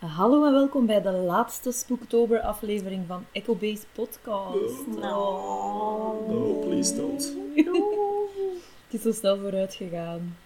[0.00, 4.86] Hallo en welkom bij de laatste Spooktober aflevering van Echo Base Podcast.
[4.86, 6.24] No.
[6.28, 7.36] No, please don't.
[8.84, 10.36] Het is zo snel vooruit gegaan.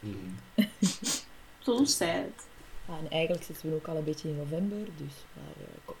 [0.00, 0.38] Mm.
[1.58, 2.46] Zo sad.
[2.86, 5.96] En eigenlijk zitten we ook al een beetje in november, dus maar, eh, kom.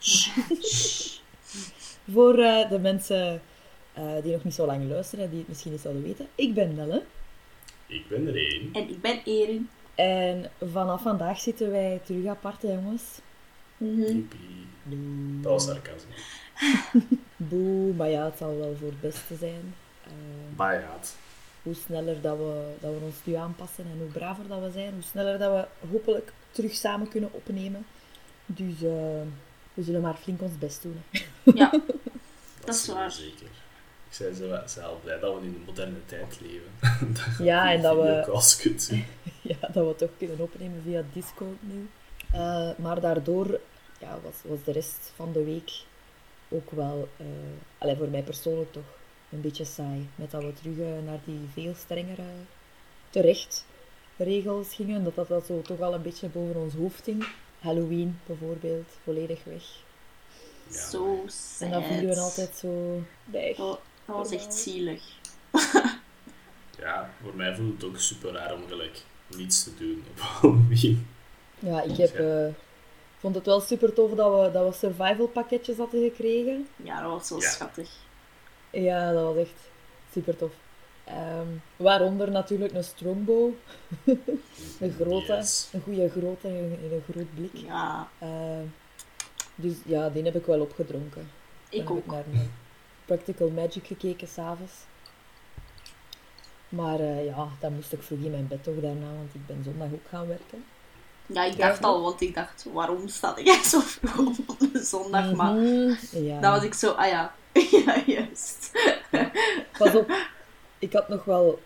[2.14, 3.42] Voor eh, de mensen
[3.92, 6.54] eh, die nog niet zo lang luisteren en die het misschien niet zouden weten, ik
[6.54, 7.02] ben Nelle.
[7.86, 8.68] Ik ben er één.
[8.72, 9.68] En ik ben Erin.
[9.94, 13.02] En vanaf vandaag zitten wij terug apart, hè, jongens.
[13.76, 14.66] Joepie.
[15.40, 16.12] Dat was sarcasme.
[17.36, 19.74] Boe, maar ja, het zal wel voor het beste zijn.
[20.04, 20.10] Eh,
[20.56, 21.16] Bayaat.
[21.62, 24.92] hoe sneller dat we, dat we ons nu aanpassen en hoe braver dat we zijn,
[24.92, 27.86] hoe sneller dat we hopelijk terug samen kunnen opnemen.
[28.46, 29.20] Dus eh,
[29.74, 31.02] we zullen maar flink ons best doen.
[31.10, 31.20] hè.
[31.54, 31.70] Ja,
[32.64, 33.12] Dat, is waar.
[33.12, 33.46] Zeker.
[34.14, 36.70] Ik zei ze zelf blij dat we in de moderne tijd leven.
[37.14, 39.04] dat Ja, en dat we- kunt doen.
[39.60, 41.88] ja, dat we toch kunnen opnemen via Discord nu.
[42.32, 43.60] Eh, maar daardoor
[44.00, 45.72] ja, was, was de rest van de week
[46.48, 47.26] ook wel, eh
[47.78, 48.96] allee, voor mij persoonlijk toch,
[49.30, 50.08] een beetje saai.
[50.14, 52.22] Met dat we terug eh, naar die veel strengere
[53.10, 53.64] terecht
[54.16, 55.04] regels gingen.
[55.04, 57.26] Dat dat, dat zo toch al een beetje boven ons hoofd hing.
[57.60, 59.64] Halloween bijvoorbeeld, volledig weg.
[60.68, 61.60] Ja, zo sad.
[61.60, 63.58] En dan vielen we altijd zo weg.
[63.58, 65.02] Oh, dat was echt zielig.
[66.78, 69.02] Ja, voor mij voelt het ook super raar om gelijk
[69.36, 71.06] niets te doen op Halloween.
[71.58, 72.46] Ja, ik heb, eh,
[73.18, 76.68] vond het wel super tof dat we, dat we survival pakketjes hadden gekregen.
[76.76, 77.50] Ja, dat was zo Ja.
[77.50, 77.90] schattig.
[78.70, 79.60] Ja, dat was echt
[80.12, 80.52] super tof.
[81.04, 81.46] Ehm,
[81.76, 83.50] waaronder natuurlijk een strongbow.
[84.80, 85.68] Een grote, Yes.
[85.72, 87.56] een goede grote in in een groot blik.
[87.66, 88.64] Ja, Ehm,
[89.54, 91.30] dus ja, die heb ik wel opgedronken.
[91.68, 91.98] ik Dan ook.
[91.98, 92.50] ik naar een
[93.04, 94.72] Practical Magic gekeken s'avonds.
[96.68, 99.62] Maar eh, ja, dan moest ik vroeg in mijn bed toch daarna, want ik ben
[99.64, 100.64] zondag ook gaan werken.
[101.26, 105.32] Ja, ik dacht al, want ik dacht, waarom staat ik zo vroeg op zondag?
[105.32, 106.40] Maar Mhm, ja.
[106.40, 107.34] dan was ik zo, ah ja,
[107.86, 108.70] ja, juist.
[109.78, 110.12] Pas op,
[110.78, 111.60] ik had nog wel...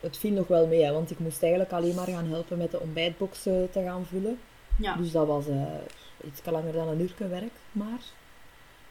[0.00, 2.70] Het, viel nog wel mee, hè, want ik moest eigenlijk alleen maar gaan helpen met
[2.70, 4.40] de ontbijtbox te gaan vullen.
[4.78, 5.62] Ja, Dus dat was eh,
[6.24, 8.00] iets langer dan een uur werk, maar...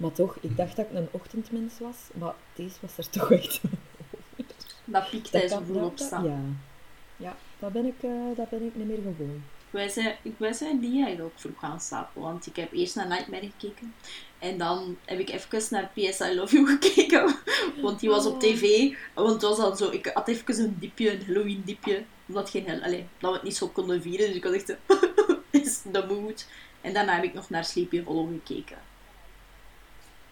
[0.03, 3.61] Maar toch, ik dacht dat ik een ochtendmens was, maar deze was er toch echt...
[4.85, 6.23] dat piekt hij zo vroeg opstaan.
[6.25, 6.39] Ja,
[7.17, 9.43] ja dat, ben ik, eh, dat ben ik niet meer gewoon.
[9.69, 13.07] Wij zijn, ik- wij zijn die eigenlijk vroeg gaan slapen, want ik heb eerst naar
[13.07, 13.93] Nightmare gekeken.
[14.39, 17.35] En dan heb ik even naar PS I Love You gekeken,
[17.81, 18.93] want die was op tv.
[19.13, 22.67] Want het was dan zo, ik had even een dipje, een Halloween dipje, omdat, geen,
[22.67, 24.27] hel- allee, dat we het niet zo konden vieren.
[24.27, 24.75] Dus ik had echt
[25.63, 26.47] is the mood.
[26.81, 28.77] En daarna heb ik nog naar Sleepy Hollow gekeken.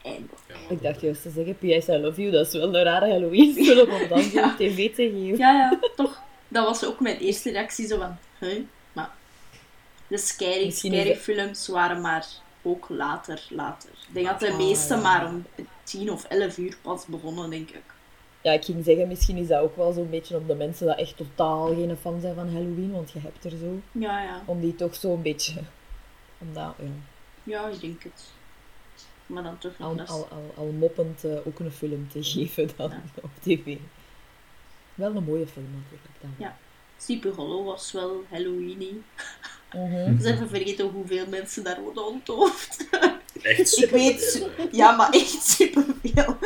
[0.03, 0.29] En
[0.69, 1.88] Ik dacht juist te zeggen, P.S.
[1.88, 4.95] I love you, dat is wel een rare Halloween film om dan zo op tv
[4.95, 5.38] te geven.
[5.38, 6.22] ja, ja, toch.
[6.47, 8.59] Dat was ook mijn eerste reactie, zo van, huh?
[8.94, 9.09] Maar
[10.07, 12.28] de scary, scary films waren maar
[12.62, 13.89] ook later, later.
[13.89, 15.00] Ik denk dat de Ah, meeste ja.
[15.01, 15.45] maar om
[15.84, 17.83] 10 of 11 uur pas begonnen, denk ik.
[18.41, 20.97] Ja, ik ging zeggen, misschien is dat ook wel zo'n beetje op de mensen dat
[21.00, 23.79] echt totaal geen fan zijn van Halloween, want je hebt er zo.
[23.91, 24.41] Ja, ja.
[24.45, 25.53] Om die toch zo'n beetje...
[26.38, 26.85] Om dat, ja,
[27.44, 28.23] Ja, ik denk het.
[29.31, 32.69] Maar dan toch nog al, al, al, al moppend eh, ook een film te geven
[32.75, 33.02] dan Ja.
[33.22, 33.78] op tv.
[34.96, 36.12] Wel een mooie film natuurlijk.
[36.22, 36.34] Dan.
[36.38, 36.58] Ja.
[36.97, 39.03] Sleepy Hollow was wel Halloween.
[39.74, 40.12] Mhm.
[40.12, 42.88] Ik ben even vergeten hoeveel mensen daar worden onthoofd.
[43.42, 43.92] Echt Ik super.
[43.97, 46.38] weet, ja, maar echt superveel.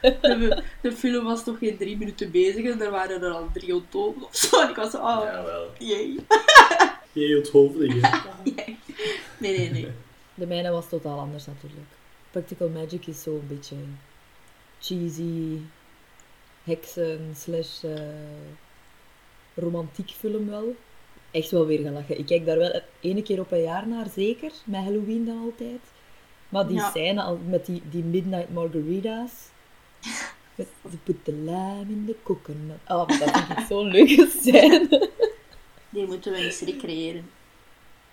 [0.00, 3.74] De, de film was toch geen drie minuten bezig en er waren er al drie
[3.74, 4.60] onthoofd of zo.
[4.60, 5.70] En ik was zo, oh, Jawel.
[5.78, 6.26] jee.
[7.12, 8.18] Je onthoofding, hè.
[9.38, 9.88] Nee, nee, nee.
[10.34, 11.86] De mijne was totaal anders natuurlijk.
[12.30, 13.76] Practical Magic is zo een beetje
[14.80, 15.58] cheesy,
[16.64, 17.92] heksen slash eh,
[19.54, 20.74] romantiek film wel.
[21.30, 22.18] Echt wel weer gelachen.
[22.18, 24.50] Ik kijk daar wel ene keer op een jaar naar, zeker.
[24.64, 25.80] Met Halloween dan altijd.
[26.48, 26.90] Maar die Ja.
[26.90, 29.30] scène al met die, die Midnight Margaritas.
[30.54, 32.78] Met Ze put the lime in the coconut.
[32.88, 35.10] Oh, dat vind ik zo'n leuke scène.
[35.90, 37.30] Die moeten we eens recreëren.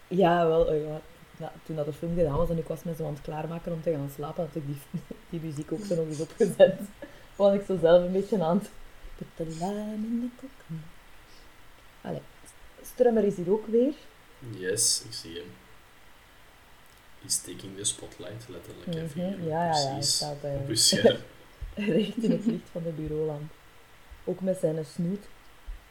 [0.07, 0.67] Ja, wel.
[0.71, 1.01] eh, ja.
[1.39, 3.71] Ja, toen dat de film gedaan was en ik was me zo aan het klaarmaken
[3.73, 4.77] om te gaan slapen, had ik die,
[5.29, 6.79] die muziek ook zo nog eens opgezet.
[7.35, 8.69] Was ik zo zelf een beetje aan het...
[9.15, 10.83] Put the lime in the coconut.
[12.01, 12.21] Allee,
[12.81, 13.93] Strummer is hier ook weer.
[14.57, 15.51] Yes, ik zie hem.
[17.21, 19.13] He's taking the spotlight, letterlijk.
[19.15, 21.17] Mhm, ja, ja, ja, hij staat, eh, Op uw scherm.
[21.75, 23.51] Recht in het licht van de bureaulamp.
[24.23, 25.25] Ook met zijn snoet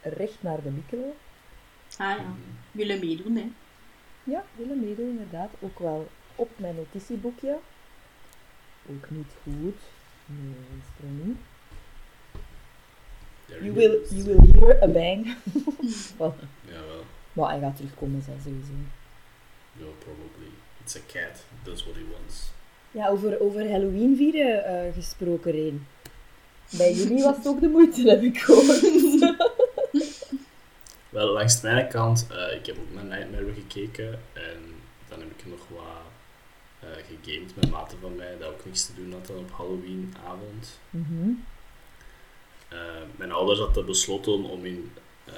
[0.03, 1.15] recht naar de micro.
[1.97, 2.25] Ah ja,
[2.71, 3.51] willen meedoen, hè.
[4.29, 5.51] Ja, willen meedoen inderdaad.
[5.61, 7.59] Ook wel op mijn notitieboekje.
[8.91, 9.81] Ook niet goed.
[10.27, 11.39] Nee, is er niet.
[13.47, 15.37] You will, you will hear a bang.
[16.17, 16.49] Voilà.
[16.65, 17.05] Jawel.
[17.33, 18.73] Maar hij gaat terugkomen, zijn sowieso.
[19.73, 20.51] No, probably.
[20.83, 21.45] It's a cat.
[21.63, 22.51] That's what he wants.
[22.91, 25.87] Ja, over, over Halloween vieren eh, gesproken, Reen.
[26.77, 28.81] Bij jullie was het ook de moeite, heb ik gehoord.
[31.09, 34.61] Wel, langs mijn kant, eh, ik heb ook naar Nightmare gekeken en
[35.09, 35.87] dan heb ik nog wat
[36.81, 40.79] eh gegamed met maten van mij, dat ook niks te doen hadden op Halloweenavond.
[40.91, 41.31] Mhm.
[42.69, 42.79] Eh,
[43.17, 44.93] mijn ouders hadden besloten om in,
[45.25, 45.33] eh,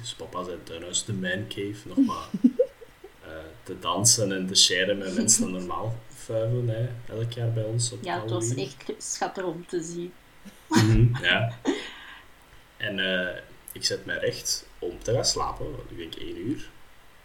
[0.00, 2.28] dus papa zijn tuinhuis, de Man Cave, nog maar
[3.22, 3.30] eh,
[3.62, 7.92] te dansen en te sharen met mensen die normaal vuiven, hè, elk jaar bij ons
[7.92, 8.56] op Ja, het Halloween.
[8.56, 10.12] was echt schattig om te zien.
[10.68, 11.52] Mhm, ja.
[12.76, 13.36] En eh,
[13.72, 16.70] ik zet mij recht om te gaan slapen, want ik denk één uur.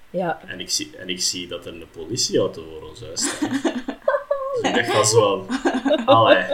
[0.10, 3.52] Ja, En ik zie, en ik zie dat er een politieauto voor ons huis staat.
[4.62, 6.46] dus ik dacht van zo van, allee,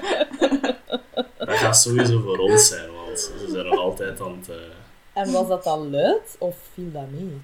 [1.38, 4.50] dat gaat sowieso voor ons zijn, want ze zijn nog altijd aan het...
[4.50, 4.56] eh,
[5.14, 7.42] en was dat dan luid of viel dat mee?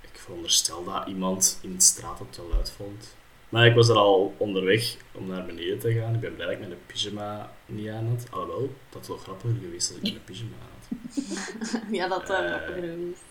[0.00, 3.14] ik veronderstel dat iemand in de straat het te luid vond.
[3.48, 6.14] Maar ik was er al onderweg om naar beneden te gaan.
[6.14, 8.26] Ik ben blij dat ik mijn pyjama niet aan had.
[8.30, 10.69] Alhoewel, dat was wel grappiger geweest als ik mijn pyjama aan had.
[11.98, 12.36] Ja, dat Eh.
[12.36, 13.22] grappig geweest.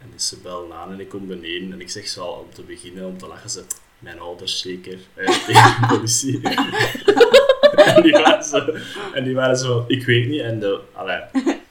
[0.00, 2.62] En ze bellen aan en ik kom beneden en ik zeg zo al om te
[2.62, 3.64] beginnen, om te lachen, ze,
[3.98, 6.40] mijn ouders zeker, eh, tegen de politie.
[7.94, 8.74] en, die waren zo,
[9.14, 11.20] en die waren zo, ik weet niet, en de, allee,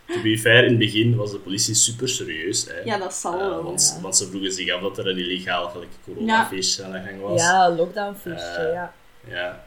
[0.07, 2.65] to be fair, in het begin was de politie super serieus.
[2.67, 2.79] Hè.
[2.83, 3.63] Ja, dat zal Eh, wel.
[3.63, 4.01] want, ja.
[4.01, 7.41] want ze vroegen zich af dat er een illegaal gelijk, coronafeestje aan de gang was.
[7.41, 8.93] Ja, lockdownfeestje, Eh, ja.
[9.27, 9.63] Ja.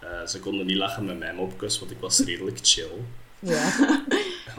[0.00, 2.90] Eh, ze konden niet lachen met mijn mopjes, want ik was redelijk chill.
[3.44, 3.72] Ja.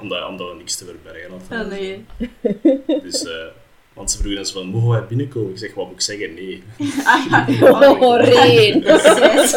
[0.02, 1.60] Omdat, omdat we niks te verbergen hadden.
[1.60, 2.06] Ah, nee.
[3.04, 3.46] Dus, eh,
[3.94, 5.52] want ze vroegen ons van, mogen wij binnenkomen?
[5.52, 6.34] Ik zeg, wat moet ik zeggen?
[6.34, 6.64] Nee.
[7.06, 7.46] Ah ja,
[8.02, 8.82] Oh, Reen.
[8.82, 9.56] Precies.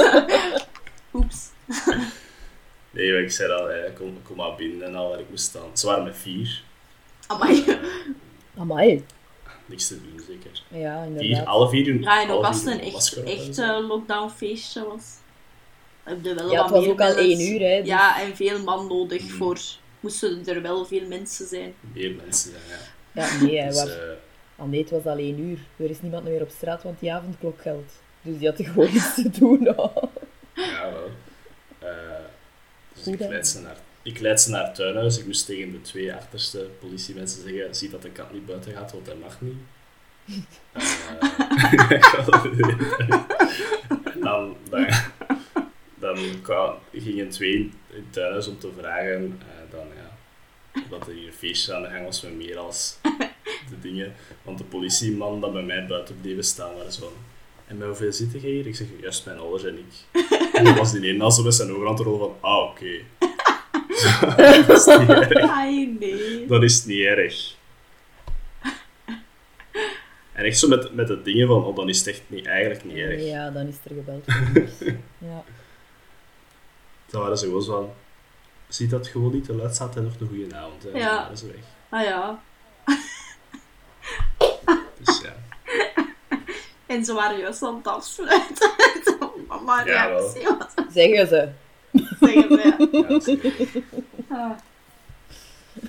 [1.14, 1.46] Oeps.
[2.90, 5.44] Nee, maar ik zei al, eh, kom, kom maar binnen en al waar ik moest
[5.44, 5.70] staan.
[5.72, 6.62] Ze waren met vier.
[7.26, 7.64] Amai.
[7.66, 7.75] Eh,
[8.58, 9.04] Amai.
[9.66, 10.62] niks te doen, zeker.
[10.69, 11.46] Ja, Vier, inderdaad.
[11.46, 12.80] alle vier doen Ja, en ook alle als vier het
[13.16, 15.04] doen een echt, eh, lockdownfeestje was.
[16.08, 17.78] Heb je wel Ja, wat het was meer ook al één uur, hè.
[17.78, 19.28] dus- Ja, en veel man nodig Mm.
[19.28, 19.58] voor...
[20.00, 21.75] Moesten er wel veel mensen zijn.
[21.94, 23.22] Meer mensen zijn, ja.
[23.22, 23.76] Ja, nee, Dus,
[24.56, 24.69] waar...
[24.69, 25.58] nee, het was al één uur.
[25.76, 27.93] Er is niemand meer op straat, want die avondklok geldt.
[28.22, 29.69] Dus die had er gewoon iets te doen.
[29.78, 29.96] Oh.
[30.55, 31.10] ja, wel.
[31.78, 31.88] Eh,
[32.94, 35.19] dus Goed, ik leid, ze naar, ik leid ze naar het tuinhuis.
[35.19, 38.93] Ik moest tegen de twee achterste politiemensen zeggen, zie dat de kat niet buiten gaat,
[38.93, 39.56] want dat mag niet.
[43.88, 44.87] En dan, dan,
[46.14, 51.14] dan kwam, gingen twee in het tuinhuis om te vragen, eh, dan, ja, dat er
[51.14, 52.99] hier een feestje aan de gang was met meer als
[53.70, 54.14] de dingen.
[54.43, 57.12] Want de politieman dat bij mij buiten bleven staan, waren zo van,
[57.66, 58.66] en met hoeveel zitten jij hier?
[58.66, 60.22] Ik zeg, juist mijn ouders en ik.
[60.52, 62.70] En dan was die ene al zo met zijn ogen aan het rollen van, ah,
[62.70, 63.00] oké.
[64.66, 65.50] dat is niet erg.
[65.50, 66.46] Ai, nee.
[66.46, 67.56] Dan is het niet erg.
[70.32, 72.84] En echt zo met, met de dingen van, oh, dan is het echt niet, eigenlijk
[72.84, 73.22] niet erg.
[73.22, 74.25] Ja, dan is er gebeld.
[75.19, 75.44] Ja.
[77.10, 77.90] Dan waren ze gewoon zo van,
[78.69, 80.82] ziet dat het gewoon niet te luid staat en nog een goede avond.
[80.82, 80.88] Hè.
[80.90, 81.06] Ja.
[81.08, 81.64] Dan waren ze weg.
[81.88, 82.40] Ah ja.
[84.99, 85.37] Dus ja.
[86.87, 88.70] En ze waren juist aan het afsluiten.
[89.49, 90.19] Mama, Ja, wel.
[90.19, 91.49] reactie was Zeggen ze.
[92.20, 93.38] zeggen ze.
[94.28, 94.37] ja.
[94.37, 94.50] Ah.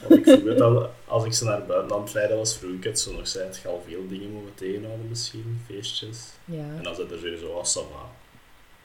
[0.01, 3.11] Want ik het al, als ik ze naar buitenland rijden was, vroeg ik het zo
[3.13, 6.19] nog zei, het al veel dingen mogen tegenhouden misschien, feestjes.
[6.45, 6.57] Ja.
[6.77, 8.09] En dan zit er sowieso als Sava.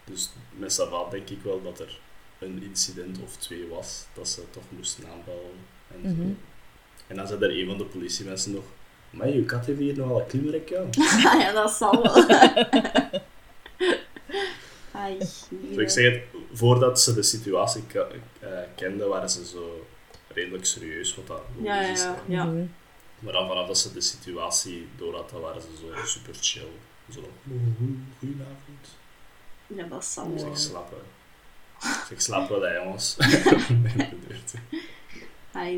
[0.04, 1.98] Dus met Sava denk ik wel dat er
[2.44, 5.50] een incident of twee was, dat ze toch moesten aanbellen.
[5.94, 6.08] En, zo.
[6.08, 6.32] Mhm.
[7.06, 8.64] en dan zei er een van de politiemensen nog,
[9.10, 10.88] maar je kat heeft hier nogal een klimrek aan.
[10.90, 12.26] Ah ja, dat zal wel.
[14.92, 16.22] Ai, Dus ik zeg het,
[16.52, 19.86] voordat ze de situatie eh, kenden, waren ze zo
[20.28, 22.02] redelijk serieus, wat dat Ja, logisch is.
[22.04, 22.44] ja, ja.
[22.44, 22.64] Mhm.
[23.18, 26.66] Maar dan vanaf dat ze de situatie door hadden, waren ze zo super chill.
[27.12, 27.24] Zo, "Oh,
[27.78, 28.88] goe- goedenavond.
[29.66, 30.50] Ja, dat zal Dus wel.
[30.52, 30.70] ik wel.
[30.72, 30.72] Dus
[32.14, 33.16] ik slaap wel, hè, jongens.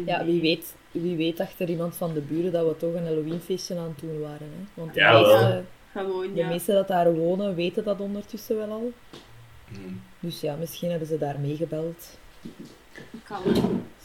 [0.06, 3.76] Ja, wie weet, wie weet achter iemand van de buren dat we toch een Halloweenfeestje
[3.78, 4.38] aan het doen waren.
[4.56, 4.64] Hè?
[4.74, 5.32] Want de, Ja, wel.
[5.32, 6.48] meeste, Gewoon, de ja.
[6.48, 8.92] meesten dat daar wonen weten dat ondertussen wel al.
[9.68, 10.02] Hmm.
[10.20, 12.18] Dus ja, misschien hebben ze daar meegebeld.
[13.24, 13.42] Kan.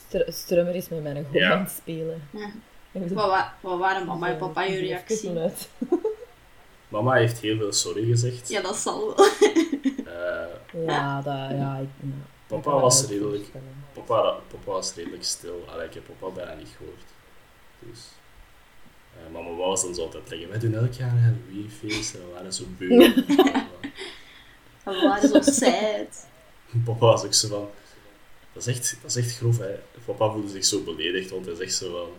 [0.08, 1.24] Str Strummer is met mijn Ja.
[1.32, 2.22] gewoon aan het spelen.
[2.32, 2.50] Ja.
[2.92, 5.32] Wat, wa- wat waren mama en papa je reactie?
[6.88, 8.50] Mama heeft heel veel sorry gezegd.
[8.50, 9.26] Ja, dat zal wel.
[10.72, 12.10] Ja, dat, ja, ik, ja.
[12.48, 13.52] Papa was redelijk-
[13.94, 15.66] papa, papa was redelijk stil.
[15.70, 17.04] Allee, ik heb papa bijna niet gehoord.
[17.80, 18.00] Dus,
[19.16, 20.50] eh, maar mama was dan zo altijd leggen.
[20.50, 22.88] Wij doen elk jaar een Halloweenfeest en we waren zo beu.
[24.86, 26.28] We waren zo sad.
[26.86, 27.70] papa was ook zo van...
[28.54, 29.70] Dat is echt, dat is echt grof, hè.
[30.06, 32.10] Papa voelde zich zo beledigd, want hij zegt zo van...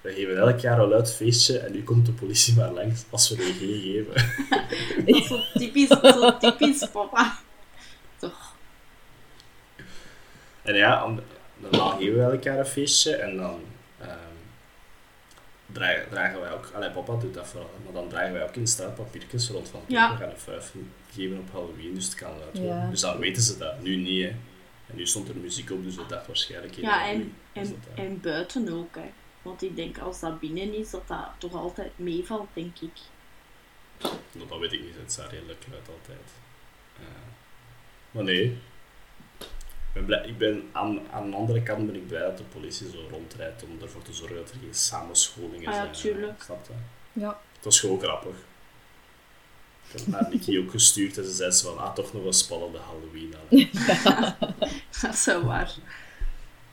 [0.00, 3.28] we geven elk jaar een luid feestje en nu komt de politie maar langs als
[3.28, 4.14] we er geen geven.
[5.06, 7.38] Dat is zo typisch, zo typisch papa.
[8.16, 8.54] Toch?
[10.68, 11.14] En ja,
[11.56, 13.60] normaal geven we elk jaar een feestje en dan
[14.00, 14.36] ehm,
[15.66, 18.66] dragen, dragen wij ook, allee, papa doet dat vooral, maar dan dragen wij ook in
[18.66, 20.12] straat papiertjes rond van Ja.
[20.12, 20.72] we gaan een vijf
[21.12, 22.64] geven op Halloween, dus het kan worden.
[22.64, 22.88] Ja.
[22.90, 24.28] Dus dan weten ze dat, nu niet hè.
[24.86, 28.04] En nu stond er muziek op, dus dat dacht waarschijnlijk Ja, en, en, dat, eh,
[28.04, 29.10] en buiten ook, hè.
[29.42, 32.92] Want ik denk als dat binnen is, dat dat toch altijd meevalt, denk ik.
[34.32, 36.28] Nou, dat weet ik niet, het is daar redelijk luid altijd.
[36.96, 37.04] Eh,
[38.10, 38.58] maar nee.
[39.88, 42.44] Ik ben, blij, ik ben aan, aan de andere kant ben ik blij dat de
[42.44, 45.92] politie zo rondrijdt om ervoor te zorgen dat er geen samenscholingen Ah ja, zijn.
[45.92, 46.42] tuurlijk.
[46.42, 47.20] Snap je?
[47.20, 47.40] Ja.
[47.56, 48.34] Het was gewoon grappig.
[49.92, 52.32] Ik heb naar Nicky ook gestuurd en ze zei zo van, ah, toch nog een
[52.32, 53.68] spannende Halloween aan.
[55.00, 55.74] Dat is zo waar.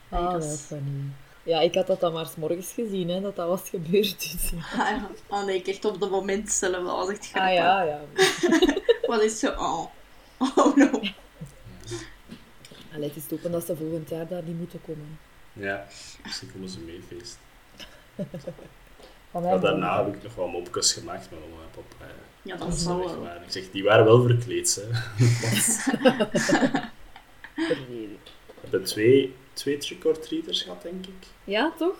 [0.08, 1.02] Ah, dat dat is- is funny.
[1.42, 4.20] Ja, ik had dat dan maar 's morgens gezien, hè, dat dat was gebeurd.
[4.20, 4.58] Dus, ja.
[4.82, 5.08] Ah, ja.
[5.26, 7.54] Oh nee, ik echt op dat moment zelf, dat was echt Ah grappig.
[7.54, 8.00] ja, ja.
[9.10, 9.86] Wat is zo, oh.
[10.56, 11.00] Oh no.
[12.96, 15.18] Allee, het is toppen dat ze volgend jaar daar niet moeten komen.
[15.52, 15.86] Ja,
[16.24, 17.38] misschien komen ze mee feest.
[19.60, 22.04] Daarna heb ik nog wel mopjes gemaakt met mama en papa.
[22.04, 22.10] eh,
[22.42, 23.20] Ja, dat zal wel.
[23.20, 23.42] waren.
[23.42, 24.98] Ik zeg, die waren wel verkleed, hè.
[27.54, 28.18] verleden.
[28.46, 31.26] We hebben twee, twee trick-or-treaters gehad, denk ik.
[31.44, 31.96] Ja, toch?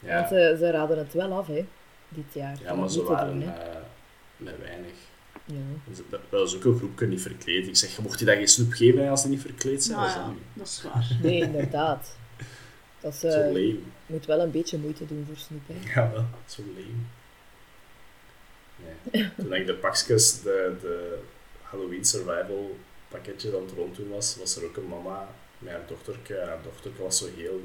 [0.00, 1.66] Ja, Want ze, ze raden het wel af, hè,
[2.08, 2.56] dit jaar.
[2.62, 3.76] ja maar het ze waren doen, eh,
[4.36, 4.92] met weinig.
[5.52, 5.94] Ja.
[5.94, 7.66] Ze- Dat dat was ook een groepje niet verkleed.
[7.66, 9.98] Ik zeg, je mocht je dat geen snoep geven als ze niet verkleed zijn?
[9.98, 11.18] Nou Dat is ja, dat is waar.
[11.30, 12.16] Nee, inderdaad.
[13.00, 13.74] Dat is, Zo eh,
[14.06, 16.00] moet wel een beetje moeite doen voor snoep, hè.
[16.00, 16.24] Ja, wel.
[16.46, 16.86] Zo lame.
[19.12, 19.28] Nee.
[19.36, 21.18] Toen ik de pakjes, de, de
[21.62, 22.76] Halloween survival
[23.08, 25.28] pakketje aan het ronddoen was, was er ook een mama
[25.58, 26.42] met haar dochterke.
[26.46, 27.60] Haar dochterke was zo heel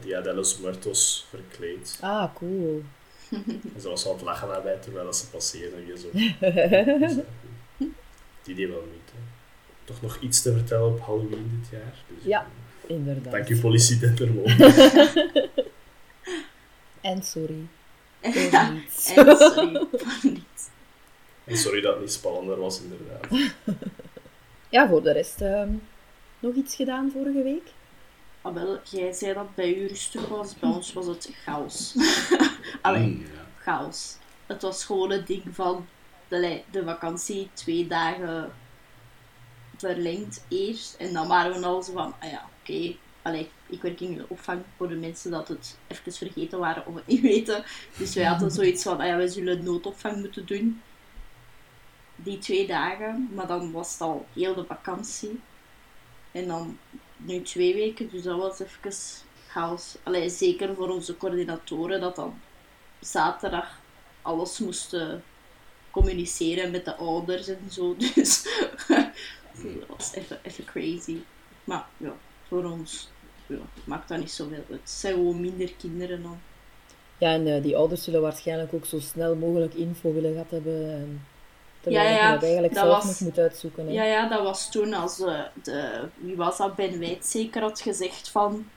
[0.00, 1.98] Dia de los Muertos verkleed.
[2.00, 2.82] Ah, cool.
[3.30, 5.84] En ze was wel aan het lachen daarbij terwijl ze passeerden.
[5.84, 6.08] Hier zo.
[6.98, 7.86] Dus, eh,
[8.42, 9.10] die deed wel niet.
[9.12, 9.18] hè.
[9.84, 11.94] Toch nog iets te vertellen op Halloween dit jaar.
[12.08, 12.40] Dus, Ja.
[12.86, 13.32] eh, Inderdaad.
[13.32, 14.44] Dank u, politie Dendermoor.
[17.00, 17.66] En sorry.
[18.50, 19.36] Ja, en sorry
[19.92, 20.68] voor niets.
[21.44, 23.50] En sorry dat het niet spannender was, inderdaad.
[24.68, 25.68] Ja, voor de rest ehm,
[26.38, 27.62] nog iets gedaan vorige week?
[28.46, 31.94] Ah, wel, jij zei dat bij u rustig was, bij ons was het chaos.
[32.82, 33.46] Allee, Mm, ja.
[33.62, 34.16] chaos.
[34.46, 35.86] Het was gewoon het ding van
[36.28, 38.52] de, de vakantie twee dagen
[39.76, 40.94] verlengd eerst.
[40.94, 42.94] En dan waren we al zo van, ah ja, oké.
[43.22, 46.94] Allee, ik werk in de opvang voor de mensen dat het even vergeten waren of
[46.94, 47.64] het niet weten.
[47.98, 50.82] Dus wij hadden zoiets van, ah ja, wij zullen noodopvang moeten doen.
[52.16, 53.28] Die twee dagen.
[53.34, 55.40] Maar dan was het al heel de vakantie.
[56.32, 56.78] En dan
[57.16, 58.92] nu twee weken, dus dat was even
[59.48, 59.96] chaos.
[60.02, 62.40] Allee, zeker voor onze coördinatoren, dat dan
[63.00, 63.80] zaterdag
[64.22, 65.22] alles moesten
[65.90, 67.96] communiceren met de ouders en zo.
[68.14, 68.42] Dus
[69.78, 71.16] dat was even, even crazy.
[71.64, 72.16] Maar ja,
[72.48, 73.08] voor ons
[73.46, 74.68] ja, maakt dat niet zoveel uit.
[74.68, 76.38] Het zijn gewoon minder kinderen dan.
[77.18, 80.90] Ja, en eh, die ouders zullen waarschijnlijk ook zo snel mogelijk info willen hebben.
[80.90, 81.26] En
[81.92, 83.86] terwijl Ja, ja, dat eigenlijk dat zelf was- nog moet uitzoeken.
[83.86, 83.92] Hè.
[83.92, 87.80] Ja, ja, dat was toen als eh, de, wie was dat, Ben Wijd zeker had
[87.80, 88.68] gezegd van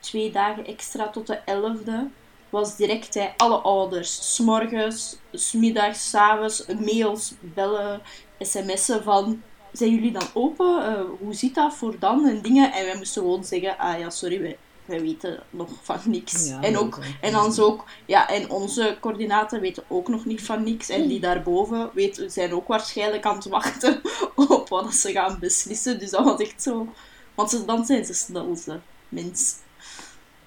[0.00, 2.12] twee dagen extra tot de 11e.
[2.50, 8.00] Was direct hè, alle ouders, s'morgens, s'middags, s'avonds, mails, bellen,
[8.40, 10.84] sms'en van zijn jullie dan open?
[10.86, 12.26] Eh, hoe zit dat voor dan?
[12.28, 12.72] En dingen.
[12.72, 14.56] En wij moesten gewoon zeggen, ah ja, sorry, wij,
[14.88, 16.48] wij weten nog van niks.
[16.48, 20.42] Ja, en, ook, en dan zo ook, ja, en onze coördinaten weten ook nog niet
[20.42, 20.88] van niks.
[20.88, 24.00] En die daarboven weten, zijn ook waarschijnlijk aan het wachten
[24.48, 25.98] op wat ze gaan beslissen.
[25.98, 26.86] Dus dat was echt zo.
[27.34, 29.56] Want ze, dan zijn ze snelste mens.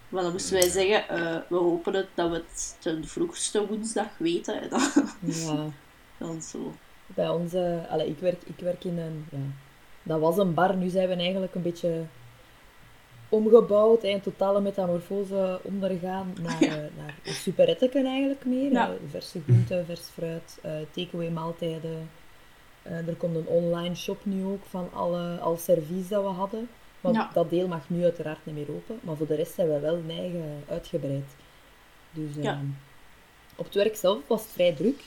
[0.10, 4.08] Maar dan moesten wij zeggen, eh, we hopen het, dat we het ten vroegste woensdag
[4.18, 4.62] weten.
[4.62, 4.82] En dan,
[5.22, 5.66] Ja.
[6.18, 6.74] dan zo.
[7.06, 9.38] Bij ons, eh, allee, ik, werk, ik werk in een, ja,
[10.04, 10.76] dat was een bar.
[10.76, 12.04] Nu zijn we eigenlijk een beetje
[13.32, 16.68] omgebouwd, een totale metamorfose ondergaan naar, Ja.
[16.70, 18.72] eh, naar een superetteken eigenlijk meer.
[18.72, 18.88] Ja.
[18.90, 22.10] Eh, verse groenten, vers fruit, eh takeaway maaltijden.
[22.84, 26.70] Er komt een online shop nu ook van alle, al servies dat we hadden.
[27.02, 27.30] Want Ja.
[27.34, 29.00] dat deel mag nu uiteraard niet meer open.
[29.02, 31.36] Maar voor de rest zijn we wel een eigen uitgebreid.
[32.12, 32.66] Dus ehm,
[33.56, 35.02] op het werk zelf was het vrij druk.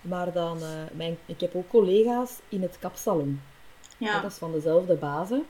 [0.00, 0.58] Maar dan,
[0.92, 3.40] mijn, ik heb ook collega's in het kapsalon.
[3.98, 5.44] Ja, Dat is van dezelfde bazen.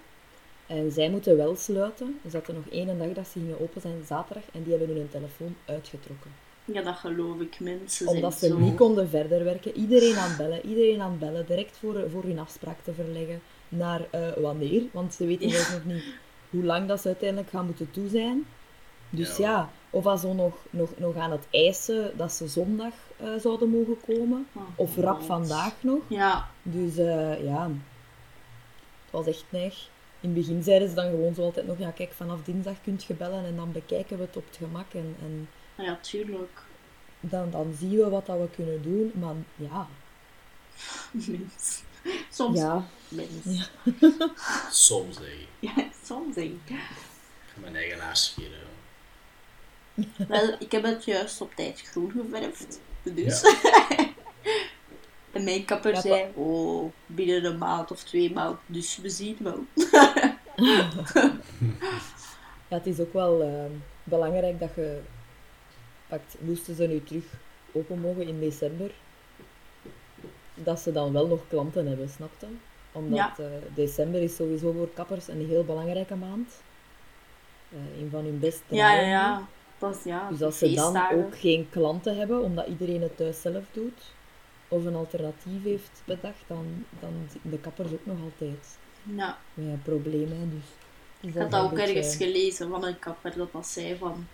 [0.66, 2.18] En zij moeten wel sluiten.
[2.30, 4.44] Ze hadden nog één dag dat ze gingen open zijn, zaterdag.
[4.52, 6.30] En die hebben hun telefoon uitgetrokken.
[6.64, 7.60] ja, dat geloof ik.
[7.60, 8.58] Mensen Omdat ze zo...
[8.58, 9.76] niet konden verder werken.
[9.76, 10.66] Iedereen aan bellen.
[10.66, 11.46] Iedereen aan bellen.
[11.46, 13.40] Direct voor, voor hun afspraak te verleggen.
[13.68, 14.82] Naar eh, wanneer.
[14.92, 15.52] Want ze weten Ja.
[15.54, 16.04] zelfs nog niet
[16.50, 18.46] hoe lang dat ze uiteindelijk gaan moeten toe zijn.
[19.10, 19.50] Dus Ja.
[19.50, 23.68] ja, of als ze nog, nog, nog aan het eisen dat ze zondag eh, zouden
[23.68, 24.46] mogen komen.
[24.52, 25.26] Oh, Of rap God.
[25.26, 25.98] vandaag nog.
[26.08, 27.64] Ja, Dus eh, ja,
[29.04, 29.88] het was echt neig.
[30.26, 33.04] In het begin zeiden ze dan gewoon zo altijd nog, ja kijk, vanaf dinsdag kunt
[33.04, 34.94] je bellen en dan bekijken we het op het gemak.
[34.94, 35.48] En, en
[35.84, 36.62] ja, tuurlijk.
[37.20, 39.12] dan, dan zien we wat dat we kunnen doen.
[39.14, 39.88] Maar ja,
[41.10, 41.82] Mens.
[42.30, 43.30] Soms ja, mens.
[43.44, 43.66] Ja.
[44.70, 45.48] Soms, zeg ik.
[45.58, 46.70] Ja, soms denk ik.
[46.70, 46.76] Ik
[47.54, 48.58] ga mijn eigen haars vieren.
[50.28, 52.80] Wel, ik heb het juist op tijd groen geverfd.
[53.02, 53.42] Dus.
[55.32, 58.60] en mijn kapper Ja, zei, oh, binnen een maand of twee maanden.
[58.66, 59.64] Dus we zien wel.
[62.68, 63.64] Ja, het is ook wel eh,
[64.04, 65.00] belangrijk dat je
[66.08, 67.24] pakt, moesten ze nu terug
[67.72, 68.90] open mogen in december,
[70.54, 72.46] dat ze dan wel nog klanten hebben, snap je?
[72.92, 73.34] Omdat Ja.
[73.38, 76.64] eh, december is sowieso voor kappers een heel belangrijke maand.
[77.68, 79.48] Eh een van hun beste Ja, ja, maanden.
[79.80, 79.90] ja.
[79.90, 83.64] Is, ja, Dus als ze dan ook geen klanten hebben, omdat iedereen het thuis zelf
[83.72, 84.14] doet,
[84.68, 88.78] of een alternatief heeft bedacht, dan, dan de kappers ook nog altijd
[89.14, 90.38] Ja, met problemen.
[90.38, 90.48] hè.
[90.50, 90.64] Dus,
[91.20, 94.26] dus ik had dat ook beetje, ergens gelezen van een kapper dat dat zei van...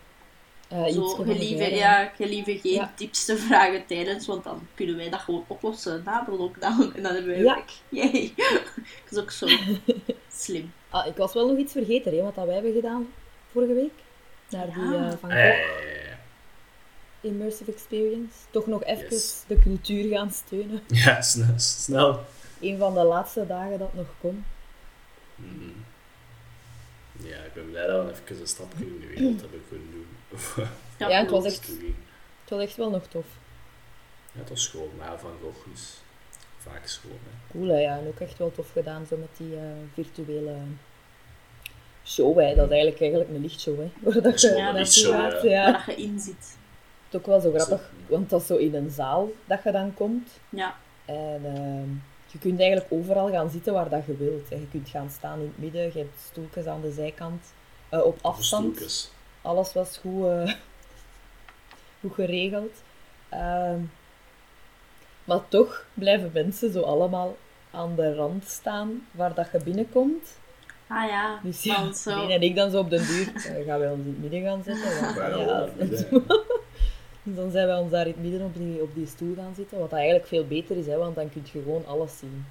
[0.68, 2.92] eh, iets Zo, gelieve, ja, gelieve geen Ja.
[2.96, 6.92] tips te vragen tijdens, want dan kunnen wij dat gewoon oplossen na de lockdown.
[6.96, 7.54] En dan hebben wij Ja.
[7.54, 7.70] werk.
[7.88, 8.32] Yay.
[9.04, 9.46] Dat is ook zo
[10.42, 10.72] slim.
[10.90, 13.06] Ah, ik was wel nog iets vergeten, hè, wat dat wij hebben gedaan
[13.52, 13.92] vorige week.
[14.50, 15.54] Naar die eh, Van ja.
[17.20, 18.32] Immersive Experience.
[18.50, 19.42] Toch nog even Yes.
[19.46, 20.82] de cultuur gaan steunen.
[20.86, 21.58] Ja, snel.
[21.58, 22.20] snel.
[22.60, 24.44] Een van de laatste dagen dat nog kon.
[25.42, 25.70] Mhm.
[27.28, 30.06] Ja, ik ben blij dat we even een stapje in de wereld hebben kunnen doen.
[30.98, 31.66] Ja, Ja, het was echt-.
[32.40, 33.26] Het was echt wel nog tof.
[34.32, 36.00] Ja, het was schoon, maar Van Gogh is
[36.58, 37.10] vaak schoon.
[37.10, 37.50] Hè.
[37.58, 37.98] Cool, hè, ja.
[37.98, 39.62] En ook echt wel tof gedaan, zo met die eh,
[39.94, 40.54] virtuele
[42.04, 42.54] show, hè.
[42.54, 43.90] Dat is eigenlijk, eigenlijk een lichtshow, hè.
[44.00, 45.50] Waar dat Dat je naartoe gaat, ja.
[45.50, 45.72] ja.
[45.72, 46.34] Waar je in zit.
[47.04, 47.64] Het is ook wel zo Zo.
[47.64, 50.30] grappig, want dat is zo in een zaal dat je dan komt.
[50.48, 51.88] Ja, En ehm,
[52.32, 54.48] je kunt eigenlijk overal gaan zitten waar dat je wilt.
[54.50, 54.56] hè.
[54.56, 57.52] Je kunt gaan staan in het midden, je hebt stoeltjes aan de zijkant.
[57.88, 58.64] Eh, op afstand.
[58.64, 59.10] Stoeltjes.
[59.42, 60.52] Alles was goed, eh,
[62.00, 62.72] goed geregeld.
[63.28, 63.78] Ehm,
[65.24, 67.36] maar toch blijven mensen zo allemaal
[67.70, 70.38] aan de rand staan waar dat je binnenkomt.
[70.86, 71.40] ah ja.
[71.42, 72.28] Dus ja, want zo.
[72.28, 74.62] En ik dan zo op den duur, eh, gaan wij ons in het midden gaan
[74.62, 75.00] zetten?
[75.00, 76.18] Want, ja, hè?
[77.22, 79.54] dus dan zijn wij ons daar in het midden op die, op die stoel gaan
[79.54, 79.78] zitten.
[79.78, 82.46] Wat dat eigenlijk veel beter is, hè, want dan kun je gewoon alles zien.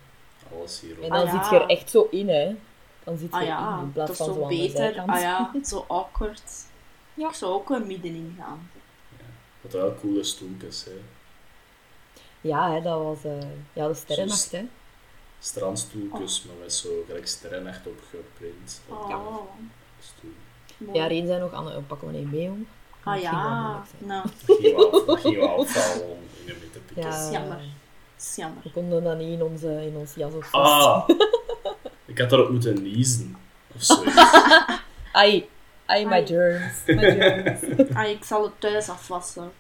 [0.54, 1.42] Alles hier En dan Ah, ja.
[1.42, 2.56] zit je er echt zo in, hè.
[3.04, 4.70] Dan zit je Ah in, ja, in dat plaats is van zo zo beter.
[4.78, 5.10] zijkant.
[5.10, 6.52] Ah ja, zo awkward.
[7.14, 7.28] Ja.
[7.28, 8.70] Ik zou ook een middenin gaan.
[9.62, 10.92] Wat wel coole stoeltjes, hè.
[12.42, 14.66] Ja, hè, dat was eh, ja, de sterrennacht, hè.
[15.40, 18.82] Strandstoeltjes, maar met zo gelijk sterrennacht op geprint.
[18.90, 19.38] Op Oh,
[20.00, 20.32] stoel.
[20.78, 20.98] mooi.
[21.00, 22.50] Ja, er zijn nog, Anne, pakken we niet mee
[23.04, 24.10] Ah Dat ja, moeilijk zijn.
[24.10, 24.24] nou,
[25.06, 27.12] Dat ging wel- dat om in de midden te pikken.
[27.12, 27.58] Ja, is jammer.
[27.58, 28.64] dat is jammer.
[28.64, 30.58] we konden dat niet in onze, in ons jas of zo.
[30.58, 31.10] Ah!
[32.06, 33.36] Ik had erop moeten niezen.
[33.76, 34.16] Of zoiets.
[35.14, 35.50] Ai,
[35.86, 36.74] ai, my germs.
[36.86, 37.62] My germs.
[38.10, 39.52] Ik zal het thuis afwassen.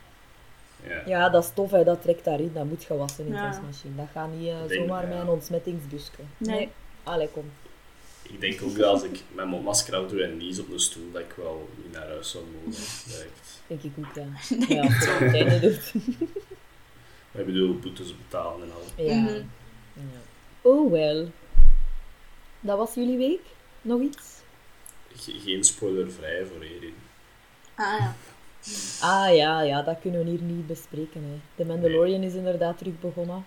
[0.87, 1.01] Ja.
[1.05, 1.83] Ja, dat is tof, hè.
[1.83, 2.51] dat trekt daarin.
[2.53, 3.45] Dat moet gewassen in de Ja.
[3.47, 3.95] wasmachine.
[3.95, 6.11] Dat gaat niet eh, zomaar met een ontsmettingsbusje.
[6.37, 6.71] Nee.
[7.03, 7.51] Allee, kom.
[8.33, 11.11] Ik denk ook dat als ik mijn mondmasker af doe en nies op de stoel,
[11.11, 12.81] dat ik wel niet naar huis zou mogen.
[13.67, 14.27] Denk ik ook, ja.
[14.49, 15.93] Denk Ja, het einde doet.
[17.31, 19.05] Maar ik bedoel, boetes betalen en al.
[19.05, 19.15] Ja.
[19.15, 19.33] Mhm.
[19.93, 20.01] ja.
[20.61, 21.27] Oh, well.
[22.59, 23.41] Dat was jullie week?
[23.81, 24.39] Nog iets?
[25.15, 26.93] Ge- geen spoilervrij voor Erin.
[27.75, 28.15] Ah ja.
[29.01, 31.23] Ah ja, ja, dat kunnen we hier niet bespreken.
[31.23, 31.39] Hè.
[31.55, 33.45] The Mandalorian is inderdaad terug begonnen.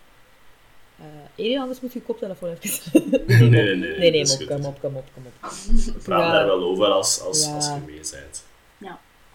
[0.99, 1.05] Eh
[1.45, 3.11] Erin, anders moet je je koptelefoon even...
[3.27, 3.99] Nee, nee, nee.
[3.99, 4.47] nee, nee, mop, goed.
[4.47, 5.33] kom op, kom op, kom op.
[5.41, 6.33] We praten Ja.
[6.33, 7.55] daar wel over als, als, Ja.
[7.55, 8.45] als je mee bent.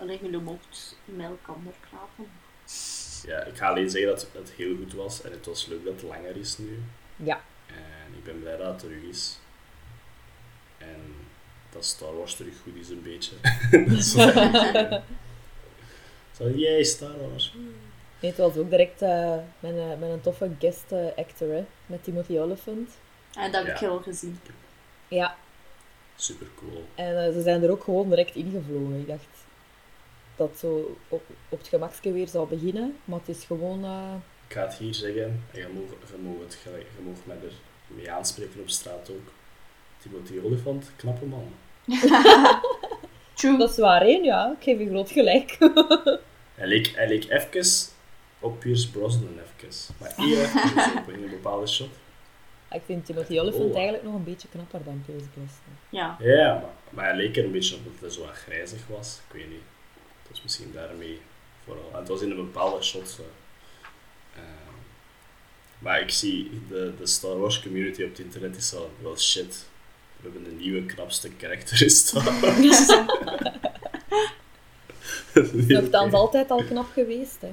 [0.01, 1.55] Alleen jullie mocht met elkaar
[1.89, 2.31] praten.
[3.27, 5.93] Ja, ik ga alleen zeggen dat het heel goed was en het was leuk dat
[5.93, 6.79] het langer is nu.
[7.15, 7.41] Ja.
[7.67, 9.39] En ik ben blij dat het terug is.
[10.77, 10.99] En
[11.71, 13.31] dat Star Wars terug goed is een beetje.
[13.71, 14.11] dat is
[16.37, 17.55] Zo, jij Star Wars.
[18.19, 21.63] Nee, het was ook direct eh, met, een, met een toffe guest eh, actor, hè,
[21.85, 22.89] met Timothy Oliphant.
[23.33, 24.39] En dat heb ik al gezien.
[25.07, 25.35] Ja,
[26.15, 26.85] Super cool.
[26.95, 28.99] en eh, ze zijn er ook gewoon direct ingevlogen.
[28.99, 29.27] Ik dacht
[30.35, 33.83] dat het zo op, op het gemakske weer zou beginnen, maar het is gewoon...
[33.83, 34.13] eh,
[34.47, 37.35] Ik ga het hier zeggen, en je mag, je mag, het, gelijk- je mag mij
[37.35, 37.53] er
[37.87, 39.31] mee aanspreken op straat ook.
[39.97, 41.53] Timothy Oliphant, knappe man.
[43.33, 43.57] True.
[43.57, 44.07] dat is waar, hè?
[44.23, 45.57] Ja, ik geef je groot gelijk.
[46.55, 47.63] Hij leek, hij leek even
[48.39, 49.95] op Pierce Brosnan, even.
[49.97, 51.89] Maar hier even op in een bepaalde shot.
[52.71, 53.75] ik vind Timothy Oliphant Oh.
[53.75, 55.75] eigenlijk nog een beetje knapper dan Pierce Brosnan.
[55.89, 56.17] Ja.
[56.19, 59.19] Ja, maar, maar hij leek er een beetje op dat hij zo wat grijzig was.
[59.27, 59.61] Ik weet niet.
[60.31, 61.19] Dus misschien daarmee
[61.65, 61.89] vooral.
[61.93, 63.09] En het was in een bepaalde shot.
[63.09, 63.21] zo.
[64.35, 64.43] Ehm,
[65.79, 69.65] maar ik zie de, de Star Wars community op het internet is al wel shit.
[70.21, 72.87] We hebben de nieuwe knapste karakter in Star Wars.
[75.33, 76.15] Dat is niet Nogthans oké.
[76.17, 77.49] altijd al knap geweest, hè.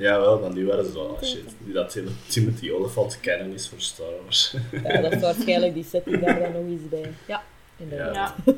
[0.00, 1.54] Ja, wel, maar nu waren ze wel ah, shit.
[1.58, 4.54] Nu dat Tim- Timothy Olyphant kennen is voor Star Wars.
[4.84, 7.12] Ja, dat is waarschijnlijk die setting daar dan nog eens bij.
[7.26, 7.42] Ja,
[7.76, 8.34] inderdaad.
[8.44, 8.54] Ja.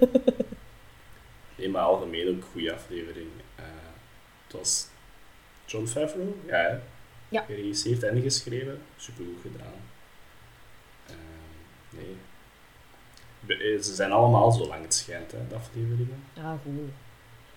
[1.57, 3.27] Nee, maar algemeen ook een goede aflevering.
[3.57, 3.65] Eh,
[4.47, 4.87] het was
[5.67, 6.79] John Favreau, ja, hè?
[7.29, 7.43] Ja.
[7.47, 8.79] geregisseerd en geschreven.
[8.97, 9.73] Supergoed gedaan.
[11.07, 11.15] Eh,
[11.91, 12.17] nee.
[13.75, 16.25] Eh, Ze zijn allemaal zo lang het schijnt, hè, de afleveringen.
[16.37, 16.91] Ah, goed.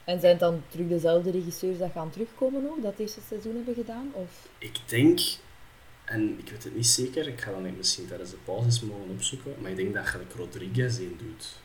[0.06, 3.74] En zijn het dan terug dezelfde regisseurs dat gaan terugkomen ook, dat eerste seizoen hebben
[3.74, 4.12] gedaan?
[4.14, 4.50] Of...
[4.58, 5.20] Ik denk,
[6.06, 9.56] en ik weet het niet zeker, ik ga dan misschien tijdens de pauzes mogen opzoeken,
[9.62, 11.64] maar ik denk dat Gelijk Rodriguez in doet.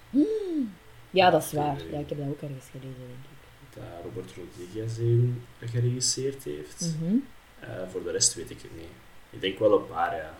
[1.11, 1.77] Ja, dat is waar.
[1.91, 3.39] Ja, ik heb dat ook ergens gelezen, denk ik.
[3.75, 6.95] Dat Robert Rodriguez in geregisseerd heeft.
[7.01, 7.17] Mhm.
[7.61, 8.91] Eh, voor de rest weet ik het niet.
[9.31, 10.35] Ik denk wel een paar, ja.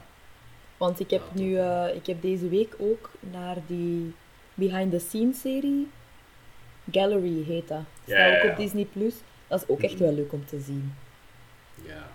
[0.77, 4.15] Want ik heb Ja, nu, eh, ik heb deze week ook naar die
[4.55, 5.89] behind the scenes serie,
[6.91, 7.81] Gallery heet dat.
[8.05, 9.15] Staat Ja, ook op Disney Plus.
[9.49, 10.03] Dat is ook echt Mhm.
[10.03, 10.95] wel leuk om te zien.
[11.87, 12.09] Ja,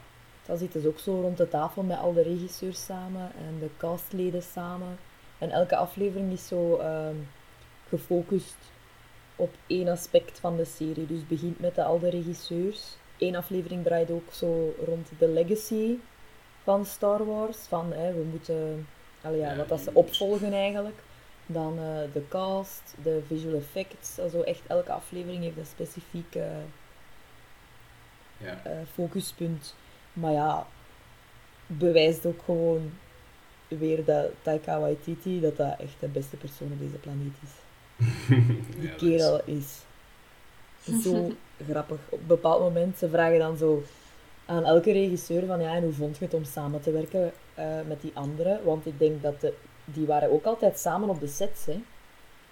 [0.46, 3.70] Dan zitten ze ook zo rond de tafel met al de regisseurs samen en de
[3.78, 4.98] castleden samen.
[5.38, 7.16] En elke aflevering is zo ehm,
[7.90, 8.56] gefocust
[9.36, 11.06] op één aspect van de serie.
[11.08, 12.98] Dus het begint met de, al de regisseurs.
[13.20, 15.96] Eén aflevering draait ook zo rond de legacy
[16.64, 17.58] van Star Wars.
[17.58, 18.88] Van hè, we moeten,
[19.38, 20.96] ja, wat dat ze opvolgen eigenlijk.
[21.46, 24.20] Dan eh, de cast, de visual effects.
[24.20, 26.52] Also echt elke aflevering heeft een specifieke
[28.38, 28.62] ja.
[28.64, 29.76] eh, focuspunt.
[30.14, 30.68] Maar ja,
[31.68, 32.94] bewijst ook gewoon
[33.68, 37.52] weer dat Taika Waititi, dat dat echt de beste persoon op deze planeet is.
[38.80, 39.84] Die Ja, kerel is
[40.86, 41.32] zo
[41.70, 42.00] grappig.
[42.10, 43.84] Op een bepaald moment, ze vragen dan zo
[44.46, 47.82] aan elke regisseur van ja, en hoe vond je het om samen te werken eh,
[47.88, 48.64] met die anderen?
[48.64, 49.54] Want ik denk dat de,
[49.86, 51.72] die waren ook altijd samen op de sets, hè.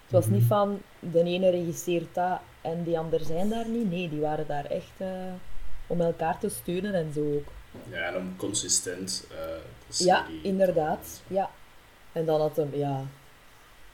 [0.02, 0.48] Het was niet Mhm.
[0.48, 3.90] van de ene regisseert dat en die ander zijn daar niet.
[3.90, 5.08] Nee, die waren daar echt eh,
[5.86, 7.46] om elkaar te steunen en zo ook.
[7.90, 9.36] Ja, en om consistent eh
[9.98, 11.22] de Ja, inderdaad.
[11.26, 11.50] Ja.
[12.12, 13.04] En dan had hem, ja,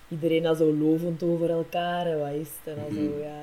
[0.09, 2.75] iedereen dat zo lovend over elkaar en wat is het.
[2.77, 3.19] En dan zo, Mhm.
[3.21, 3.37] ja,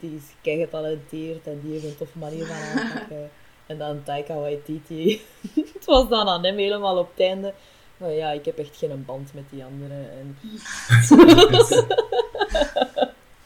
[0.00, 3.30] die is kei getalenteerd en die heeft een toffe manier van aanpakken.
[3.66, 5.20] En dan Taika Waititi.
[5.74, 7.52] het was dan aan hem helemaal op het einde.
[7.98, 10.10] Van, ja, ik heb echt geen band met die anderen.
[10.10, 10.36] En...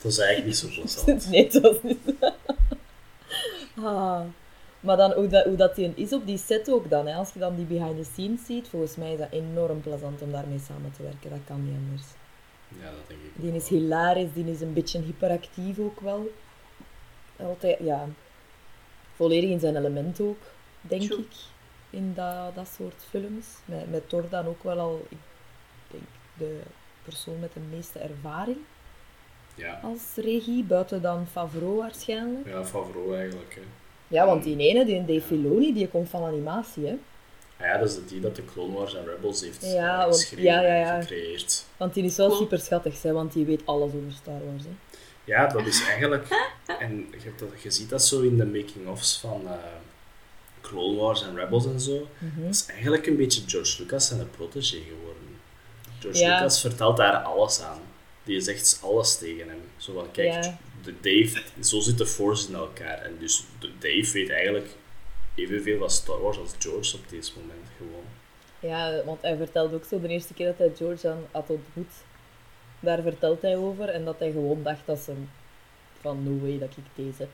[0.03, 1.27] Dat is eigenlijk niet zo plezant.
[1.31, 2.15] nee, het was niet.
[3.83, 4.21] ah.
[4.81, 7.07] Maar dan hoe dat, hoe dat die is op die set ook dan.
[7.07, 7.15] Hè.
[7.15, 10.33] Als je dan die behind the scenes ziet, volgens mij is dat enorm plezant om
[10.33, 11.31] daarmee samen te werken.
[11.31, 12.03] Dat kan niet anders.
[12.69, 13.79] Ja, dat denk ik ook Die is wel.
[13.79, 16.31] hilarisch, die is een beetje hyperactief ook wel.
[17.37, 18.07] Altijd, ja,
[19.15, 20.39] volledig in zijn element ook,
[20.81, 21.27] denk ik,
[21.91, 23.47] in dat, dat soort films.
[23.65, 25.17] Met, met Thor dan ook wel al, ik
[25.91, 26.03] denk,
[26.37, 26.59] de
[27.03, 28.59] persoon met de meeste ervaring
[29.55, 29.81] Ja.
[29.83, 32.47] als regie, buiten dan Favreau waarschijnlijk.
[32.49, 33.55] ja, Favreau eigenlijk.
[33.55, 33.61] Hè.
[34.09, 36.99] Ja, want die ene, die Dave Filoni, die komt van animatie, hè.
[37.61, 39.99] Ah ja, dat is de die dat de Clone Wars en Rebels heeft Ja, eh,
[40.05, 41.01] want- geschreven ja, ja, en ja.
[41.01, 41.65] gecreëerd.
[41.77, 42.39] Want die is wel Cool.
[42.39, 44.71] super schattig, hè, want die weet alles over Star Wars, hè.
[45.25, 46.27] Ja, dat is eigenlijk...
[46.79, 49.53] En je, hebt dat, je ziet dat zo in de making-ofs van eh,
[50.61, 52.09] Clone Wars en Rebels en zo.
[52.19, 52.43] Mhm.
[52.43, 55.23] Dat is eigenlijk een beetje George Lucas en de protégé geworden.
[56.01, 56.35] George Ja.
[56.37, 57.81] Lucas vertelt daar alles aan.
[58.25, 59.61] Die zegt alles tegen hem.
[59.77, 60.59] Zo van, kijk, Ja.
[60.83, 62.99] de Dave, zo zit de Force in elkaar.
[63.03, 64.69] En dus de Dave weet eigenlijk
[65.35, 68.05] evenveel van Star Wars als George op dit moment gewoon.
[68.61, 71.93] Ja, want hij vertelde ook zo de eerste keer dat hij George dan had ontmoet.
[72.81, 75.13] Daar vertelt hij over en dat hij gewoon dacht dat ze
[76.01, 77.29] van no way dat ik deze heb.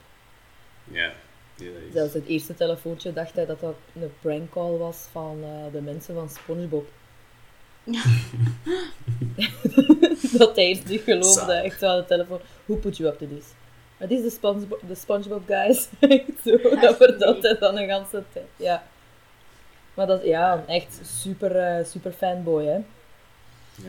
[0.85, 1.13] Ja,
[1.57, 1.93] ja, dat is...
[1.93, 5.81] Zelfs het eerste telefoontje dacht hij dat dat een prank call was van eh, de
[5.81, 6.87] mensen van SpongeBob.
[10.39, 12.41] dat hij eerst niet geloofde, echt aan de telefoon.
[12.65, 13.45] Who put you up to this?
[13.97, 15.89] Het is de SpongeBob, de SpongeBob guys.
[16.45, 18.47] Zo, dat vertelt hij dan een ganse tijd.
[18.57, 18.87] Ja.
[19.95, 22.79] Maar dat is ja, echt super, eh, super fanboy, hè.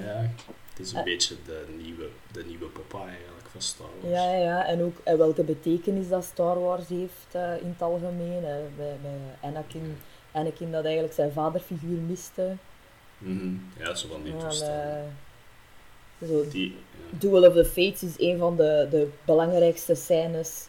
[0.02, 0.30] Ja,
[0.70, 1.04] het is een Eh.
[1.04, 4.14] beetje de nieuwe, de nieuwe papa eigenlijk van Star Wars.
[4.16, 8.44] Ja, ja, en ook eh, welke betekenis dat Star Wars heeft eh, in het algemeen.
[8.44, 8.60] Hè.
[8.78, 9.98] Bij, bij Anakin,
[10.32, 12.56] Anakin dat eigenlijk zijn vaderfiguur miste.
[13.18, 13.54] Mhm.
[13.80, 15.04] Ja, zo van die toestanden.
[16.20, 16.70] eh, zo, Die,
[17.12, 17.18] ja.
[17.20, 20.68] Duel of the Fates is een van de, de belangrijkste scènes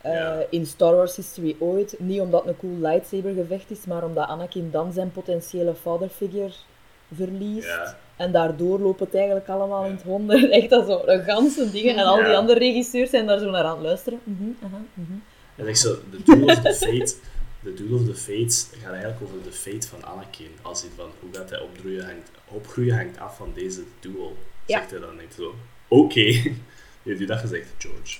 [0.00, 0.42] eh, Ja.
[0.50, 1.94] in Star Wars history ooit.
[1.98, 6.54] Niet omdat het een cool lightsaber gevecht is, maar omdat Anakin dan zijn potentiële vaderfiguur
[7.14, 7.68] verliest.
[7.68, 10.50] Ja, En daardoor loopt het eigenlijk allemaal in het honderd.
[10.60, 11.96] Echt dat zo, een ganse dingen.
[11.96, 14.20] En al die andere regisseurs zijn daar zo naar aan het luisteren.
[14.24, 15.12] Mhm, aha, mhm.
[15.56, 17.14] En ik zo, de Duel of the Fate,
[17.60, 20.50] de Duel of the Fates gaat eigenlijk over de fate van Anakin.
[20.62, 24.36] Als hij van hoe gaat hij opgroeien hangt, opgroeien hangt af van deze duel.
[24.66, 24.78] Ja.
[24.78, 25.54] Zegt hij dan niet zo.
[25.88, 26.20] Oké.
[27.02, 28.18] Heeft u dat gezegd, George?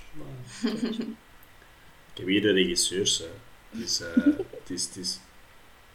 [2.11, 3.23] ik heb hier de regisseurs.
[3.69, 5.19] Het is, eh, het is, het is,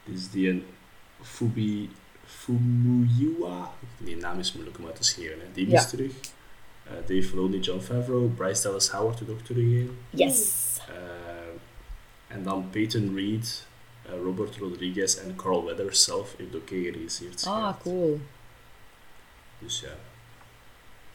[0.04, 0.64] het is die een
[1.22, 1.90] Fubi
[2.58, 3.70] Fumuyiwa.
[3.98, 5.40] Die naam is moeilijk om uit te schrijven.
[5.40, 5.46] Hè.
[5.52, 5.78] Die Ja.
[5.80, 6.12] is terug.
[6.84, 9.98] Eh, Dave Filoni, John Favreau, Bryce Dallas Howard doet ook terug in.
[10.10, 10.56] Yes!
[10.88, 13.66] Eh, en dan Peyton Reed,
[14.06, 17.44] eh, Robert Rodriguez en Carl Weathers zelf heeft ook geregisseerd.
[17.46, 18.20] Ah, cool.
[19.58, 19.94] Dus ja.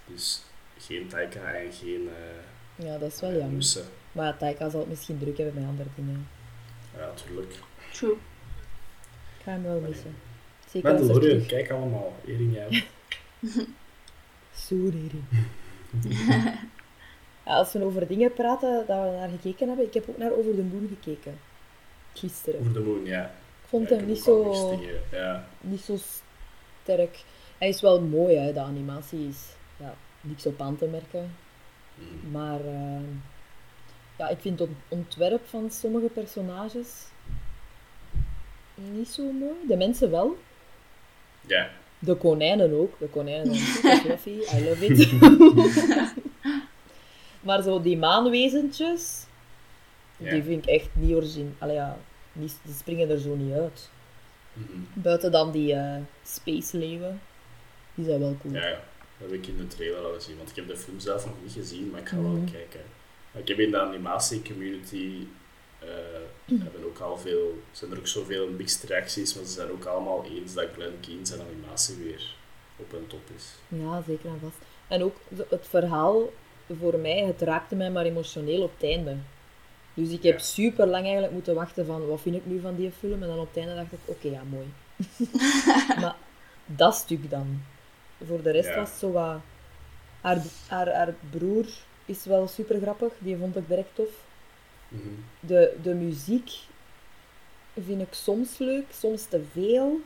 [0.08, 0.43] Dus
[0.78, 3.65] geen Taika en geen eh Ja, dat is wel jammer.
[4.12, 6.28] Maar Taika zal het misschien druk hebben met andere dingen.
[6.98, 7.54] Ja, natuurlijk.
[7.93, 8.12] True.
[9.38, 10.15] Ik ga hem wel missen.
[10.75, 11.45] Zeker Mandalorian, terug...
[11.45, 12.13] kijk allemaal.
[12.25, 12.83] Ering jij.
[14.53, 15.11] Sorry.
[17.45, 20.31] ja, als we over dingen praten dat we naar gekeken hebben, ik heb ook naar
[20.31, 21.39] Over de Moon gekeken.
[22.13, 22.59] Gisteren.
[22.59, 23.23] Over de moon, ja.
[23.23, 24.79] Ik vond Ja, hem ik niet zo.
[25.11, 25.47] Ja.
[25.61, 25.97] niet zo
[26.81, 27.23] sterk.
[27.57, 28.53] Hij is wel mooi, hè.
[28.53, 31.35] de animatie is ja, niks op aan te merken.
[31.95, 32.31] Mm.
[32.31, 32.99] Maar eh,
[34.17, 37.07] ja, ik vind het ontwerp van sommige personages
[38.75, 39.55] niet zo mooi.
[39.67, 40.38] De mensen wel.
[41.47, 41.69] Ja.
[41.99, 42.99] De konijnen ook.
[42.99, 44.29] De konijnen zijn super fluffy.
[44.29, 45.12] I love it.
[47.45, 49.25] maar zo die maanwezentjes,
[50.17, 50.31] Ja.
[50.31, 51.51] die vind ik echt niet origineel.
[51.58, 51.97] Allee ja,
[52.34, 53.89] die, die springen er zo niet uit.
[54.93, 57.21] Buiten dan die eh space leeuwen.
[57.95, 58.53] Die zijn wel cool.
[58.53, 58.79] Ja, ja.
[59.19, 60.38] Dat heb ik in de trailer al gezien.
[60.38, 62.51] Want ik heb de film zelf nog niet gezien, maar ik ga wel Mhm.
[62.51, 62.79] kijken.
[63.31, 65.25] Maar ik heb in de animatie-community
[66.45, 69.86] eh, hebben ook al veel, zijn er ook zoveel mixed reacties, maar ze zijn ook
[69.86, 72.36] allemaal eens dat Glenn Keane zijn animatie weer
[72.77, 73.45] op en top is.
[73.67, 74.58] Ja, zeker en vast.
[74.88, 75.15] En ook
[75.49, 76.29] het verhaal,
[76.79, 79.15] voor mij, het raakte mij maar emotioneel op het einde.
[79.93, 80.43] Dus ik heb Ja.
[80.43, 83.21] super lang eigenlijk moeten wachten van, wat vind ik nu van die film?
[83.23, 84.65] En dan op het einde dacht ik, oké, ja, mooi.
[86.01, 86.15] maar
[86.65, 87.62] dat stuk dan.
[88.27, 88.75] Voor de rest Ja.
[88.75, 89.38] was het zo wat...
[90.21, 91.65] Haar, haar, haar broer
[92.05, 94.10] is wel super grappig, die vond ik direct tof.
[94.88, 95.10] Mhm.
[95.39, 96.52] De, de muziek
[97.86, 100.00] vind ik soms leuk, soms te veel.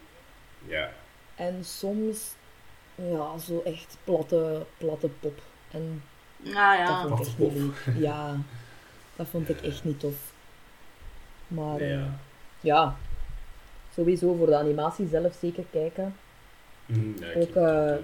[0.68, 0.92] Ja,
[1.36, 2.34] En soms,
[2.96, 5.42] ja, zo echt platte, platte pop.
[5.72, 6.04] En
[6.46, 7.08] Ah dat ja.
[7.08, 7.96] vond ik echt niet leuk.
[7.98, 8.38] Ja,
[9.15, 10.34] dat vond ik echt niet tof.
[11.48, 12.12] Maar nee, eh, ja.
[12.60, 12.96] ja,
[13.94, 16.15] sowieso voor de animatie zelf zeker kijken.
[16.86, 17.96] Mhm, ja ook, het eh.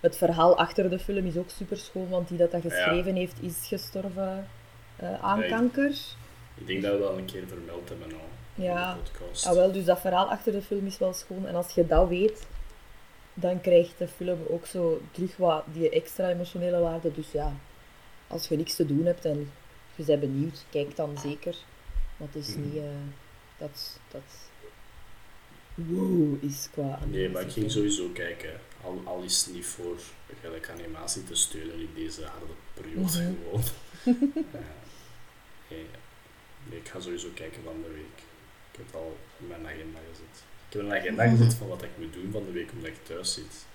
[0.00, 3.42] Het verhaal achter de film is ook super schoon, want die dat, dat geschreven heeft,
[3.42, 4.46] is gestorven
[5.00, 5.94] eh, aan Ja, ik- kanker.
[6.54, 8.28] Ik denk dat we dat een keer vermeld hebben al
[8.64, 8.96] Ja.
[9.44, 11.46] Ah, wel, dus dat verhaal achter de film is wel schoon.
[11.46, 12.46] En als je dat weet,
[13.34, 17.12] dan krijgt de film ook zo terug wat die extra emotionele waarde.
[17.12, 17.52] Dus ja,
[18.26, 19.50] als je niks te doen hebt en
[19.94, 21.56] je bent benieuwd, kijk dan zeker.
[22.16, 22.60] Maar het is Mhm.
[22.62, 22.82] niet eh,
[23.58, 24.22] dat dat
[25.74, 28.50] wow is qua Nee, maar ik ging sowieso kijken.
[28.84, 29.96] Al, al is het niet voor
[30.40, 33.32] gelijk animatie te steunen in deze harde periode Mhm.
[33.42, 33.62] gewoon.
[35.70, 38.18] Nee, ik ga sowieso kijken van de week.
[38.72, 40.44] Ik heb het al in mijn agenda gezet.
[40.68, 41.36] Ik heb een agenda Mhm.
[41.36, 43.66] gezet van wat ik moet doen van de week omdat ik thuis zit.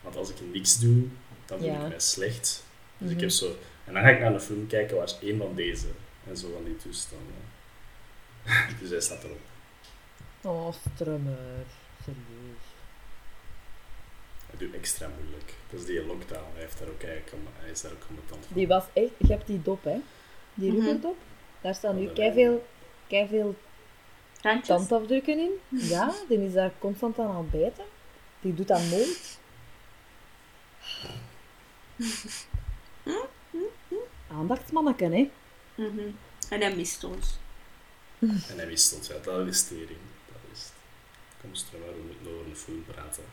[0.00, 1.04] Want als ik niks doe,
[1.46, 1.82] dan voel Ja.
[1.82, 2.64] ik mij slecht.
[2.98, 3.24] Dus ik Mhm.
[3.24, 3.56] heb zo...
[3.84, 5.86] En dan ga ik naar een film kijken waar is één van deze.
[6.28, 7.42] En zo van die toestanden.
[8.80, 9.40] dus hij staat erop.
[10.42, 11.38] Oh, strummer.
[12.04, 12.64] Serieus.
[14.46, 15.52] Hij doet extra moeilijk.
[15.70, 16.44] Dat is die lockdown.
[16.52, 18.54] Hij, heeft daar ook eigenlijk, hij is daar ook competent van.
[18.56, 19.10] Die was echt...
[19.18, 19.96] Je hebt die dop, hè?
[20.60, 20.80] Die Mhm.
[20.80, 21.16] rubberdop.
[21.60, 22.66] Daar staan nu keiveel,
[23.06, 23.54] keiveel
[24.42, 24.66] Randjes.
[24.66, 25.50] tandafdrukken in.
[25.94, 27.84] Ja, die is daar constant aan aan het bijten.
[28.40, 29.38] Die doet dat nooit.
[34.28, 35.30] Aandachtsmanneke, hè?
[35.74, 36.00] Mhm.
[36.48, 37.38] En hij mist ons.
[38.18, 39.88] En hij wist het, ja, dat is tering.
[40.26, 40.72] Dat is het.
[41.40, 43.24] Kom straks maar, we moeten over een film praten.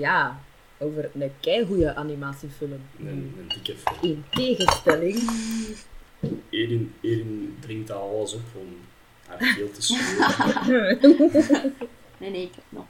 [0.00, 0.40] Ja,
[0.78, 2.72] over een keigoede animatiefilm.
[2.98, 3.06] Een,
[3.38, 3.98] een dikke film.
[4.12, 5.16] In tegenstelling.
[6.50, 8.66] Erin, Erin drinkt al alles op om
[9.26, 10.98] haar keel te schuren.
[12.18, 12.84] Nee, nee, ik heb nog.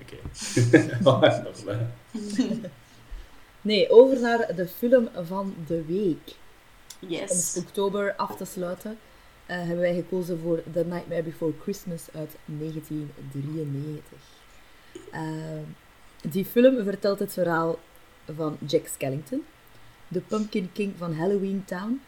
[0.00, 0.16] Oké.
[1.10, 1.78] Okay.
[3.60, 6.34] Nee, over naar de film van de week.
[7.02, 7.56] Om Yes.
[7.58, 8.98] oktober af te sluiten,
[9.46, 14.18] eh, hebben wij gekozen voor The Nightmare Before Christmas uit 1993.
[15.12, 15.20] Eh,
[16.30, 17.78] die film vertelt het verhaal
[18.36, 19.44] van Jack Skellington,
[20.12, 22.00] de Pumpkin King van Halloween Town,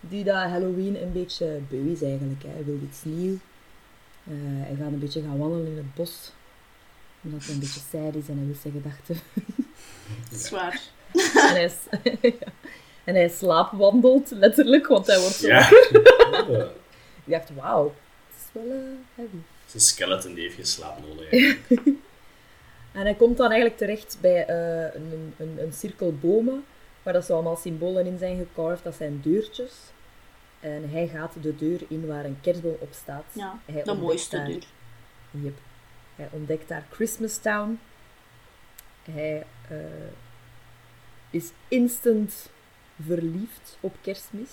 [0.00, 2.42] die dat Halloween een beetje beu is eigenlijk.
[2.42, 2.48] Hè.
[2.48, 3.38] Hij wil iets nieuws.
[4.26, 6.32] Eh, hij gaat een beetje gaan wandelen in het bos
[7.24, 9.16] Omdat hij een beetje saai is en hij wil zijn gedachten.
[10.46, 10.80] Zwaar.
[11.12, 11.74] en, hij is,
[12.40, 12.46] ja.
[13.04, 15.68] en hij slaapwandelt, letterlijk, want hij wordt zo Ja.
[16.30, 16.56] wakker.
[17.24, 17.34] Ja.
[17.40, 17.94] Ik dacht, wauw,
[18.28, 18.78] het is wel eh,
[19.14, 19.36] heavy.
[19.36, 21.30] Het is een skeleton die heeft geen slaap nodig.
[21.32, 21.86] eigenlijk.
[22.92, 26.64] En hij komt dan eigenlijk terecht bij eh, een, een, een cirkel bomen,
[27.08, 28.84] waar dat zo allemaal symbolen in zijn gecarved.
[28.84, 29.72] Dat zijn deurtjes.
[30.60, 33.24] En hij gaat de deur in waar een kerstboom op staat.
[33.32, 34.66] Ja, Hij de mooiste daar- deur.
[35.30, 35.58] Yep.
[36.16, 37.78] Hij ontdekt daar Christmas Town.
[39.10, 39.76] Hij eh,
[41.30, 42.50] is instant
[43.06, 44.50] verliefd op kerstmis.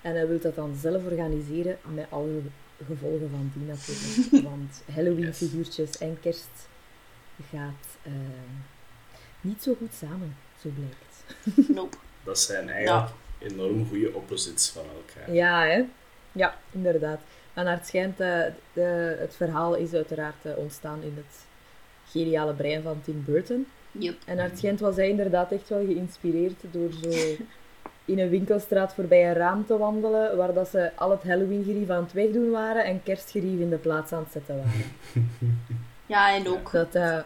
[0.00, 2.40] En hij wil dat dan zelf organiseren met alle
[2.86, 4.44] gevolgen van die natuurlijk.
[4.50, 6.68] Want Halloween-figuurtjes en kerst
[7.50, 8.12] gaat eh,
[9.40, 11.68] niet zo goed samen, zo blijkt.
[11.76, 11.96] Nope.
[12.24, 15.34] Dat zijn eigenlijk enorm goede opposites van elkaar.
[15.34, 15.84] Ja, hè?
[16.32, 17.20] Ja, inderdaad.
[17.52, 18.42] Maar naar het schijnt, eh,
[18.72, 21.46] de, het verhaal is uiteraard eh, ontstaan in het
[22.10, 23.66] geniale brein van Tim Burton.
[23.92, 24.16] Yep.
[24.24, 27.08] En naar het schijnt was hij inderdaad echt wel geïnspireerd door zo
[28.12, 32.02] in een winkelstraat voorbij een raam te wandelen, waar dat ze al het Halloween-gerief aan
[32.02, 34.90] het wegdoen waren en kerstgerief in de plaats aan het zetten waren.
[36.06, 37.18] Ja, en ook, Dat, eh,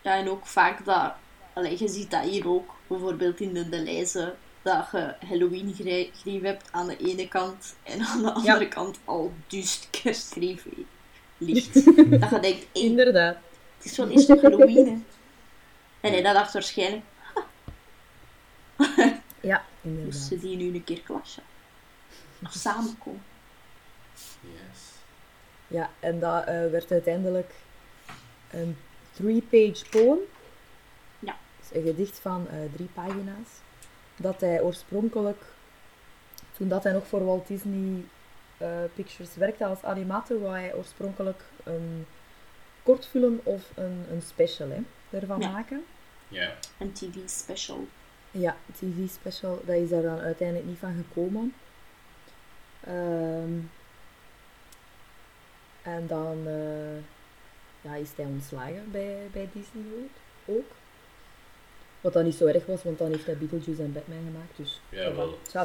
[0.00, 1.12] ja, en ook vaak dat...
[1.58, 6.72] Allee, je ziet dat hier ook, bijvoorbeeld in de, de lijzen, dat je Halloween-grief hebt
[6.72, 10.66] aan de ene kant en aan de andere kant al duist kerstgrief
[11.38, 11.74] ligt.
[12.20, 13.36] dat je denkt, inderdaad.
[13.76, 14.98] het is wel eerst nog Halloween, hè.
[16.00, 17.04] En hij dacht waarschijnlijk,
[19.40, 20.04] Ja, inderdaad.
[20.04, 21.42] moesten die nu een keer klassen.
[22.44, 23.22] Of samenkomen.
[24.40, 24.80] Yes.
[25.66, 27.54] Ja, en dat eh, werd uiteindelijk
[28.50, 28.76] een
[29.12, 30.18] three-page poem.
[31.72, 33.48] Een gedicht van eh, drie pagina's.
[34.16, 35.42] Dat hij oorspronkelijk,
[36.56, 38.04] toen dat hij nog voor Walt Disney
[38.56, 42.06] eh, Pictures werkte als animator, wou hij oorspronkelijk een
[42.82, 44.80] kortfilm of een, een special hè,
[45.18, 45.50] ervan Ja.
[45.50, 45.84] maken.
[46.28, 46.54] Ja.
[46.78, 47.86] Een tv-special.
[48.30, 51.54] Ja, tv-special, dat is daar dan uiteindelijk niet van gekomen.
[52.80, 53.52] Ehm,
[55.82, 56.96] en dan eh,
[57.80, 60.10] ja, is hij ontslagen bij, bij Disney World
[60.60, 60.70] ook.
[62.00, 64.56] Wat dan niet zo erg was, want dan heeft hij Beetlejuice en Batman gemaakt.
[64.56, 65.14] Dus Ja,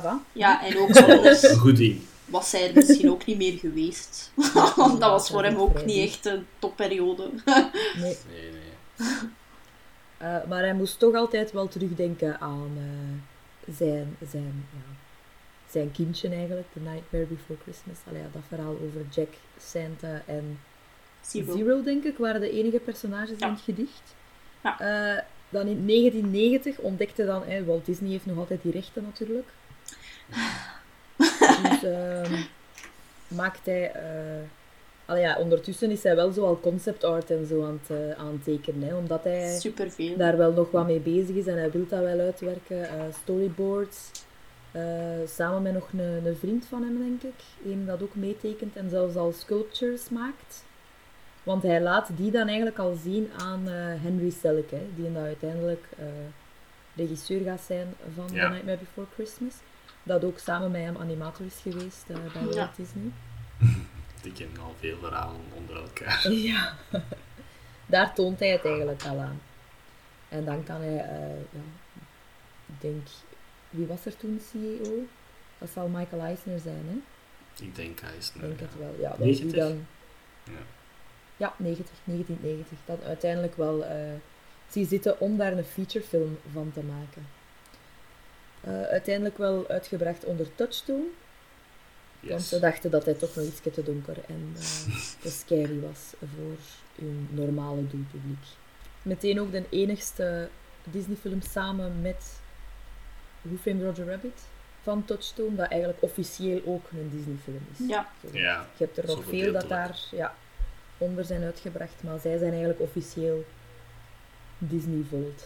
[0.02, 0.20] wel.
[0.32, 2.02] Ja, en ook anders goed ding.
[2.26, 4.32] was hij er misschien ook niet meer geweest.
[4.76, 7.30] Want dat was voor hem ook niet echt een topperiode.
[8.02, 8.18] Nee.
[8.32, 8.62] Nee, nee.
[10.18, 14.96] Eh, maar hij moest toch altijd wel terugdenken aan eh, zijn, zijn, ja,
[15.70, 17.98] zijn kindje eigenlijk, The Nightmare Before Christmas.
[18.10, 20.60] Allee, ja, dat verhaal over Jack, Santa en
[21.22, 21.56] Zero.
[21.58, 23.48] Zero, denk ik, waren de enige personages Ja.
[23.48, 24.16] in het gedicht.
[24.64, 24.80] Ja.
[24.80, 29.48] Eh, dan in 1990 ontdekte dan, eh, Walt Disney heeft nog altijd die rechten natuurlijk.
[31.64, 32.42] dus ehm,
[33.28, 33.92] maakt hij...
[35.06, 38.20] allee, ja, ondertussen is hij wel zo al concept art en zo aan het, eh,
[38.20, 40.18] aan het tekenen, hè, omdat hij Superveel.
[40.18, 42.88] daar wel nog wat mee bezig is en hij wil dat wel uitwerken.
[42.88, 44.12] Eh, storyboards,
[45.26, 47.72] samen met nog een, een vriend van hem, denk ik.
[47.72, 50.64] Een dat ook meetekent en zelfs al sculptures maakt.
[51.44, 55.24] Want hij laat die dan eigenlijk al zien aan eh, Henry Selick, hè, die dan
[55.24, 56.06] uiteindelijk eh,
[56.96, 58.44] regisseur gaat zijn van Ja.
[58.44, 59.54] The Nightmare Before Christmas.
[60.04, 62.72] Dat ook samen met hem animator is geweest eh, bij Walt Ja.
[62.76, 63.12] Disney.
[64.22, 66.32] Die kennen al veel verhalen onder elkaar.
[66.32, 66.74] Ja,
[67.86, 69.42] daar toont hij het eigenlijk al aan.
[70.30, 71.62] En dan kan hij, eh, ja,
[72.66, 73.08] ik denk,
[73.70, 75.06] wie was er toen CEO?
[75.58, 76.98] Dat zal Michael Eisner zijn, hè?
[77.64, 78.66] Ik denk is Ik denk ja.
[78.66, 78.96] het wel.
[79.00, 79.58] Ja, dat is die 90?
[79.68, 79.86] dan.
[80.44, 80.62] Ja.
[81.38, 82.78] Ja, 90, 1990.
[82.86, 84.14] Dan uiteindelijk wel eh
[84.74, 87.28] zie zitten om daar een featurefilm van te maken.
[88.62, 91.06] Eh, uiteindelijk wel uitgebracht onder Touchstone.
[92.20, 94.62] Want ze dachten dat hij toch nog iets te donker en eh,
[95.24, 96.58] te scary was voor
[96.96, 98.46] hun normale doelpubliek.
[99.02, 100.50] Meteen ook de enigste
[100.84, 102.40] Disney-film samen met
[103.42, 104.42] Who Framed Roger Rabbit
[104.82, 107.88] van Touchstone, dat eigenlijk officieel ook een Disney-film is.
[107.88, 108.10] Ja.
[108.32, 110.36] Ja, Je hebt er nog veel dat daar ja,
[111.04, 113.46] onder zijn uitgebracht, maar zij zijn eigenlijk officieel
[114.58, 115.44] Disney Volt.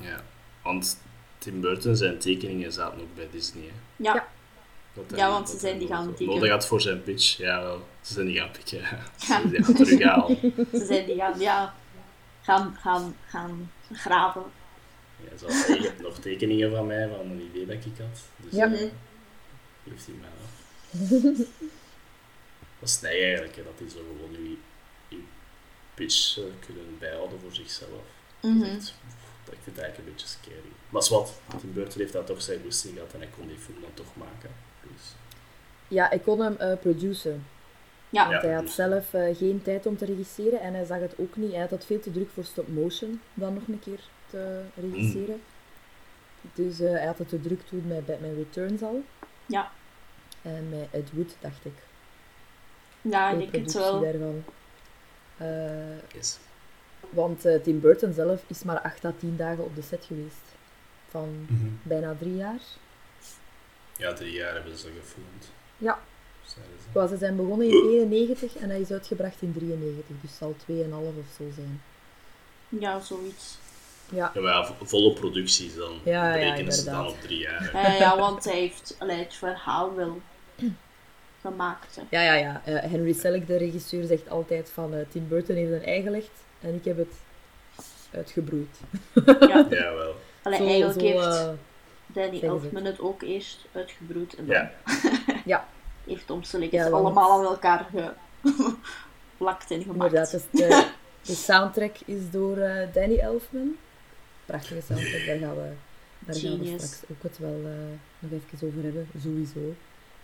[0.00, 0.20] ja.
[0.62, 0.98] Want
[1.38, 3.62] Tim Burton zijn tekeningen zaten ook bij Disney.
[3.64, 3.70] Hè.
[4.04, 4.14] Ja.
[4.14, 4.26] Ja.
[4.94, 6.34] Dat hij- Ja, want ze zijn die gaan nodig- pikken.
[6.36, 7.36] Nodig had voor zijn pitch.
[7.36, 7.86] Ja, wel.
[8.00, 8.80] Ze zijn die gaan pikken.
[8.88, 8.98] Ja.
[9.16, 10.36] Ze zijn die gaan terughalen.
[10.80, 11.74] Ze zijn die gaan, ja,
[12.42, 14.42] gaan, gaan, gaan graven.
[15.30, 18.20] Ja, zo, hey, je hebt nog tekeningen van mij, van een idee dat ik had.
[18.36, 18.64] Dus Ja.
[18.66, 18.88] ja.
[19.84, 20.50] Heeft hij mij af.
[22.82, 24.56] dat is nee eigenlijk, hè, dat die zo gewoon je,
[25.08, 25.22] je
[25.94, 27.90] pitch eh, kunnen bijhouden voor zichzelf.
[28.40, 28.94] Dat is echt-
[29.44, 30.70] dat ik vind het eigenlijk een beetje scary.
[30.88, 33.58] Maar is wat, Tim Burton heeft dat toch zijn goesting gehad en hij kon die
[33.58, 34.50] film dan toch maken.
[34.82, 35.02] Dus,
[35.88, 37.46] Ja, ik kon hem eh produceren.
[38.10, 38.40] Ja, Ja.
[38.40, 41.50] Hij had zelf eh, geen tijd om te regisseren en hij zag het ook niet.
[41.52, 45.42] Hij had het veel te druk voor stop motion dan nog een keer te regisseren.
[46.54, 49.02] Dus eh, hij had het te druk toen met Batman Returns al.
[49.46, 49.70] Ja.
[50.42, 51.72] En met Ed Wood, dacht ik.
[53.02, 54.00] Ja ik de denk het wel.
[54.00, 54.44] daarvan.
[55.36, 56.38] Eh, Yes.
[57.10, 60.40] want eh, Tim Burton zelf is maar 8 à 10 dagen op de set geweest.
[61.08, 61.66] Van Mhm.
[61.82, 62.60] bijna drie jaar.
[63.96, 65.50] Ja, drie jaar hebben ze gefilmd.
[65.78, 65.98] Ja.
[66.92, 67.16] zeiden ze.
[67.18, 70.16] Zijn begonnen in 91 en hij is uitgebracht in 93.
[70.20, 71.82] Dus het zal 2,5 of zo zijn.
[72.68, 73.58] Ja, zoiets.
[74.10, 75.98] Ja, Ja, maar ja, volle producties dan.
[76.04, 77.16] Ja, ja, berekenen ze dan inderdaad.
[77.16, 77.70] op drie jaar.
[77.74, 80.20] Eh, ja, want hij heeft allee, het verhaal wel
[82.10, 82.62] Ja, ja, ja.
[82.64, 86.30] Eh, Henry Selick, de regisseur, zegt altijd van eh, Tim Burton heeft een ei gelegd
[86.60, 87.12] en ik heb het
[88.12, 88.76] uitgebroeid.
[89.14, 89.66] Ja.
[89.70, 90.14] Ja, wel.
[90.42, 91.48] Allee, Zo- eigenlijk zo, heeft eh,
[92.06, 94.70] Danny Elfman het ook eerst uitgebroed en dan Ja.
[95.44, 95.68] ja,
[96.04, 97.86] heeft Tom Selleck Ja, het allemaal aan elkaar
[99.36, 99.88] geplakt en gemaakt.
[100.12, 100.30] inderdaad.
[100.30, 100.88] Dus de,
[101.22, 103.76] de soundtrack is door eh, Danny Elfman.
[104.46, 105.70] Prachtige soundtrack, daar gaan we,
[106.18, 107.70] daar gaan we straks ook het wel eh,
[108.18, 109.74] nog even over hebben, sowieso.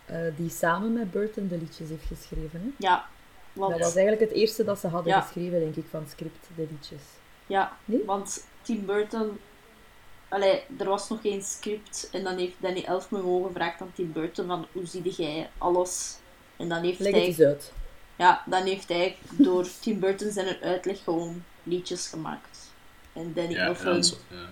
[0.08, 2.60] Eh, die samen met Burton de liedjes heeft geschreven.
[2.60, 2.86] Hè?
[2.88, 3.06] Ja,
[3.52, 5.20] want, Dat was eigenlijk het eerste dat ze hadden Ja.
[5.20, 7.02] geschreven, denk ik, van het script, de liedjes.
[7.46, 8.04] ja, Nee?
[8.04, 9.38] want Tim Burton...
[10.28, 14.12] Allee, er was nog geen script en dan heeft Danny Elfman gewoon gevraagd aan Tim
[14.12, 16.16] Burton van hoe zie jij alles?
[16.56, 17.72] En dan heeft Leg het hij eens uit.
[18.16, 22.58] Ja, dan heeft hij door Tim Burton zijn uitleg gewoon liedjes gemaakt.
[23.12, 24.48] En Danny Ja, Elfman dat is- ja.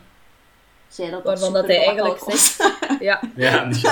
[0.96, 2.98] Zei dat Waarvan dat hij eigenlijk gemakkelijk was.
[3.08, 3.82] Ja, Ja, niet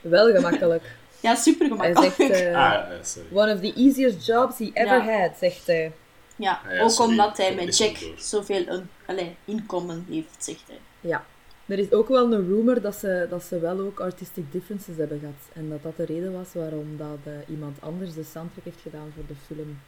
[0.00, 0.82] wel gemakkelijk.
[1.20, 2.14] ja, super Hij gemakkelijk.
[2.16, 2.90] zegt, eh, Ah,
[3.32, 5.20] one of the easiest jobs he ever Ja.
[5.20, 5.92] had, zegt hij.
[6.36, 8.14] ja, Ah ja, ook sorry, omdat hij met Jack het door.
[8.16, 10.78] zoveel een, allee, inkomen heeft, zegt hij.
[11.00, 11.24] Ja.
[11.66, 15.18] Er is ook wel een rumor dat ze, dat ze wel ook artistic differences hebben
[15.18, 15.34] gehad.
[15.52, 19.12] En dat dat de reden was waarom dat, eh, iemand anders de soundtrack heeft gedaan
[19.14, 19.78] voor de film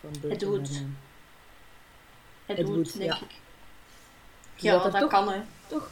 [0.00, 0.30] van Burton.
[0.30, 0.72] Ed Wood.
[0.72, 0.86] daarna.
[2.46, 3.16] Ed Ed Wood, Wood, denk ja.
[3.20, 3.34] ik.
[4.60, 5.40] Ja, dat dat toch- kan hè.
[5.66, 5.90] Toch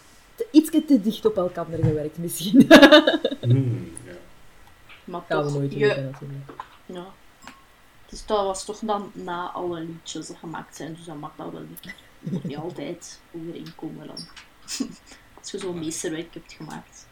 [0.50, 2.66] iets te dicht op elkaar gewerkt, misschien.
[3.40, 4.12] Hmm, ja.
[5.04, 6.50] Maar Gaan we toch, nooit je- weten, natuurlijk.
[6.86, 7.06] ja.
[8.08, 11.60] Dus dat was toch dan na alle liedjes gemaakt zijn, dus dan mag dat wel
[11.68, 11.94] niet.
[12.20, 14.16] Je moet niet altijd overeenkomen dan.
[15.40, 17.06] Als je zo'n meesterwerk hebt gemaakt.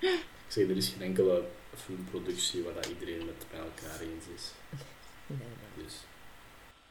[0.00, 1.44] Ik zeg, er is geen enkele
[1.74, 4.52] filmproductie waar dat iedereen het met elkaar eens is.
[5.26, 5.84] Nee, nee.
[5.84, 5.94] Dus,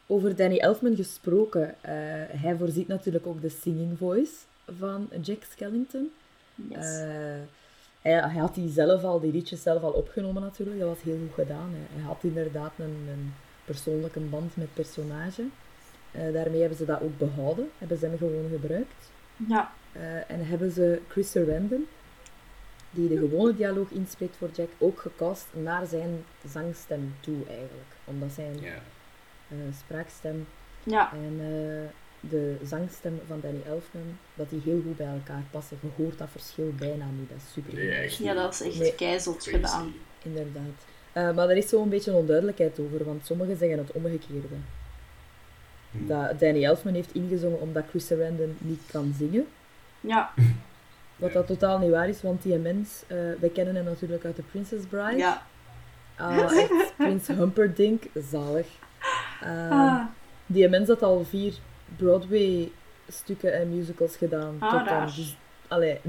[0.08, 1.94] Over Danny Elfman gesproken, eh,
[2.42, 4.34] hij voorziet natuurlijk ook de singing voice
[4.78, 6.12] van Jack Skellington.
[6.56, 7.00] Yes.
[7.00, 7.08] Eh,
[8.02, 10.80] hij, hij had die zelf al, die liedjes zelf al opgenomen natuurlijk.
[10.80, 11.70] Dat was heel goed gedaan.
[11.72, 13.34] Hij, hij had inderdaad een, een
[13.66, 15.44] persoonlijke band met het personage.
[16.12, 17.70] Eh, daarmee hebben ze dat ook behouden.
[17.78, 19.12] Hebben ze hem gewoon gebruikt.
[19.48, 21.88] ja, Eh, en hebben ze Chris Sarandon,
[22.90, 27.92] die de gewone dialoog inspreekt voor Jack, ook gecast naar zijn zangstem toe eigenlijk.
[28.06, 28.82] Omdat zijn ja.
[29.68, 30.48] Eh, spraakstem
[30.84, 35.78] ja, en eh, de zangstem van Danny Elfman, dat die heel goed bij elkaar passen.
[35.82, 37.30] Je hoort dat verschil bijna niet.
[37.30, 37.74] Dat is super.
[37.74, 38.96] Nee, ja, dat is echt Nee.
[38.96, 39.50] Crazy.
[39.50, 39.94] gedaan.
[40.24, 40.64] Inderdaad.
[41.14, 44.48] Eh, maar er is zo'n beetje onduidelijkheid over, want sommigen zeggen het omgekeerde.
[45.92, 46.08] Hmm.
[46.08, 49.48] Dat Danny Elfman heeft ingezongen omdat Chris Sarandon niet kan zingen.
[50.02, 50.34] Ja,
[51.16, 54.36] Wat dat totaal niet waar is, want die mens, eh wij kennen hem natuurlijk uit
[54.36, 55.18] The Princess Bride.
[55.18, 55.46] ja.
[56.18, 56.54] Ah,
[56.98, 58.68] Prins Humperdinck, zalig.
[59.42, 60.06] Eh, Ah,
[60.46, 61.54] Die mens had al vier
[61.98, 64.56] Broadway-stukken en musicals gedaan.
[64.60, 65.06] Ah, tot dan.
[65.06, 65.36] Dus,
[65.68, 66.00] allee.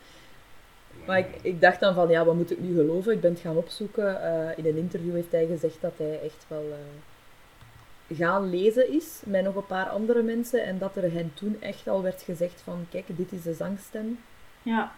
[1.06, 3.12] maar ik, ik dacht dan van, ja, wat moet ik nu geloven?
[3.12, 4.22] Ik ben het gaan opzoeken.
[4.22, 9.20] Eh, in een interview heeft hij gezegd dat hij echt wel eh, gaan lezen is
[9.24, 10.64] met nog een paar andere mensen.
[10.64, 14.18] En dat er hen toen echt al werd gezegd van, kijk, dit is de zangstem.
[14.62, 14.92] ja,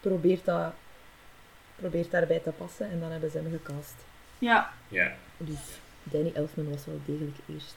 [0.00, 0.72] Probeer, dat,
[1.76, 2.90] probeer daarbij te passen.
[2.90, 3.94] En dan hebben ze hem gecast.
[4.38, 5.12] ja, Ja.
[5.36, 5.78] Dus
[6.10, 7.76] Danny Elfman was wel degelijk eerst.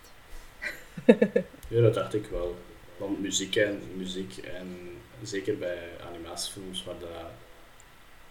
[1.68, 2.56] ja, dat dacht ik wel.
[2.98, 4.90] Want muziek en, muziek en
[5.24, 7.10] zeker bij animatiefilms waar dat,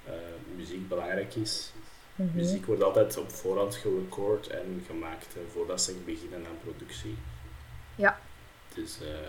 [0.04, 0.12] eh,
[0.56, 1.72] muziek belangrijk is,
[2.14, 2.36] Mhm.
[2.36, 7.14] muziek wordt altijd op voorhand gerecord en gemaakt hè, voordat ze beginnen aan productie.
[7.96, 8.20] Ja.
[8.74, 9.28] Dus, eh,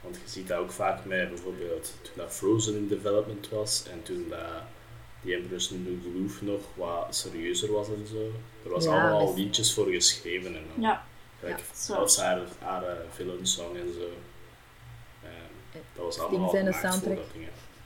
[0.00, 4.02] want je ziet dat ook vaak met bijvoorbeeld toen dat Frozen in development was en
[4.02, 4.62] toen dat
[5.24, 8.32] The Emperor's New Groove nog wat serieuzer was en zo.
[8.64, 11.06] Er was Ja, allemaal dus- liedjes voor geschreven en dan ja.
[11.40, 11.94] gelijk Ja, zo.
[11.94, 14.08] als haar, haar eh, villain-song en zo.
[15.22, 15.32] Ehm,
[15.94, 17.26] dat was Sting allemaal zijn gemaakt voor soundtrack.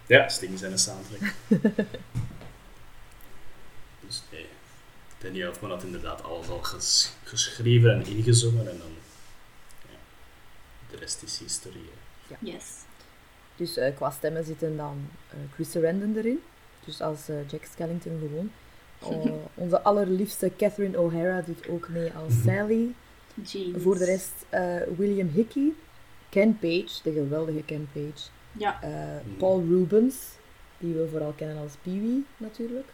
[0.06, 1.20] Ja, Sting zijn een soundtrack.
[4.00, 4.46] dus nee.
[5.18, 8.90] Danny Elfman had inderdaad alles al ges- geschreven en ingezongen en dan...
[9.90, 9.96] Ja,
[10.90, 11.90] de rest is historie.
[12.28, 12.34] hè.
[12.40, 12.64] Yes.
[13.56, 16.42] Dus eh, qua stemmen zitten dan eh, Chris Sarandon erin.
[16.84, 18.50] Dus als eh, Jack Skellington gewoon.
[19.04, 22.94] Oh, onze allerliefste Catherine O'Hara doet ook mee als Sally.
[23.42, 23.68] Jeez.
[23.82, 25.72] Voor de rest eh, William Hickey,
[26.28, 28.90] Ken Page, de geweldige Ken Page, Ja, eh,
[29.38, 30.16] Paul Rubens,
[30.78, 32.88] die we vooral kennen als Pee-wee natuurlijk,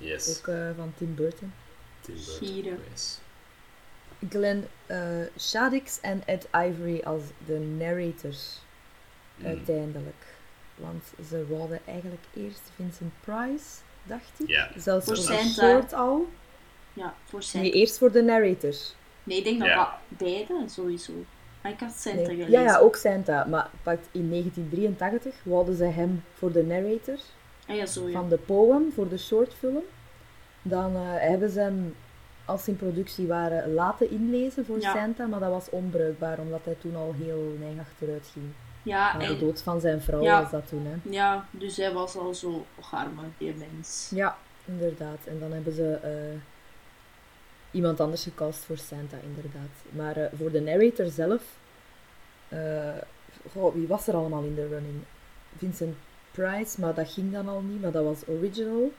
[0.00, 0.38] Yes.
[0.38, 1.52] ook eh, van Tim Burton.
[2.00, 2.14] Tim
[2.62, 2.78] Burton.
[4.28, 4.98] Glenn eh
[5.38, 8.62] Shaddix en Ed Ivory als de narrators
[9.36, 9.46] Mm.
[9.46, 10.23] uiteindelijk.
[10.76, 13.64] Want ze wilden eigenlijk eerst Vincent Price,
[14.02, 14.48] dacht ik.
[14.48, 14.68] Ja.
[14.76, 15.44] Zelfs Voor Santa.
[15.48, 16.26] short al.
[16.92, 17.62] ja, voor zijn...
[17.62, 18.74] Nee, eerst voor de narrator.
[19.24, 19.76] Nee, ik denk dat Ja.
[20.08, 21.12] dat beide sowieso.
[21.62, 22.26] Maar ik had Santa Nee.
[22.26, 22.50] gelezen.
[22.50, 23.44] Ja, ja, ook Santa.
[23.44, 27.18] Maar pakt in 1983 wilden ze hem voor de narrator
[27.66, 28.12] Ah ja, zo ja.
[28.12, 29.82] van de poem, voor de shortfilm.
[30.62, 31.94] Dan eh, hebben ze hem,
[32.44, 34.94] als ze in productie waren, laten inlezen voor Ja.
[34.94, 35.26] Santa.
[35.26, 38.44] Maar dat was onbruikbaar, omdat hij toen al heel neig achteruit ging.
[38.84, 40.42] Ja, Na de en, dood van zijn vrouw Ja.
[40.42, 41.10] was dat toen, hè.
[41.10, 44.10] ja, dus hij was al zo, arme, die mens.
[44.14, 45.18] Ja, inderdaad.
[45.24, 46.40] En dan hebben ze eh,
[47.70, 49.70] iemand anders gecast voor Santa, inderdaad.
[49.90, 51.42] Maar eh, voor de narrator zelf,
[52.48, 52.96] eh,
[53.52, 55.00] goh, wie was er allemaal in de running?
[55.56, 55.96] Vincent
[56.30, 58.92] Price, maar dat ging dan al niet, maar dat was original.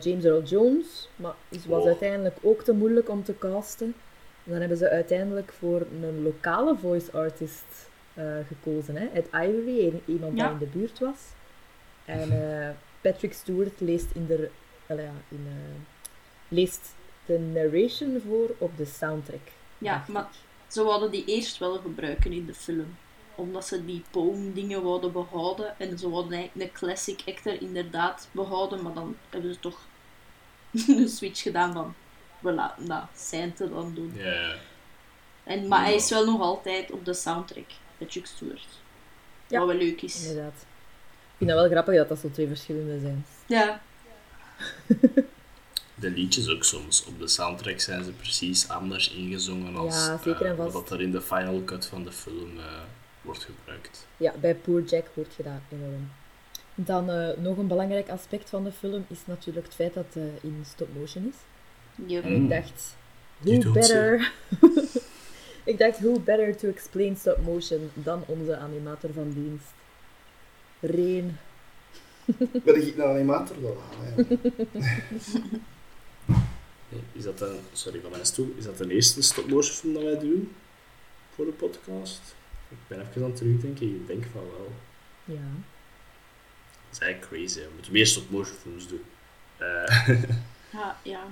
[0.00, 1.86] James Earl Jones, maar het was Oh.
[1.86, 3.94] uiteindelijk ook te moeilijk om te casten.
[4.44, 7.87] En dan hebben ze uiteindelijk voor een lokale voice artist
[8.18, 8.96] eh, gekozen.
[8.96, 9.06] Hè?
[9.06, 10.44] Ed Ivory, een- iemand Ja.
[10.44, 11.18] die in de buurt was.
[12.04, 12.68] En eh,
[13.00, 14.50] Patrick Stewart leest, in de,
[14.88, 14.94] ja,
[15.28, 15.80] in, eh,
[16.48, 16.94] leest
[17.26, 19.48] de narration voor op de soundtrack.
[19.78, 20.38] Ja, maar ik.
[20.72, 22.96] ze wilden die eerst wel gebruiken in de film.
[23.34, 25.78] Omdat ze die poem-dingen wilden behouden.
[25.78, 28.82] En ze wilden eigenlijk een classic actor inderdaad behouden.
[28.82, 29.78] Maar dan hebben ze toch
[30.88, 31.94] een switch gedaan van...
[32.38, 34.12] We laten dat Santa dan doen.
[34.14, 34.54] Ja.
[35.44, 37.70] En, maar hij is wel nog altijd op de soundtrack.
[37.98, 38.66] Patrick Stewart.
[39.46, 39.58] Ja.
[39.58, 40.26] Wat wel leuk is.
[40.26, 40.52] Inderdaad.
[41.30, 43.24] Ik vind dat wel grappig dat dat zo twee verschillende zijn.
[43.46, 43.80] Ja.
[45.94, 47.04] De liedjes ook soms.
[47.04, 50.72] Op de soundtrack zijn ze precies anders ingezongen als Ja, zeker en eh, vast.
[50.72, 52.64] wat er in de final cut van de film eh,
[53.22, 54.06] wordt gebruikt.
[54.16, 56.10] Ja, bij Poor Jack hoort je dat enorm.
[56.74, 60.16] Dan eh, nog een belangrijk aspect van de film is natuurlijk het feit dat het
[60.22, 61.36] eh, in stop motion is.
[62.06, 62.24] Yep.
[62.24, 62.48] En ik Mm.
[62.48, 62.96] dacht,
[63.40, 64.32] You who better...
[65.68, 69.66] ik dacht, who better to explain stop motion dan onze animator van dienst.
[70.80, 71.36] Reen.
[72.64, 73.76] Ben ik een animator dan?
[73.76, 74.24] Ah, ja.
[76.88, 80.02] Nee, Is dat een, sorry van mijn stoel, is dat de eerste stop-motion film dat
[80.02, 80.54] wij doen
[81.34, 82.20] voor de podcast?
[82.68, 84.72] Ik ben even aan het terugdenken, ik denk van wel.
[85.24, 85.50] Ja.
[86.88, 89.02] Dat is eigenlijk crazy, we moeten meer stop-motion films doen.
[89.58, 90.22] Eh,
[90.72, 91.22] Ja, ja.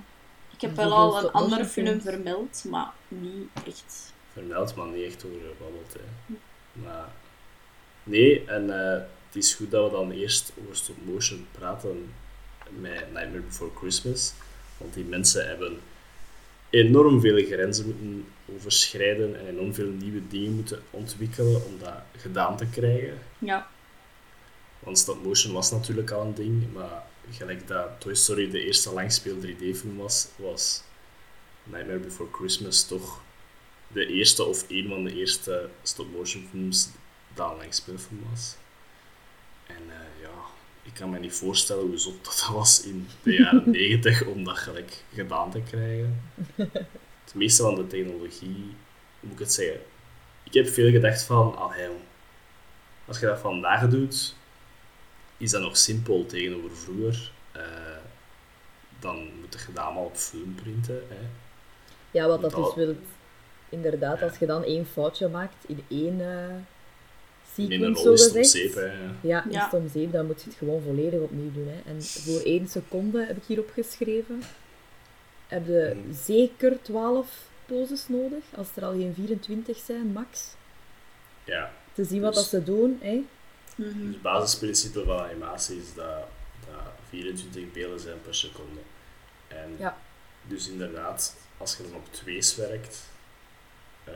[0.53, 4.13] Ik heb wel al een andere film vermeld, maar niet echt.
[4.37, 5.93] Vermeld, maar niet echt over gebabbeld.
[5.93, 6.35] Hè.
[6.73, 7.09] Maar
[8.03, 12.13] nee, en eh, het is goed dat we dan eerst over stop-motion praten
[12.69, 14.33] met Nightmare Before Christmas.
[14.77, 15.79] Want die mensen hebben
[16.69, 18.25] enorm veel grenzen moeten
[18.55, 23.19] overschrijden en enorm veel nieuwe dingen moeten ontwikkelen om dat gedaan te krijgen.
[23.39, 23.67] Ja,
[24.79, 29.35] Want stop-motion was natuurlijk al een ding, maar gelijk dat Toy Story de eerste langspeel
[29.35, 30.83] 3D-film was, was
[31.63, 33.21] Nightmare Before Christmas toch
[33.87, 36.89] de eerste of een van de eerste stop-motion films
[37.33, 38.55] dat een langspeelfilm was.
[39.67, 40.29] En eh, ja,
[40.83, 44.57] ik kan me niet voorstellen hoe zot dat was in de jaren 90 om dat
[44.57, 46.21] gelijk gedaan te krijgen.
[47.23, 48.55] Het meeste van de technologie,
[49.19, 49.81] hoe moet ik het zeggen?
[50.43, 51.75] Ik heb veel gedacht van, ah
[53.05, 54.35] als je dat vandaag doet,
[55.37, 57.31] is dat nog simpel tegenover vroeger.
[57.51, 57.61] Eh,
[58.99, 61.01] dan moet je dat allemaal op film printen.
[61.09, 61.27] Hè.
[62.11, 62.95] Ja, wat dat Dat- dus wil...
[63.69, 66.55] Inderdaad, als je dan één foutje maakt in één eh
[67.55, 68.49] In een sequence, zo om gezegd.
[68.49, 68.73] zeep.
[68.75, 68.91] Hè.
[69.21, 69.67] Ja, in Ja.
[69.67, 71.67] Stom Zeep, dan moet je het gewoon volledig opnieuw doen.
[71.67, 71.91] Hè.
[71.91, 74.41] En voor één seconde heb ik hier opgeschreven.
[75.47, 76.13] Heb je Hmm.
[76.13, 77.27] zeker 12
[77.65, 80.55] poses nodig, als er al geen 24 zijn, max.
[81.43, 81.71] Ja.
[81.93, 82.97] Te zien wat Dus- dat ze doen.
[83.01, 83.23] Hè.
[83.75, 83.87] Mhm.
[83.97, 86.27] Dus het basisprincipe van animatie is dat,
[86.65, 88.79] dat 24 beelden zijn per seconde.
[89.47, 89.97] En Ja.
[90.47, 93.03] dus inderdaad, als je dan op twee werkt,
[94.07, 94.13] eh,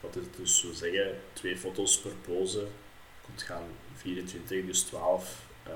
[0.00, 2.66] wat is het dus zo zeggen, twee foto's per pose,
[3.24, 3.66] komt gaan
[3.96, 5.72] 24, dus 12 eh,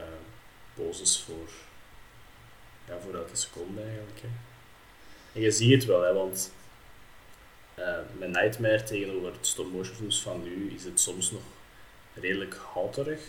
[0.75, 1.49] poses voor,
[2.89, 4.21] ja, voor elke seconde eigenlijk.
[4.21, 4.29] Hè.
[5.33, 6.53] En je ziet het wel, hè, want
[7.75, 11.43] eh, met Nightmare tegenover het stop-motion films van nu is het soms nog
[12.15, 13.21] redelijk houterig.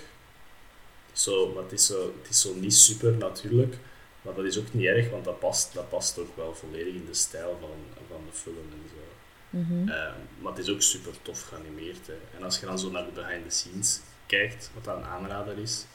[1.13, 3.75] Zo, maar het is, zo, het is zo niet super natuurlijk.
[4.21, 7.05] Maar dat is ook niet erg, want dat past, dat past ook wel volledig in
[7.05, 9.08] de stijl van, van de film en zo.
[9.49, 9.89] Mhm.
[9.89, 12.07] Eh, maar het is ook super tof geanimeerd.
[12.07, 12.17] Hè.
[12.37, 15.57] En als je dan zo naar de behind the scenes kijkt, wat dat een aanrader
[15.57, 15.85] is,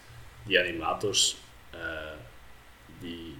[0.46, 1.36] die animators,
[1.70, 1.78] eh,
[3.00, 3.36] die,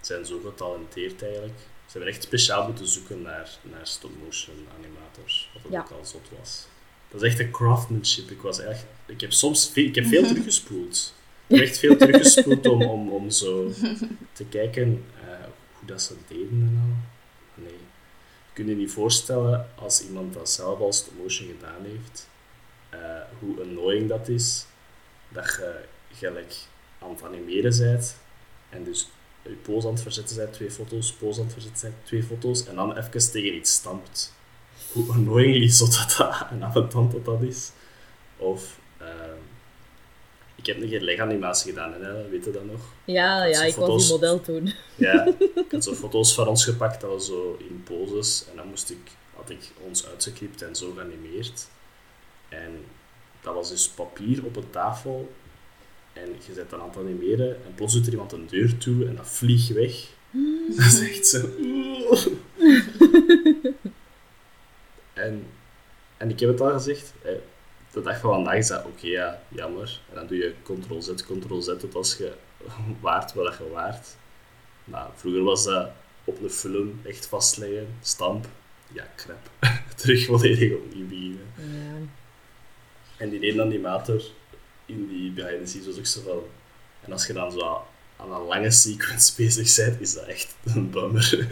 [0.00, 1.58] zijn zo getalenteerd eigenlijk.
[1.86, 5.80] Ze hebben echt speciaal moeten zoeken naar, naar stop-motion animators, wat Ja.
[5.80, 6.66] ook al zot was.
[7.08, 8.30] Dat is echt een craftsmanship.
[8.30, 11.14] Ik, was echt, ik heb soms veel, ik heb veel teruggespoeld.
[11.46, 13.70] Ik heb echt veel teruggespoeld om, om, om zo
[14.32, 15.28] te kijken eh,
[15.78, 16.96] hoe dat ze deden en al.
[18.54, 18.66] Nee.
[18.66, 22.28] Je niet voorstellen als iemand dat zelf al stop-motion gedaan heeft,
[22.88, 22.98] eh,
[23.38, 24.66] hoe annoying dat is,
[25.28, 26.54] dat je gelijk
[26.98, 28.16] aan het animeren bent
[28.70, 29.08] en dus
[29.42, 32.66] je poos aan het verzetten bent, twee foto's, poos aan het verzetten bent, twee foto's,
[32.66, 34.32] en dan even tegen iets stampt.
[34.92, 37.70] Hoe annoyingly zot dat, dat en ambetant dat dat is.
[38.36, 39.38] Of, ehm,
[40.64, 42.80] ik heb een keer leganimatie gedaan, hè, weet je dat nog?
[43.04, 44.72] Ja, ja, ik was die model toen.
[44.94, 45.26] Ja,
[45.64, 48.46] ik had zo foto's van ons gepakt, dat was zo in poses.
[48.50, 51.68] En dan moest ik, had ik ons uitgeknipt en zo geanimeerd.
[52.48, 52.84] En
[53.40, 55.32] dat was dus papier op een tafel.
[56.12, 57.64] En je zet dan aan het animeren.
[57.64, 60.06] En plots doet er iemand een deur toe en dat vliegt weg.
[60.76, 61.38] Dat is echt zo...
[65.24, 65.46] en,
[66.16, 67.12] en ik heb het al gezegd.
[67.94, 70.00] De dag van vandaag is dat oké, ja, jammer.
[70.08, 72.32] En dan doe je ctrl-z, ctrl-z tot als je
[73.00, 74.16] waard wat dat je waard.
[74.84, 75.90] Nou, vroeger was dat
[76.24, 78.46] op een film echt vastleggen, stamp,
[78.92, 79.50] ja, crap.
[79.96, 81.52] Terug volledig opnieuw beginnen.
[81.56, 82.06] Ja.
[83.16, 84.22] En die ene animator
[84.86, 86.42] in die behind the scenes was ook zo van...
[87.00, 87.82] En als je dan zo
[88.16, 91.46] aan een lange sequence bezig bent, is dat echt een bummer.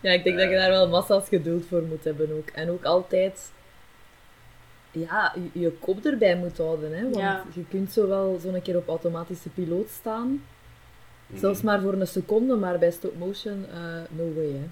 [0.00, 0.60] Ja, ik denk dat je Eh.
[0.60, 2.48] daar wel massa's geduld voor moet hebben ook.
[2.48, 3.50] En ook altijd
[4.90, 6.96] ja, je, je kop erbij moet houden.
[6.96, 7.02] Hè?
[7.02, 7.44] Want Ja.
[7.54, 10.42] je kunt zo wel zo'n keer op automatische piloot staan.
[11.34, 13.78] Zelfs maar voor een seconde, maar bij stop motion, eh,
[14.10, 14.50] no way.
[14.52, 14.68] Hè.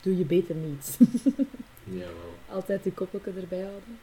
[0.00, 0.96] Doe je beter niet.
[1.84, 2.34] Jawel.
[2.52, 3.98] altijd je koppeltje erbij houden.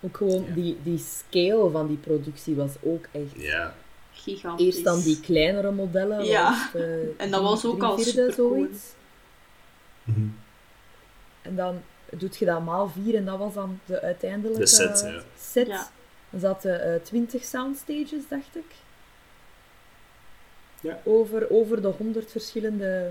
[0.00, 0.54] Ook gewoon Ja.
[0.54, 3.32] die, die scale van die productie was ook echt...
[3.42, 3.74] Ja.
[4.12, 4.66] Gigantisch.
[4.66, 6.24] Eerst dan die kleinere modellen.
[6.24, 6.70] Ja.
[6.72, 6.90] was eh,
[7.24, 8.32] En dat was ook al vierde,
[10.04, 10.30] zoiets.
[11.42, 15.00] En dan doet je dat maal vier en dat was dan de uiteindelijke De set,
[15.06, 15.22] ja.
[15.40, 15.66] set.
[15.66, 15.88] Ja.
[16.38, 18.64] Zaten eh 20 soundstages, dacht ik.
[20.80, 21.00] Ja.
[21.04, 23.10] Over, over de 100 verschillende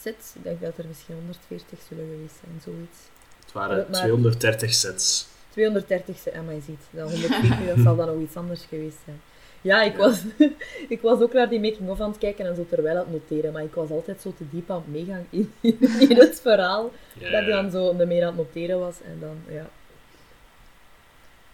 [0.00, 0.34] sets.
[0.34, 2.98] Ik denk dat er misschien 140 zullen geweest zijn, zoiets.
[3.40, 5.26] Het waren Maar- 230 sets.
[5.50, 8.96] 230 sets, ah, maar je ziet, dat 140, dat zal dan nog iets anders geweest
[9.04, 9.20] zijn.
[9.62, 10.22] Ja, ik was,
[10.88, 13.52] ik was ook naar die making-of aan het kijken en zo terwijl aan het noteren,
[13.52, 15.52] maar ik was altijd zo te diep aan het meegaan in,
[16.08, 16.90] in het verhaal.
[17.18, 19.68] Ja, Dat ik dan zo meer aan het noteren was en dan, ja.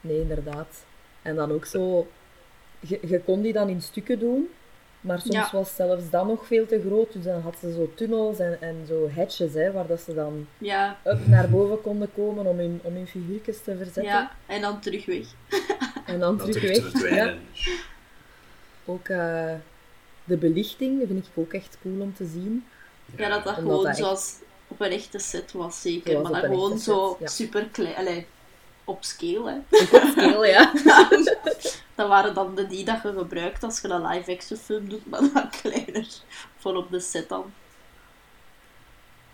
[0.00, 0.84] Nee, inderdaad.
[1.22, 2.06] En dan ook zo,
[2.80, 4.48] je, je kon die dan in stukken doen,
[5.00, 5.48] maar soms Ja.
[5.52, 7.12] was zelfs dat nog veel te groot.
[7.12, 10.46] Dus dan had ze zo tunnels en, en zo hatches, hè, waar dat ze dan
[10.58, 14.04] Ja, up naar boven konden komen om hun, om hun figuurtjes te verzetten.
[14.04, 15.26] ja, en dan terug weg.
[16.06, 17.02] En dan, Dan terug terug te weg.
[17.02, 17.40] verdwijnen.
[17.52, 17.72] Ja.
[18.86, 19.54] Ook eh,
[20.24, 22.66] de belichting vind ik ook echt cool om te zien.
[23.16, 24.34] Ja, dat dat Omdat gewoon dat echt- zoals
[24.68, 26.10] op een echte set was, zeker.
[26.12, 27.34] Zoals maar op dan een gewoon zo set, ja.
[27.34, 27.94] super klein.
[27.94, 28.26] Allee,
[28.84, 29.76] op scale, hè.
[30.10, 30.72] Scale, ja.
[31.94, 35.20] dat waren dan de die dat je gebruikt als je een live-action film doet, maar
[35.32, 36.06] dan kleiner.
[36.58, 37.52] Voor op de set dan.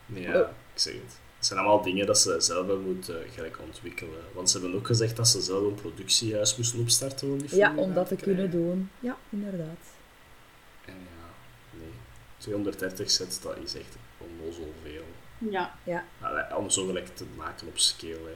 [0.07, 1.21] Ja, ik zeg het.
[1.43, 4.21] Het zijn allemaal dingen dat ze zelf wel moeten eh, gelijk ontwikkelen.
[4.35, 7.61] Want ze hebben ook gezegd dat ze zelf een productiehuis moesten opstarten om die film
[7.61, 8.67] Ja, om dat te kunnen krijgen.
[8.69, 8.91] doen.
[9.01, 9.79] Ja, inderdaad.
[10.85, 11.29] En ja,
[11.79, 11.89] nee.
[12.39, 15.03] 230 sets, dat is echt onnozel veel.
[15.51, 15.75] Ja.
[16.21, 18.13] Allee, om zo gelijk te maken op scale.
[18.13, 18.35] Hè.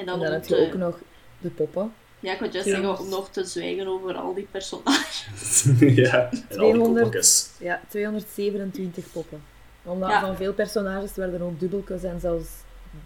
[0.00, 0.98] En dan, En dan heb je ook nog
[1.38, 1.92] de poppen.
[2.20, 2.74] Ja, ik wou juist Ja.
[2.74, 5.64] zeggen, om nog te zwijgen over al die personages.
[5.80, 7.50] ja, en al die 200.
[7.58, 9.42] Ja, 227 poppen.
[9.86, 10.20] Omdat Ja.
[10.20, 12.48] van veel personages werden ook dubbeltjes en zelfs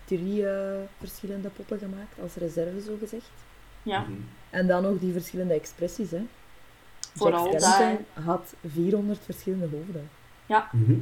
[0.05, 3.31] drie eh, verschillende poppen gemaakt, als reserve zo gezegd.
[3.83, 4.13] Ja, Mhm.
[4.51, 6.11] En dan nog die verschillende expressies.
[6.11, 6.27] Hè.
[7.15, 7.73] Vooral Jack daar.
[7.73, 10.11] Skellington had 400 verschillende hoofden.
[10.73, 10.95] Mhm.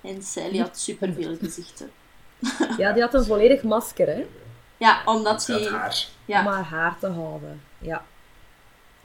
[0.00, 1.90] en Sally had superveel gezichten.
[2.78, 4.26] Ja, die had een volledig masker, hè.
[4.76, 5.64] Ja, omdat hij...
[5.68, 6.06] haar.
[6.24, 6.40] Ja.
[6.40, 7.60] Om haar haar te houden.
[7.78, 8.04] Ja,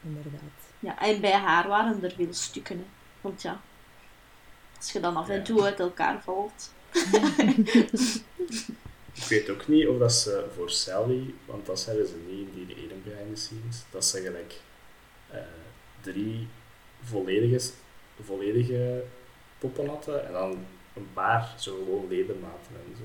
[0.01, 0.41] inderdaad.
[0.79, 2.77] Ja, en bij haar waren er veel stukken.
[2.77, 2.83] Hè.
[3.21, 3.59] Want ja,
[4.77, 5.41] als je dan af en Ja.
[5.43, 6.71] toe uit elkaar valt.
[9.13, 12.65] Ik weet ook niet of dat ze voor Sally, want dat zeiden ze niet in
[12.65, 14.61] die ene behind the scenes, dat ze gelijk
[15.29, 15.39] eh,
[16.01, 16.47] drie
[17.03, 17.71] volledige,
[18.23, 19.03] volledige
[19.57, 20.57] poppen hadden en dan
[20.93, 23.03] een paar zo gewoon ledematen en zo.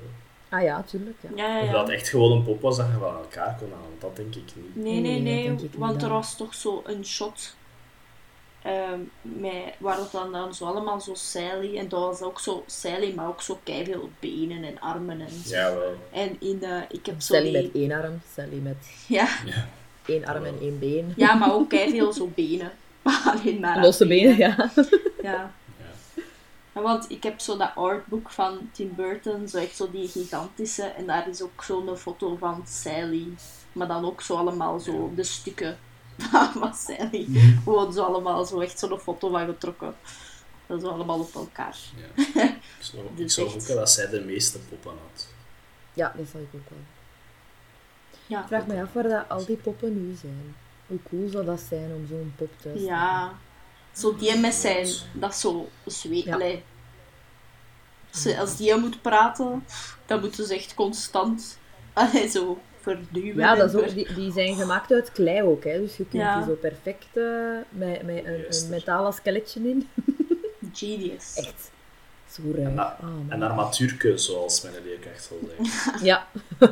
[0.57, 1.17] Ah ja, tuurlijk.
[1.23, 1.29] Ja.
[1.35, 3.97] Ja, ja, Of dat echt gewoon een pop was dat je van elkaar kon halen,
[3.99, 4.77] dat denk ik niet.
[4.77, 7.57] Nee, nee, Nee, niet, want er was toch zo een shot
[9.23, 13.15] met, waar het dan, dan zo allemaal zo Sally, en dat was ook zo Sally,
[13.15, 15.55] maar ook zo keiveel benen en armen en zo.
[15.55, 15.95] Jawel.
[16.13, 17.63] En in, eh, ik heb zo Sally die...
[17.63, 18.77] met één arm, Sally met
[19.09, 19.29] Ja,
[20.07, 21.13] één arm en één been.
[21.17, 22.73] ja, maar ook keiveel zo benen.
[23.33, 24.57] Alleen maar Losse benen, ja.
[25.23, 25.53] Ja.
[25.79, 25.93] Ja.
[26.75, 30.83] Ja, want ik heb zo dat artbook van Tim Burton, zo echt zo die gigantische.
[30.83, 33.27] En daar is ook zo'n foto van Sally.
[33.73, 35.79] Maar dan ook zo allemaal zo de stukken
[36.59, 37.27] van Sally.
[37.65, 39.95] Gewoon zo allemaal zo echt zo'n foto van getrokken.
[40.67, 41.79] Dat is allemaal op elkaar.
[42.15, 42.43] Ja.
[42.79, 45.29] Ik zou, Dus ook wel dat zij de meeste poppen had.
[45.93, 46.79] Ja, dat zou ik ook wel.
[48.27, 48.41] Ja.
[48.41, 50.55] Ik vraag me af waar dat al die poppen nu zijn.
[50.87, 52.87] Hoe cool zou dat zijn om zo'n pop thuis te hebben?
[52.87, 53.33] Ja.
[53.93, 56.25] Zo die met zijn, dat zo zweet.
[56.25, 56.61] Ja.
[58.39, 59.67] Als die moet praten,
[60.07, 61.59] dan moeten ze echt constant
[61.93, 63.37] allee, zo verduwen.
[63.37, 65.81] Ja, dat is ook, ver- die, die zijn gemaakt uit klei ook, hè.
[65.81, 66.37] dus je kunt Ja.
[66.37, 67.25] die zo perfect eh,
[67.69, 69.89] met, met een, een metalen skeletje in.
[70.73, 71.35] Genius.
[71.37, 71.71] Echt
[72.31, 72.67] zo ruim.
[72.67, 73.27] En, dat- man.
[73.29, 76.05] en armatuurke, zoals mijn leerkracht zal zeggen.
[76.07, 76.27] Ja,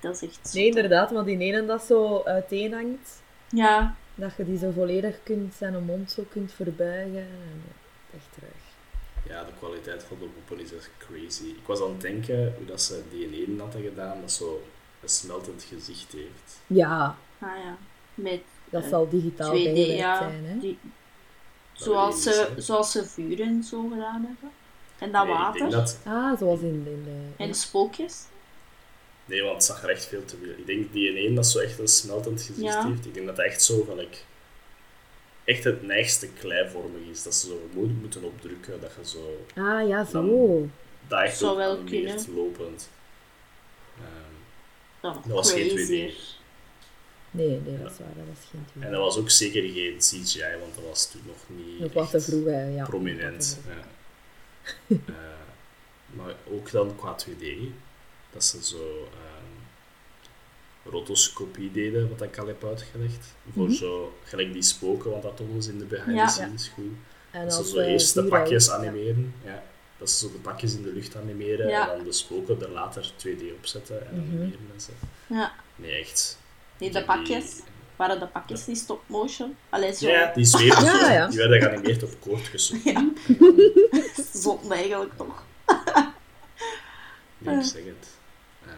[0.00, 4.30] Dat is echt zo nee, inderdaad, want die ene dat zo uiteen hangt, Ja, dat
[4.36, 7.18] je die zo volledig kunt, zijn mond zo kunt verbuigen.
[7.18, 7.62] En,
[8.14, 8.67] echt ruig.
[9.28, 11.44] Ja, de kwaliteit van de poppen is echt crazy.
[11.44, 14.62] Ik was aan het denken hoe dat ze die ene hadden gedaan, dat zo
[15.02, 16.58] een smeltend gezicht heeft.
[16.66, 17.76] Ja, ah ja.
[18.14, 18.40] Met
[18.70, 20.18] dat Eh, zal digitaal 2D, bijgewerkt ja.
[20.18, 20.44] zijn.
[20.44, 20.58] Hè?
[20.58, 20.78] Die,
[21.72, 22.60] zoals, ik ze, hè.
[22.60, 24.50] zoals ze vuur en zo gedaan hebben.
[24.98, 25.70] En dat Nee, ik water.
[25.70, 27.42] dat, Ah, zoals in, in de...
[27.42, 28.22] En de spookjes.
[29.24, 30.50] nee, want het zag er echt veel te veel.
[30.56, 32.86] Ik denk die ene dat zo echt een smeltend gezicht Ja.
[32.86, 33.06] heeft.
[33.06, 34.24] Ik denk dat dat echt zo gelijk
[35.48, 37.22] echt het neigste kleivormig is.
[37.22, 40.68] Dat ze zo moet, moeten opdrukken, dat je zo Ah, ja, zo.
[41.08, 42.24] dat echt Zou ook wel kunnen.
[42.34, 42.88] lopend.
[43.96, 44.06] Ehm,
[45.00, 46.10] Dat was, Dat was geen crazier.
[46.12, 46.36] 2D.
[47.30, 48.08] Nee, nee, dat is waar.
[48.16, 48.90] Dat was geen en tweede.
[48.90, 52.20] dat was ook zeker geen CGI, want dat was toen nog niet Nog wat te
[52.20, 52.64] vroeg, hè.
[52.64, 53.58] Ja, prominent.
[53.64, 54.96] Te Ja.
[55.06, 55.14] Eh,
[56.16, 57.44] maar ook dan qua 2D,
[58.32, 59.27] dat ze zo ehm,
[60.90, 63.26] rotoscopie deden, wat ik al heb uitgelegd.
[63.54, 63.72] Voor Mhm.
[63.74, 66.84] zo, gelijk die spoken, want dat tonen ze in de behind the scenes goed.
[67.30, 69.34] En Dat ze zo eh, eerst de vuur pakjes animeren.
[69.44, 69.62] Ja.
[69.98, 73.12] Dat ze zo de pakjes in de lucht animeren en dan de spoken er later
[73.16, 74.36] 2D opzetten en Mhm.
[74.36, 74.92] animeren en zo.
[75.26, 75.52] Ja.
[75.76, 76.38] Nee, echt.
[76.78, 77.60] Nee, de die- pakjes.
[77.96, 79.56] Waren de pakjes die stop motion?
[79.68, 80.08] Allee, zo.
[80.08, 81.12] Ja, die zweven Ja, zo.
[81.12, 81.26] ja.
[81.28, 82.72] Die werden geanimeerd op koordjes.
[82.84, 83.10] Ja.
[84.32, 85.42] Zot eigenlijk toch.
[87.38, 88.08] Nee, ik zeg het.
[88.66, 88.72] Eh,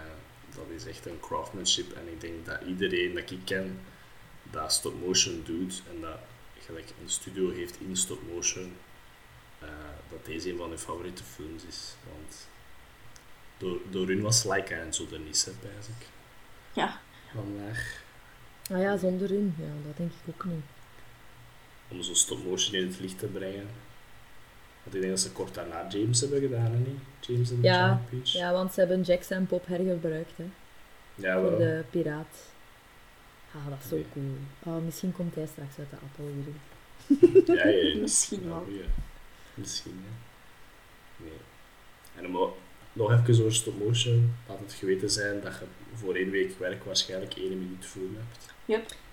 [0.54, 3.80] dat is echt een craftsmanship en ik denk dat iedereen dat ik ken
[4.50, 6.18] dat stop motion doet en dat
[6.66, 8.72] gelijk een studio heeft in stop motion,
[9.58, 9.68] eh,
[10.10, 11.94] dat deze een van hun favoriete films is.
[12.12, 12.48] Want
[13.58, 16.06] door, door hun was Laika en zo er niet, hè, ik.
[16.72, 17.00] Ja.
[17.34, 18.02] Vandaar
[18.70, 19.54] Ah ja, zonder hun.
[19.58, 20.64] Ja, dat denk ik ook niet.
[21.88, 23.68] om zo stop motion in het licht te brengen.
[24.82, 27.00] Want ik denk dat ze kort daarna James hebben gedaan, hè, niet?
[27.20, 28.32] James en de Ja, Giant Peach.
[28.32, 30.44] Ja, want ze hebben Jax en Pop hergebruikt, hè.
[31.20, 32.48] Ja, Voor de piraat.
[33.54, 34.06] Ah, dat is zo Nee.
[34.12, 34.74] cool.
[34.76, 36.54] Oh, misschien komt hij straks uit de appel weer.
[37.56, 38.00] Ja, ja, ja.
[38.00, 38.66] Misschien Ja, wel.
[39.54, 40.12] Misschien, ja.
[41.24, 41.32] Nee.
[42.16, 42.52] En om
[42.92, 45.64] nog even over stop motion, laat het geweten zijn dat je
[45.94, 48.48] voor één week werk waarschijnlijk één minuut film hebt.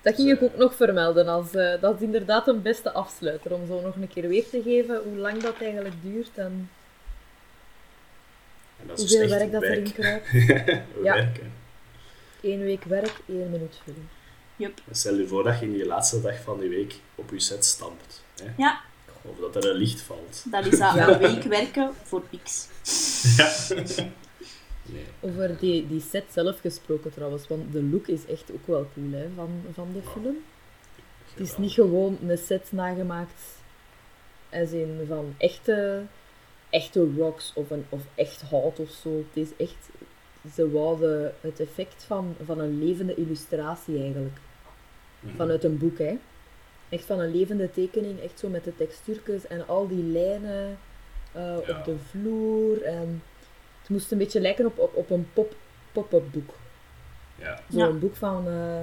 [0.02, 1.28] Dat ging ik Dus, ook nog vermelden.
[1.28, 3.52] Als, eh, dat is inderdaad een beste afsluiter.
[3.54, 6.70] Om zo nog een keer weer te geven hoe lang dat eigenlijk duurt en
[8.80, 10.30] En dat is hoeveel dus echt werk dat erin kruipt.
[11.02, 11.14] Ja.
[11.14, 11.40] werk.
[12.42, 14.08] Eén week werk, één minuut film.
[14.58, 17.40] En Stel je voor dat je in die laatste dag van die week op je
[17.40, 18.22] set stampt.
[18.42, 18.50] Hè?
[18.56, 18.80] Ja,
[19.22, 20.44] Of dat er een licht valt.
[20.50, 21.08] dat is dat Ja.
[21.08, 22.68] een week werken voor niks.
[23.36, 24.06] Ja.
[24.92, 25.04] Nee.
[25.20, 29.10] Over die, die set zelf gesproken trouwens, want de look is echt ook wel cool
[29.12, 30.36] hè, van, van de film.
[31.34, 33.42] Het is niet gewoon een set nagemaakt
[34.52, 36.02] als in van echte,
[36.70, 39.24] echte rocks of, een, of echt hout of zo.
[39.32, 39.88] Het is echt,
[40.54, 44.36] ze wouden het effect van, van een levende illustratie eigenlijk.
[45.20, 45.36] Mhm.
[45.36, 46.18] Vanuit een boek, hè.
[46.88, 50.78] Echt van een levende tekening, echt zo met de textuurtjes en al die lijnen
[51.32, 51.78] eh, Ja.
[51.78, 52.82] op de vloer.
[52.82, 53.22] En
[53.80, 55.54] het moest een beetje lijken op, op, op een pop-
[55.92, 56.50] pop-up boek.
[57.34, 57.60] Ja.
[57.70, 57.90] Zo'n Ja.
[57.90, 58.80] boek van, eh,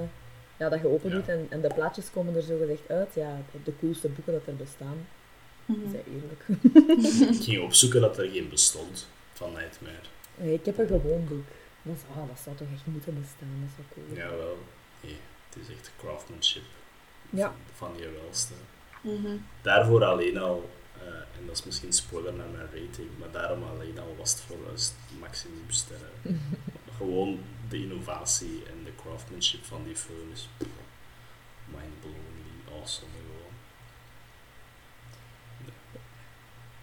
[0.56, 1.14] ja, dat je open Ja.
[1.16, 3.14] doet en, en de plaatjes komen er zo gezegd uit.
[3.14, 5.06] Ja, de coolste boeken dat er bestaan.
[5.64, 5.78] Mhm.
[5.86, 6.44] Is dat eerlijk?
[7.36, 9.94] Ik ging opzoeken dat er geen bestond van Nightmare.
[10.36, 11.46] Nee, ik heb een gewoon boek.
[11.82, 14.16] Dat, is, ah, dat zou toch echt moeten bestaan, dat is wel cool.
[14.16, 14.58] Jawel.
[15.00, 15.18] Nee,
[15.48, 16.62] het is echt craftsmanship.
[17.30, 17.54] Ja.
[17.74, 18.54] Van, van je welste.
[19.00, 19.36] Mhm.
[19.62, 20.70] Daarvoor alleen al,
[21.00, 24.40] eh, en dat is misschien spoiler naar mijn rating, maar daarom alleen al was het
[24.40, 26.10] voor ons maximum sterren.
[26.96, 30.48] Gewoon de innovatie en de craftsmanship van die film is
[31.64, 33.10] mind-blowingly awesome.
[33.10, 33.54] Gewoon.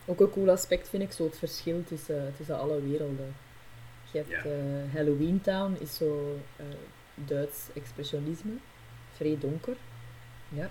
[0.06, 3.36] Ook een cool aspect vind ik zo het verschil tussen, tussen alle werelden.
[4.14, 4.38] Je hebt Ja.
[4.43, 6.66] eh, Halloween Town, is zo eh,
[7.16, 8.51] Duits expressionisme,
[9.16, 9.76] vrij donker.
[10.49, 10.70] Ja.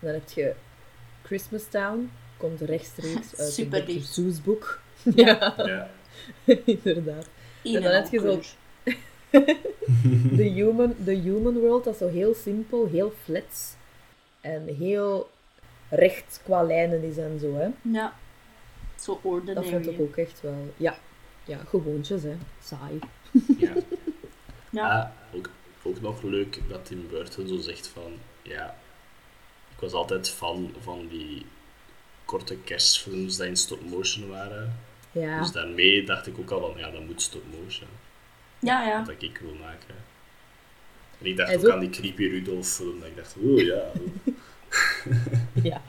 [0.00, 0.54] Dan heb je
[1.22, 2.10] Christmas Town.
[2.36, 4.42] Komt rechtstreeks uit Super het lief.
[4.44, 4.80] Boek.
[5.14, 5.90] Ja, Ja.
[6.64, 7.28] inderdaad.
[7.64, 8.40] En dan en heb je zo-.
[10.36, 13.74] The human, the human world, dat is zo heel simpel, heel flats.
[14.40, 15.30] En heel
[15.88, 17.68] recht qua lijnen is en zo, hè.
[17.92, 18.14] Ja.
[19.00, 19.70] Zo Dat ordinary.
[19.70, 20.72] vond ik ook echt wel...
[20.76, 20.96] Ja,
[21.44, 22.36] ja gewoontjes, hè.
[22.62, 22.98] Saai.
[23.58, 23.72] Ja.
[24.70, 24.98] Ja.
[25.00, 25.50] Ah, ook,
[25.82, 28.76] ook nog leuk dat Tim Burton zo zegt van, ja,
[29.74, 31.46] ik was altijd fan van die
[32.24, 34.78] korte kerstfilms die in stop-motion waren.
[35.12, 37.88] Ja, Dus daarmee dacht ik ook al van, ja, dat moet stop-motion.
[38.58, 39.02] Ja, ja.
[39.02, 39.94] Dat ik wil maken.
[41.20, 43.82] En ik dacht ook ook- aan die Creepy Rudolph film, dat ik dacht, oeh ja,
[45.70, 45.82] ja.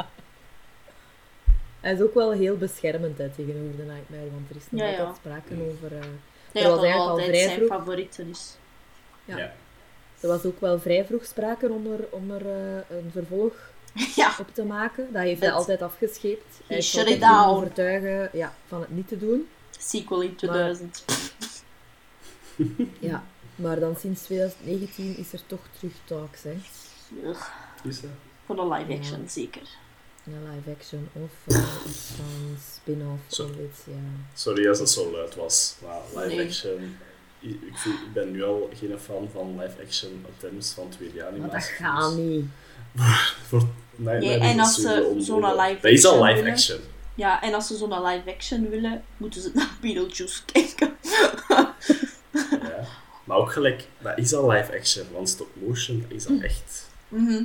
[1.85, 4.87] Hij is ook wel heel beschermend hè, tegenover de Nightmare, want er is nog Ja,
[4.87, 4.97] ja.
[4.99, 5.97] altijd sprake over...
[5.97, 6.03] eh,
[6.53, 8.55] Nee, Er dat was eigenlijk al altijd vrij zijn vroeg- favoriete is.
[9.25, 9.37] Ja.
[9.37, 9.53] ja.
[10.19, 12.45] Er was ook wel vrij vroeg sprake om er, om er
[12.89, 13.53] een vervolg
[14.15, 14.35] Ja.
[14.39, 15.07] op te maken.
[15.13, 16.59] Dat heeft hij altijd afgescheept.
[16.67, 17.49] Hij is shut it down.
[17.49, 19.47] overtuigen ja, van het niet te doen.
[19.79, 21.05] Sequel in 2000.
[22.99, 23.23] Ja,
[23.55, 26.55] maar dan sinds 2019 is er toch terug talks, hè.
[27.89, 28.09] Is dat?
[28.45, 28.97] Voor de live Ja.
[28.97, 29.61] action, zeker.
[30.25, 31.55] Ja, live action of
[31.87, 33.93] iets van spin-off of iets, ja.
[34.33, 36.45] Sorry als het zo luid was, maar live Nee.
[36.45, 36.97] action...
[37.39, 41.39] Ik, ik, voel- ik ben nu al geen fan van live action attempts van 2D-animatie.
[41.39, 42.45] Maar dat gaat niet.
[43.47, 43.63] Voor
[43.95, 46.79] mij, Nee, en als ze zo'n live Dat is al action live willen- action.
[47.15, 50.95] Ja, en als ze zo'n live action willen, moeten ze naar Beetlejuice kijken.
[51.47, 51.75] Ja.
[53.23, 56.89] Maar ook gelijk, dat is al live action, want stop motion dat is al echt.
[57.07, 57.43] Mhm.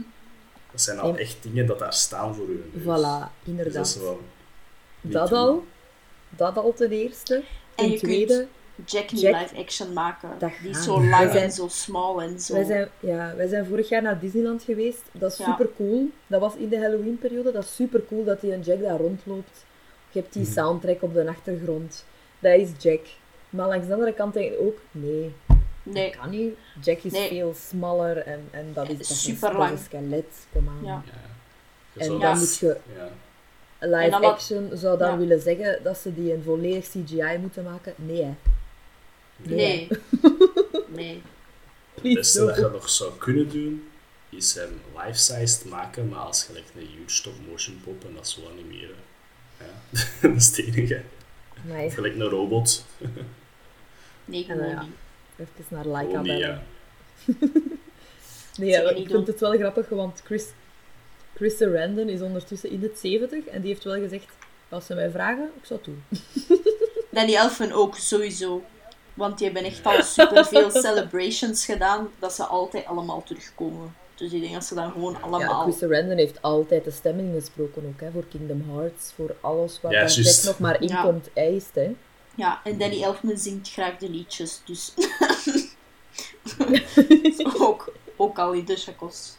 [0.71, 2.63] Dat zijn al echt dingen dat daar staan voor u.
[2.73, 3.87] Voilà, Dus dat inderdaad.
[3.87, 4.21] is wel.
[5.01, 5.39] niet Dat doen.
[5.39, 5.65] al.
[6.29, 7.35] Dat al ten eerste.
[7.35, 7.43] En
[7.75, 8.35] Ten je tweede,
[8.77, 10.29] kunt Jack Jack- live action maken.
[10.39, 12.55] Dat Die is zo lang en zo smal en zo.
[12.55, 15.03] wij zijn, ja, wij zijn vorig jaar naar Disneyland geweest.
[15.13, 15.45] Dat is Ja.
[15.45, 16.09] super cool.
[16.27, 17.53] Dat was in de Halloween-periode.
[17.53, 19.65] Dat is super cool dat die een Jack daar rondloopt.
[20.11, 20.53] Je hebt die Mhm.
[20.53, 22.05] soundtrack op de achtergrond.
[22.39, 23.01] Dat is Jack.
[23.51, 25.33] Maar langs de andere kant denk ik ook, nee,
[25.83, 26.55] Nee, kan niet.
[26.83, 27.29] Jack is Nee.
[27.29, 29.71] veel smaller en, en dat is, dat is, een- Super dat lang.
[29.73, 30.47] een skelet.
[30.53, 30.85] Kom aan.
[30.85, 31.03] Ja.
[31.97, 32.35] En dan Ja.
[32.35, 33.09] moet je ja.
[33.87, 35.17] live action zou dan Ja.
[35.19, 37.95] willen zeggen dat ze die een volledig CGI moeten maken.
[37.97, 38.35] Nee, hè.
[39.37, 39.89] nee.
[40.89, 41.23] Nee.
[42.03, 43.89] Het beste dat je nog zou kunnen doen,
[44.29, 48.95] is hem life-sized maken, maar als gelijk een huge stop-motion pop en dat zo animeren.
[49.59, 49.99] Ja.
[50.29, 51.03] dat is het enige.
[51.63, 52.85] Nee, Of gelijk een robot.
[54.25, 54.55] Nee, ja.
[54.83, 54.91] niet.
[55.41, 56.39] Even naar Laika bellen.
[56.39, 56.63] ja.
[58.57, 59.25] Nee, ja, je ik vind doen.
[59.25, 60.47] het wel grappig, want Chris,
[61.35, 64.27] Chris Sarandon is ondertussen in de 70 en die heeft wel gezegd,
[64.69, 66.03] als ze mij vragen, ik zou het doen.
[67.11, 68.63] Danny Elfen ook, sowieso.
[69.15, 73.95] Want die hebben echt al superveel celebrations gedaan, dat ze altijd allemaal terugkomen.
[74.15, 75.63] Dus ik denk dat ze dan gewoon Ja, allemaal...
[75.63, 79.93] Chris Sarandon heeft altijd de stemming gesproken ook, hè, voor Kingdom Hearts, voor alles wat
[79.93, 81.03] Ja, daar nog maar in Ja.
[81.03, 81.75] komt, eist.
[81.75, 81.95] Hè.
[82.35, 84.95] Ja, en Danny Elfman zingt graag de liedjes, dus...
[87.59, 89.33] ook, ook al in de chacos.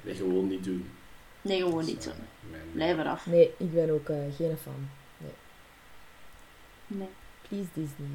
[0.00, 0.90] Nee, gewoon niet doen.
[1.42, 2.12] Nee, gewoon niet doen.
[2.72, 3.26] Blijf eraf.
[3.26, 4.88] Nee, ik ben ook eh, geen fan.
[5.16, 5.32] Nee.
[6.86, 7.08] Nee.
[7.48, 8.08] Please Disney.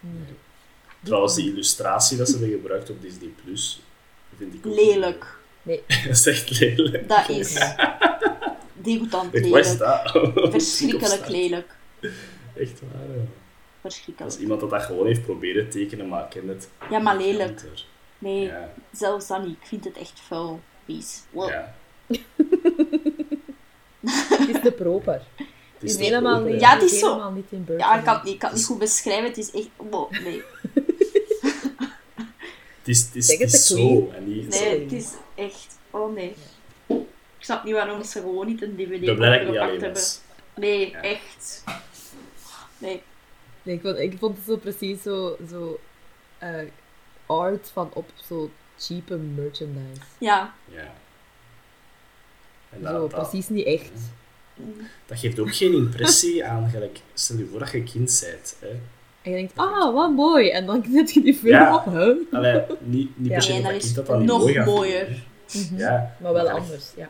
[0.00, 0.38] Niet doen.
[1.02, 3.82] Trouwens, die illustratie dat ze hebben gebruikt op Disney Plus,
[4.36, 5.38] vind ik ook Lelijk.
[5.62, 7.08] Nee, dat is echt lelijk.
[7.08, 7.52] Dat is...
[8.72, 9.78] Degoutant Ik was lelijk.
[9.78, 10.50] dat.
[10.50, 11.78] Verschrikkelijk lelijk.
[12.64, 13.14] Echt waar, ja.
[13.16, 13.22] Dat
[13.92, 14.34] is Verschrikkelijk.
[14.38, 16.68] iemand dat dat gewoon heeft proberen tekenen, maar ik ken het.
[16.90, 17.62] Ja, maar lelijk.
[18.18, 19.56] Nee, Ja, zelfs dan niet.
[19.60, 20.60] Ik vind het echt vuil.
[20.84, 21.22] Vies.
[21.30, 21.48] Wow.
[21.48, 21.74] ja.
[24.38, 25.12] het is te proper.
[25.12, 25.46] Het
[25.78, 26.60] Het is helemaal niet.
[26.60, 27.06] Ja, het is zo.
[27.06, 27.86] helemaal niet in Burton.
[27.86, 29.24] Ja, ik kan het niet, ik kan het niet goed beschrijven.
[29.24, 29.68] Het is echt...
[29.76, 30.42] Wow, nee.
[32.80, 34.64] Het is, het is, het zo en niet zo.
[34.64, 35.78] Nee, het is echt...
[35.90, 36.34] Oh nee.
[36.86, 39.56] Ik snap niet waarom ze gewoon niet een Ik DVD ben blij dat ik niet
[39.56, 40.00] gepakt alleen hebben.
[40.02, 40.20] was.
[40.54, 41.00] Nee, Ja.
[41.02, 41.64] echt.
[42.80, 43.02] Nee.
[43.62, 45.80] Nee, ik, vond, ik vond het zo precies zo, zo
[46.38, 46.54] eh,
[47.26, 50.00] art van op zo cheape merchandise.
[50.18, 50.54] Ja.
[50.64, 50.92] Ja.
[52.70, 53.90] En zo, dat, dat, precies niet echt.
[55.06, 58.56] dat geeft ook geen impressie aan, gelijk, stel je voor dat je kind bent.
[58.60, 58.68] Hè.
[59.22, 60.50] En je denkt, ah, wat mooi.
[60.50, 61.74] En dan zet je die film Ja.
[61.76, 62.14] op, hè?
[62.32, 63.34] Allee, niet, niet Ja.
[63.34, 65.22] per se Nee, dat is kind dat dan niet nog mooi mooier.
[65.52, 65.76] Mhm.
[65.76, 67.08] Ja, Maar wel anders, ja.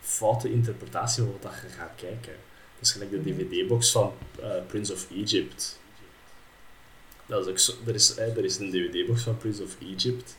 [0.00, 2.32] Foute interpretatie van wat je gaat kijken.
[2.78, 4.12] Dat is gelijk de DVD-box van
[4.42, 5.78] eh, Prince of Egypt.
[7.26, 10.36] Dat is ook zo, er, is, eh, er is een DVD-box van Prince of Egypt.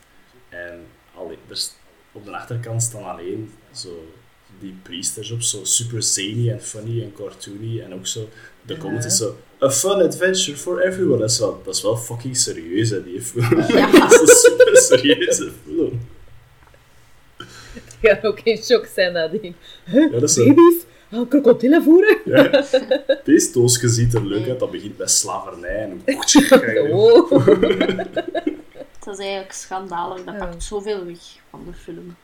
[0.49, 0.85] En
[1.15, 1.71] alleen, er is,
[2.11, 4.13] op de achterkant staan alleen zo
[4.59, 7.81] die priesters op, zo super zany en funny en cartoony.
[7.81, 8.29] En ook zo,
[8.61, 8.79] de Ja.
[8.79, 11.17] comment is zo, a fun adventure for everyone.
[11.19, 13.61] Dat is wel, dat is wel fucking serieus, hè, die film.
[13.67, 13.91] Ja.
[13.91, 15.99] dat is een super serieuze film.
[18.21, 19.55] ook in shock zijn nadien.
[19.85, 20.35] Ja, dat is
[21.12, 22.18] Gaan krokodillen voeren?
[22.26, 22.64] ja.
[23.24, 24.60] Deze doosje ziet er leuk uit.
[24.60, 25.76] Dat begint bij slavernij.
[25.76, 26.01] En
[26.91, 27.30] Oh.
[28.99, 30.24] Dat is eigenlijk schandalig.
[30.24, 30.39] Dat Ja.
[30.45, 32.16] pakt zoveel weg van de film.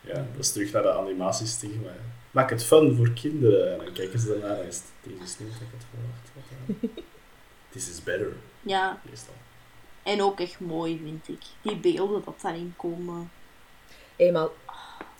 [0.00, 1.90] Ja, dat is terug naar de animatiestigma.
[2.30, 3.72] Maak het fun voor kinderen.
[3.72, 6.30] En dan kijken ze daarnaar en is het is niet wat ik het verwacht
[6.92, 7.04] had.
[7.70, 9.34] This is better, Ja, meestal.
[10.02, 11.42] en ook echt mooi, vind ik.
[11.62, 13.30] Die beelden dat daarin komen.
[14.16, 14.52] Eenmaal.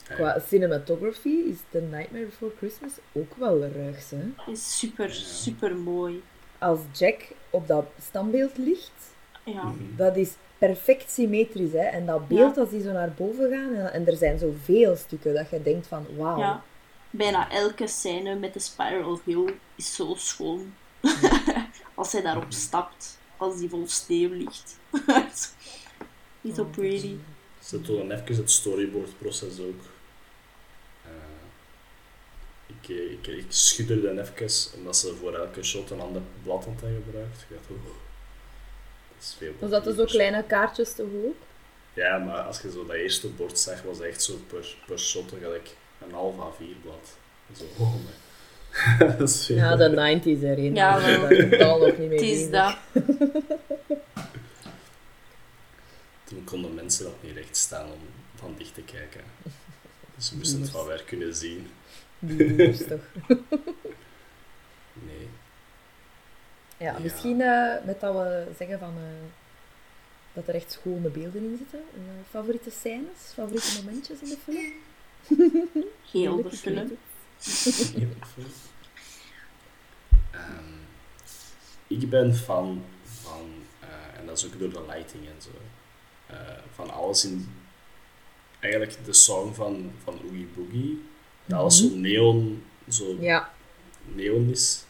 [0.09, 4.53] Qua cinematography is The Nightmare Before Christmas ook wel ruigs, hè?
[4.53, 6.23] is super, super mooi.
[6.59, 9.63] Als Jack op dat standbeeld ligt, Ja.
[9.63, 9.97] Mhm.
[9.97, 11.79] dat is perfect symmetrisch, hè?
[11.85, 15.35] En dat beeld, als die zo naar boven gaan, en, en er zijn zoveel stukken
[15.35, 16.39] dat je denkt van, wauw.
[16.39, 16.63] ja.
[17.11, 20.75] Bijna elke scène met de Spiral Hill is zo schoon.
[21.95, 24.79] als hij daarop stapt, als die vol sneeuw ligt.
[26.43, 27.17] Is zo pretty.
[27.63, 29.81] Ze tonen even het storyboard-proces ook.
[32.89, 36.65] Eh, ik, ik, ik schudde dan even, omdat ze voor elke shot een ander blad
[36.65, 37.47] hadden gebruikt.
[37.49, 37.79] Ik dacht, dat
[39.21, 39.53] is veel.
[39.59, 41.35] Was dat dus ook kleine kaartjes te hoog?
[41.95, 44.99] Ja, maar als je zo dat eerste bord zag, was het echt zo per, per
[44.99, 45.69] shot gelijk
[46.03, 47.17] een half A4-blad.
[47.57, 48.03] Zo, oh man.
[49.19, 49.57] dat is veel.
[49.57, 50.75] Ja, de 90s erin.
[50.75, 52.77] Ja, ik totaal nog niet mee Het is dat.
[56.25, 58.01] Toen konden mensen nog niet recht staan om
[58.35, 59.21] van dicht te kijken.
[60.15, 61.71] Dus ze moesten het van ver kunnen zien.
[62.89, 63.05] Toch.
[65.07, 65.29] Nee.
[66.79, 66.99] Ja, Ja.
[66.99, 69.29] misschien eh, met dat we zeggen van, eh,
[70.33, 71.79] dat er echt schone beelden in zitten.
[71.95, 72.01] Eh,
[72.31, 74.73] favoriete scènes, favoriete momentjes in de film?
[76.13, 76.99] Heel de film.
[80.31, 80.65] Ehm,
[81.87, 83.51] ik ben fan van,
[83.81, 85.51] eh, en dat is ook door de lighting en zo,
[86.27, 87.49] eh, van alles in,
[88.61, 91.03] eigenlijk de song van, van Oogie Boogie,
[91.47, 93.51] dat alles zo neon, zo Ja,
[94.05, 94.85] neon is,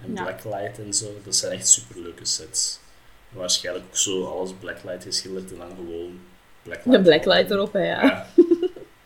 [0.00, 0.22] en Ja.
[0.22, 2.78] blacklight en zo, dat zijn echt superleuke sets.
[3.32, 6.20] En waarschijnlijk ook zo alles blacklight geschilderd en dan gewoon
[6.62, 7.04] blacklight.
[7.04, 8.02] de blacklight erop, hè, ja.
[8.02, 8.26] Ja.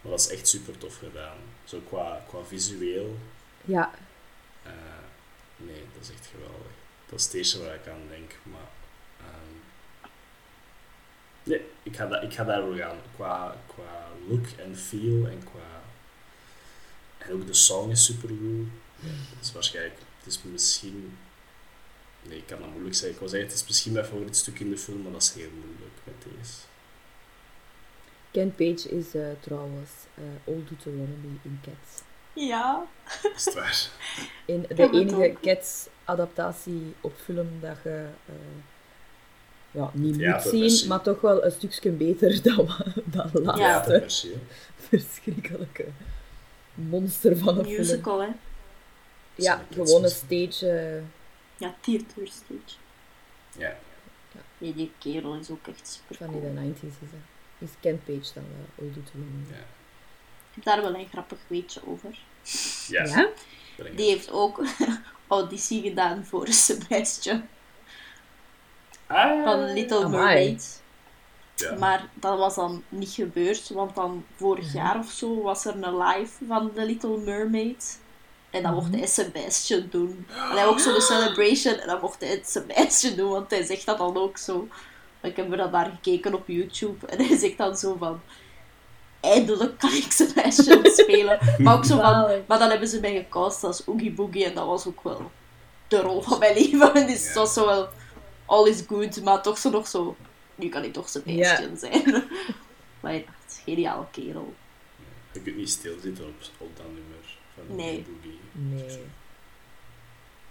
[0.03, 1.37] Maar dat is echt super tof gedaan.
[1.65, 3.17] Zo qua, qua visueel.
[3.65, 3.91] Ja,
[4.63, 4.71] eh,
[5.57, 6.73] nee, dat is echt geweldig.
[7.07, 8.39] Dat is het eerste waar ik aan denk.
[8.43, 8.69] Maar,
[9.19, 10.11] ehm,
[11.43, 12.97] nee, ik ga, da- ik ga daarvoor gaan.
[13.15, 15.80] Qua, qua look en feel en qua...
[17.21, 18.69] En ook de song is super goed.
[19.01, 19.99] Het is waarschijnlijk...
[20.19, 21.17] Het is misschien...
[22.23, 23.13] Nee, ik kan dat moeilijk zeggen.
[23.13, 25.33] Ik wil zeggen, het is misschien mijn favoriet stuk in de film, maar dat is
[25.33, 26.53] heel moeilijk met deze.
[28.31, 32.03] Ken Page is eh, trouwens eh Old Deuteronomy in Cats.
[32.33, 32.87] Ja.
[33.37, 33.89] Is het waar?
[34.45, 35.37] In de het enige.
[35.41, 38.35] Cats-adaptatie op film dat je eh,
[39.71, 42.67] ja, niet moet zien, maar toch wel een stukje beter dan,
[43.05, 43.41] dan Ja.
[43.41, 44.39] laatste Theaterversie, hè.
[44.89, 45.85] verschrikkelijke
[46.75, 47.77] monster van een film.
[47.77, 48.29] Musical, hè.
[49.35, 50.71] Ja, gewoon een stage.
[50.71, 51.03] eh,
[51.57, 52.77] Ja, theater stage.
[53.59, 53.77] Ja.
[54.59, 57.21] Nee, die kerel is ook echt super van in de 90s is dat.
[57.59, 59.45] Is Ken Page dan wel Old Deuteronomy.
[59.51, 59.57] Ja.
[59.57, 62.19] Ik heb daar wel een grappig weetje over.
[62.89, 63.31] Ja.
[63.95, 64.65] Die heeft ook
[65.29, 67.49] auditie gedaan voor Sebastian
[69.07, 69.45] Ah.
[69.45, 70.09] van Little.
[70.09, 70.80] Mermaid.
[71.61, 71.75] Ja.
[71.79, 75.97] Maar dat was dan niet gebeurd, want dan vorig jaar of zo was er een
[75.97, 77.99] live van The Little Mermaid.
[78.51, 80.27] En dan mocht hij Sebastian doen.
[80.29, 83.87] En hij ook zo de celebration en dan mocht hij Sebastian doen, want hij zegt
[83.87, 84.69] dat dan ook zo.
[85.23, 88.21] Ik heb er dan naar gekeken op YouTube en hij zegt dan zo van...
[89.21, 91.39] Eindelijk kan ik Sebastian spelen.
[91.59, 92.43] Maar ook zo van...
[92.47, 95.31] Maar dan hebben ze mij gecast als Oogie Boogie en dat was ook wel
[95.89, 97.07] de rol van mijn leven.
[97.07, 97.89] Dus het was zo wel...
[98.47, 100.17] All is good, maar toch zo nog zo...
[100.61, 102.03] Nu kan ik toch Sebastian zijn.
[103.01, 104.55] maar ja, het is een geniale kerel.
[105.33, 107.99] Je kunt niet stilzitten op, op dat nummer van Nee.
[107.99, 108.87] Oogie Boogie.
[108.87, 108.99] Nee.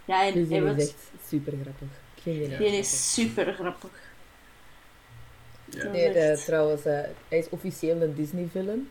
[0.04, 1.88] Ja, en Dus hij was- is echt super grappig.
[2.22, 3.90] Vind die is super grappig.
[5.64, 5.90] Ja.
[5.90, 8.90] Nee, de- trouwens, eh, hij is officieel een Disney-villain.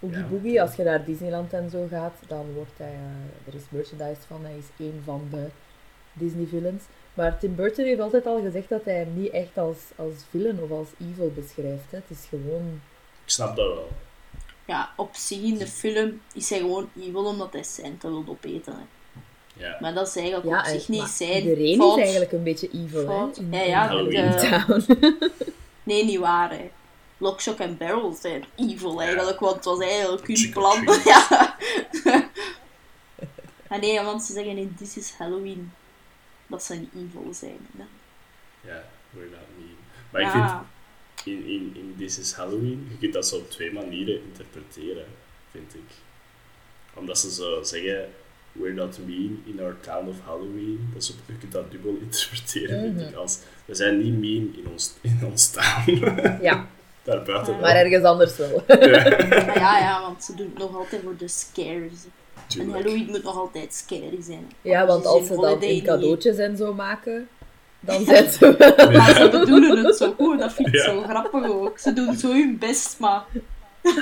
[0.00, 3.54] Oogie Ja, Boogie, als je naar Disneyland en zo gaat, dan wordt hij, eh, er
[3.54, 5.46] is merchandise van, hij is één van de
[6.12, 6.82] Disney-villains.
[7.16, 10.60] Maar Tim Burton heeft altijd al gezegd dat hij hem niet echt als, als villain
[10.62, 11.90] of als evil beschrijft.
[11.90, 11.96] Hè.
[11.96, 12.80] Het is gewoon...
[13.24, 13.88] Ik snap dat wel.
[14.66, 18.72] Ja, op zich in de film is hij gewoon evil omdat hij Santa wil opeten.
[18.72, 18.84] Hè.
[19.66, 19.76] Ja.
[19.80, 21.96] Maar dat is eigenlijk Ja, op zich niet maar zijn iedereen fout.
[21.96, 23.36] is eigenlijk een beetje evil, Fout.
[23.36, 23.42] hè.
[23.42, 25.14] In, Ja, ja, de- Town.
[25.82, 26.50] Nee, niet waar.
[26.50, 26.70] Hè.
[27.18, 30.82] Lockshock en Barrel zijn evil eigenlijk, want het was eigenlijk hun plan.
[31.04, 31.56] Ja.
[33.68, 35.72] ah, nee, want ze zeggen in This is Halloween
[36.46, 37.58] dat ze niet evil zijn.
[37.76, 37.84] Hè.
[38.68, 39.76] Ja, je dat niet.
[40.10, 40.66] Maar ik Ja.
[41.14, 45.04] vind, in, in, in This is Halloween, je kunt dat zo op twee manieren interpreteren.
[45.50, 45.94] vind ik.
[46.94, 48.08] Omdat ze zo zeggen,
[48.52, 50.90] we're not mean in our town of Halloween.
[50.92, 53.08] Dat is op, je kunt dat dubbel interpreteren, vind Mhm.
[53.08, 53.14] ik.
[53.14, 55.98] Als, we zijn niet mean in ons, in ons town.
[56.42, 56.68] Ja,
[57.02, 57.58] Daarbuiten Ja.
[57.60, 57.68] wel.
[57.68, 58.64] maar ergens anders wel.
[58.68, 61.92] Maar ja, ja, want ze doen het nog altijd voor de scares.
[62.58, 62.70] En.
[62.70, 64.50] Halloween moet nog altijd scary zijn.
[64.62, 67.28] Ja, want als ze dan holiday in cadeautjes en zo maken,
[67.80, 68.90] dan zijn ze wel...
[68.90, 70.82] Maar ze bedoelen het zo goed, dat vind ik Ja.
[70.84, 71.78] zo grappig ook.
[71.78, 73.24] Ze doen zo hun best, maar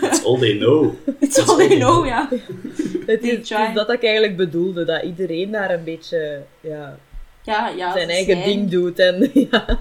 [0.00, 0.92] That's all they know.
[1.20, 2.28] it's all they know, ja.
[3.06, 6.98] Het is, dat ik eigenlijk bedoelde, dat iedereen daar een beetje ja,
[7.42, 7.92] Ja, ja.
[7.92, 8.98] zijn eigen zijn- ding doet.
[8.98, 9.78] En, ja.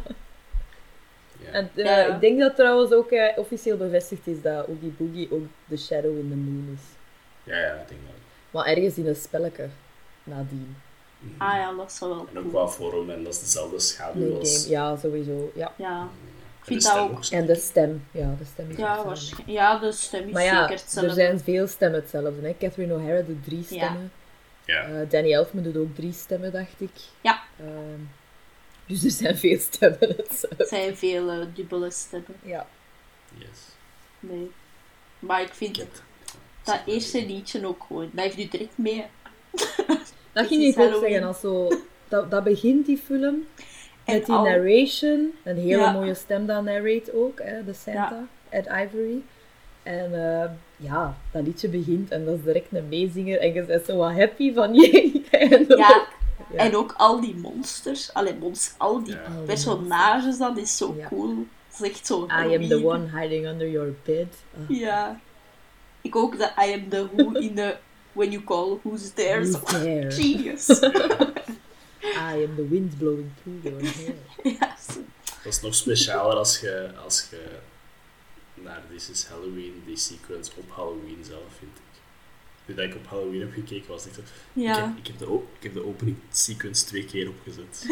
[1.51, 2.05] En eh, Ja.
[2.15, 6.17] ik denk dat trouwens ook eh, officieel bevestigd is dat Oogie Boogie ook de Shadow
[6.17, 6.81] in the Moon is.
[7.43, 8.21] ja, ja, ik denk dat.
[8.53, 9.69] Maar ergens in een spelletje
[10.23, 10.75] nadien.
[11.19, 11.41] Mhm.
[11.41, 14.57] Ah ja, dat is wel En ook qua vorm, en dat is dezelfde schaduw als...
[14.61, 15.51] game, ja, sowieso.
[15.55, 15.73] Ja.
[15.75, 16.09] Ja, En
[16.61, 17.41] vind de dat stem ook.
[17.41, 19.07] En de stem, ja, de stem is ja, hetzelfde.
[19.07, 19.49] waarschijnlijk.
[19.49, 21.09] Ja, de stem is Maar ja, zeker hetzelfde.
[21.09, 22.47] er zijn veel stemmen hetzelfde.
[22.47, 22.55] Hè?
[22.59, 24.11] Catherine O'Hara doet drie stemmen.
[24.65, 24.83] Ja.
[24.83, 26.91] Eh, Danny Elfman doet ook drie stemmen, dacht ik.
[27.21, 27.41] Ja.
[27.59, 27.99] Ehm,
[28.85, 30.55] dus er zijn veel stemmen hetzelfde.
[30.63, 32.35] Er zijn veel eh, dubbele stemmen.
[32.43, 32.67] Ja.
[33.37, 33.59] Yes.
[34.19, 34.51] Nee.
[35.19, 36.01] Maar ik vind Ik heb-
[36.63, 39.05] dat eerste liedje ook gewoon, dat heeft u direct mee.
[40.33, 41.23] Dat ging ik ook zeggen.
[41.23, 41.71] Als zo,
[42.07, 43.45] dat, dat begint die film
[44.03, 45.31] En met die al- narration.
[45.43, 45.91] Een hele Ja.
[45.91, 49.21] mooie stem dat narrate ook, hè, de Santa, Ed Ivory.
[49.83, 53.39] En eh, ja, dat liedje begint en dat is direct een meezinger.
[53.39, 55.21] En je bent zo wat happy van je.
[55.31, 56.05] En ook- Ja,
[56.51, 56.57] Ja.
[56.57, 59.21] en ook al die monsters, allee, monsters al die Ja.
[59.45, 61.07] Personages, dat is zo Ja.
[61.07, 61.35] cool.
[61.69, 64.27] Dat is echt zo I am the one hiding under your bed.
[64.69, 65.19] Ah, Ja.
[66.03, 67.77] Ik ook de I am the who in de
[68.13, 69.39] when you call who's there.
[69.39, 69.59] who's Zo.
[69.83, 70.11] there?
[70.11, 70.69] Genius.
[72.31, 74.15] I am the wind blowing through your hair.
[75.43, 77.45] Dat is nog specialer als je, als je
[78.53, 82.01] naar This is Halloween, die sequence op Halloween zelf, vind ik.
[82.65, 84.33] Nu dat ik op Halloween heb gekeken, was het echt zo...
[84.33, 84.85] Ik, ja.
[84.85, 87.85] heb, ik, heb de, ik heb de opening sequence twee keer opgezet.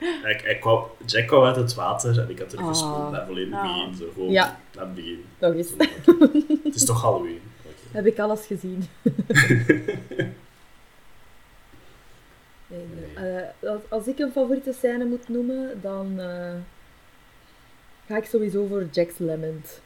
[0.00, 0.28] Oh.
[0.30, 2.68] ik, ik kwam, Jack kwam uit het water en ik had er Ah.
[2.68, 3.94] gespoeld naar volledig begin.
[3.94, 4.58] Zo gewoon Ja.
[4.74, 5.24] naar het begin.
[5.38, 5.70] Nog eens.
[6.64, 7.40] Het is toch Halloween?
[7.64, 7.74] Oké.
[7.96, 8.84] Heb ik alles gezien.
[12.70, 13.26] Nee, nee.
[13.62, 16.54] Eh, als, als ik een favoriete scène moet noemen, dan eh,
[18.06, 19.80] ga ik sowieso voor Jack's Lament.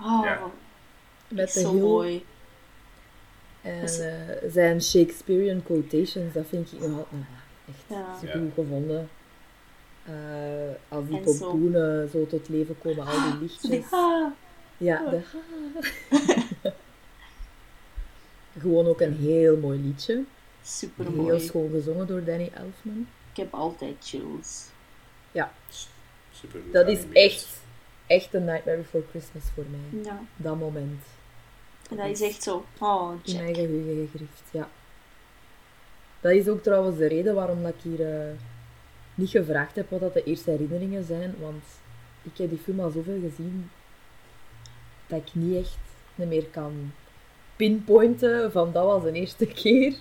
[0.00, 0.40] Oh, Ja.
[1.28, 2.24] Met de zo hill mooi.
[3.62, 7.22] en eh, zijn Shakespearean quotations, dat vind ik nog altijd
[7.68, 8.16] echt Ja.
[8.20, 9.08] super goed gevonden.
[10.06, 10.12] Eh,
[10.88, 13.84] als die En pompoenen zo tot leven komen, al die Zo lichtjes.
[13.92, 14.30] ah,
[14.76, 15.20] Ja, de
[18.58, 20.22] Gewoon ook een heel mooi liedje.
[20.62, 21.40] super Heel mooi.
[21.40, 23.06] schoon gezongen door Danny Elfman.
[23.30, 24.64] Ik heb altijd chills.
[26.32, 27.46] Super goed Dat is echt,
[28.06, 30.00] echt een Nightmare Before Christmas voor mij.
[30.02, 30.20] Ja.
[30.36, 31.02] Dat moment.
[31.90, 32.64] En dat is echt zo.
[32.78, 34.68] Oh, In mijn geheugen gegrift, ja.
[36.20, 38.30] Dat is ook trouwens de reden waarom dat ik hier eh,
[39.16, 41.34] niet gevraagd heb wat dat de eerste herinneringen zijn.
[41.40, 41.64] Want
[42.22, 43.70] ik heb die film al zoveel gezien
[45.06, 45.78] dat ik niet echt
[46.14, 46.92] meer kan
[47.56, 49.94] pinpointen van dat was de eerste keer.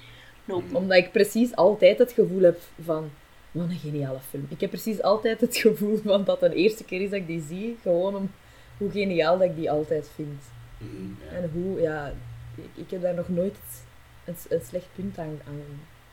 [0.46, 0.76] Nope.
[0.78, 3.10] Omdat ik precies altijd het gevoel heb van,
[3.52, 4.46] wat een geniale film.
[4.50, 7.44] Ik heb precies altijd het gevoel van dat de eerste keer is dat ik die
[7.48, 7.78] zie.
[7.82, 8.32] Gewoon om
[8.78, 10.42] hoe geniaal dat ik die altijd vind.
[10.78, 11.38] Mhm, ja.
[11.38, 12.14] En hoe, ja,
[12.56, 13.56] ik, ik heb daar nog nooit
[14.26, 15.62] een, een slecht punt aan, aan,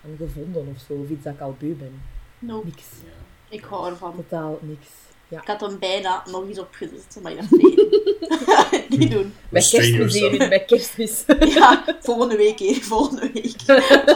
[0.05, 0.93] aan gevonden of zo.
[0.93, 2.01] Of iets dat ik al beu ben.
[2.43, 2.67] Nope.
[2.67, 2.83] Niks.
[3.05, 3.57] Ja.
[3.57, 4.15] Ik hou ervan.
[4.17, 4.87] Totaal niks.
[5.29, 5.41] Ja.
[5.41, 8.87] Ik had hem bijna nog eens opgezet, maar ik dacht nee.
[8.89, 9.35] niet doen.
[9.49, 10.15] Bij kerstmis.
[10.15, 11.25] Erin, bij kerstmis.
[11.55, 13.63] Ja, volgende week hier, volgende week.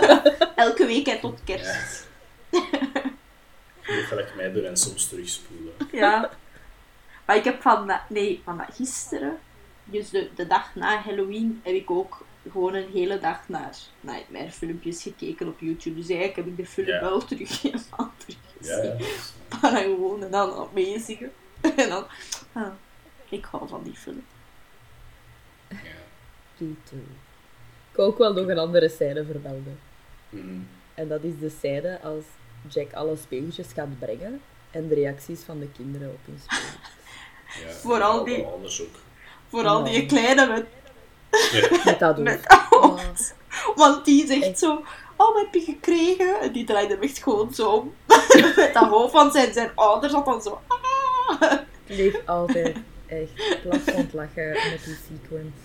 [0.67, 2.07] Elke week hè, tot kerst.
[2.51, 5.73] Je moet gelijk mij doen en soms terugspoelen.
[5.93, 6.31] Ja.
[7.27, 9.39] Maar ik heb van, dat- nee, van gisteren,
[9.85, 14.51] dus de, de dag na Halloween, heb ik ook gewoon een hele dag naar Nightmare
[14.51, 15.97] filmpjes gekeken op YouTube.
[15.97, 18.13] Dus eigenlijk heb ik de film wel terug helemaal
[19.51, 21.33] Maar dan gewoon en dan meezingen.
[21.77, 22.05] En dan,
[22.53, 22.73] ah,
[23.29, 24.25] ik hou van die film.
[25.69, 25.77] ja.
[26.59, 29.79] Ik wil ook wel nog een andere scène vermelden.
[30.29, 30.59] Mhm.
[30.95, 32.25] En dat is de scène als
[32.69, 34.41] Jack alle speeltjes gaat brengen
[34.71, 36.81] en de reacties van de kinderen op hun speel.
[37.67, 38.47] Ja, Vooral die-.
[39.49, 40.67] Vooral die kleine met,
[41.53, 41.81] Ja.
[41.85, 43.03] Met dat met hoofd.
[43.03, 43.35] hoofd.
[43.75, 44.59] Want die zegt Echt.
[44.59, 44.73] zo,
[45.17, 46.41] oh, wat heb je gekregen?
[46.41, 47.93] En die draait hem echt gewoon zo om.
[48.57, 51.53] met dat hoofd van zijn, zijn ouders had dan zo, ah.
[51.87, 52.77] Ik leef altijd
[53.07, 53.31] echt
[53.97, 55.59] het lachen met die sequence.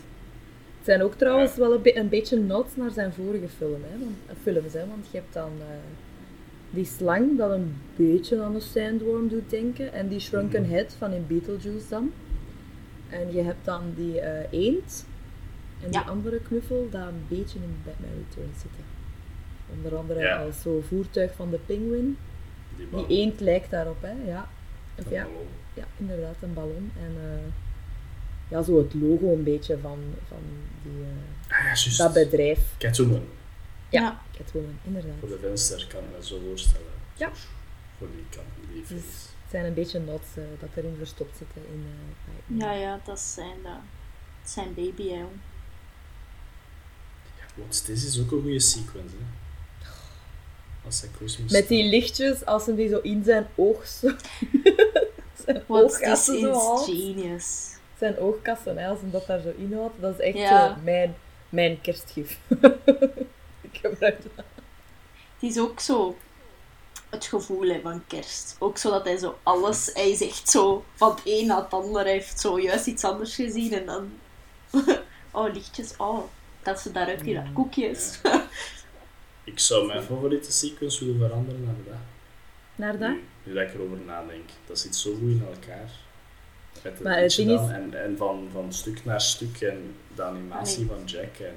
[0.78, 4.00] Het zijn ook trouwens wel een, be- een beetje nods naar zijn vorige film, hè,
[4.00, 4.74] want, eh, films.
[4.74, 5.66] Hè, want je hebt dan eh,
[6.70, 9.94] die slang dat een beetje aan een sandworm doet denken.
[9.94, 12.12] En die shrunken head van in Beetlejuice dan.
[13.10, 15.06] En je hebt dan die eh, eend.
[15.84, 16.00] En Ja.
[16.02, 18.84] die andere knuffel, dat een beetje in Batman Returns zitten.
[19.74, 20.44] Onder andere Ja.
[20.44, 22.18] als zo voertuig van de penguin.
[22.78, 24.12] Die, eend lijkt daarop, hè.
[24.26, 24.50] Ja,
[25.00, 25.48] of ja, ballon.
[25.74, 26.92] ja inderdaad, een ballon.
[27.00, 27.52] En eh,
[28.48, 30.38] ja, zo het logo een beetje van, van
[30.84, 32.60] die, eh, Ah ja, dat bedrijf.
[32.78, 33.24] Catwoman.
[33.90, 34.22] Ja, Ja.
[34.38, 35.12] Catwoman, inderdaad.
[35.20, 36.86] Voor de venster kan ik me zo voorstellen.
[37.16, 37.28] Ja.
[37.34, 37.48] Zo,
[37.98, 39.02] Voor die kant, die Dus face.
[39.42, 42.60] het zijn een beetje nods eh, dat erin verstopt zitten in eh.
[42.60, 43.80] Ja, ja, dat zijn, dat,
[44.44, 45.24] zijn baby, hè.
[47.56, 49.40] Want dit is ook een goede sequence, hè.
[50.86, 54.08] Als hij Christmas Met die lichtjes, als hij die zo in zijn oog zo...
[55.46, 57.70] zijn Want this oogkassen zo is genius.
[57.98, 60.02] Zijn oogkassen, hè, als hij dat daar zo inhoudt.
[60.02, 60.68] Dat is echt Ja.
[60.68, 61.16] zo mijn,
[61.50, 62.40] mijn kerstgif.
[63.72, 64.46] Ik gebruik dat.
[65.40, 66.18] Het is ook zo
[67.10, 68.56] het gevoel hè, van kerst.
[68.60, 71.74] Ook zo dat hij zo alles, hij is echt zo van het een naar het
[71.74, 72.02] ander.
[72.02, 74.12] Hij heeft zo juist iets anders gezien en dan,
[75.32, 76.20] oh lichtjes, oh,
[76.64, 78.20] dat ze daaruit hier naar koekjes.
[79.44, 81.96] Ik zou mijn favoriete sequence willen veranderen naar dat.
[82.76, 83.10] Naar dat?
[83.10, 84.50] Nu, nu dat ik erover nadenk.
[84.68, 85.90] Dat zit zo goed in elkaar.
[86.84, 90.24] Met het Maar het ding is- en, en van, van stuk naar stuk en de
[90.24, 91.56] animatie van Jack en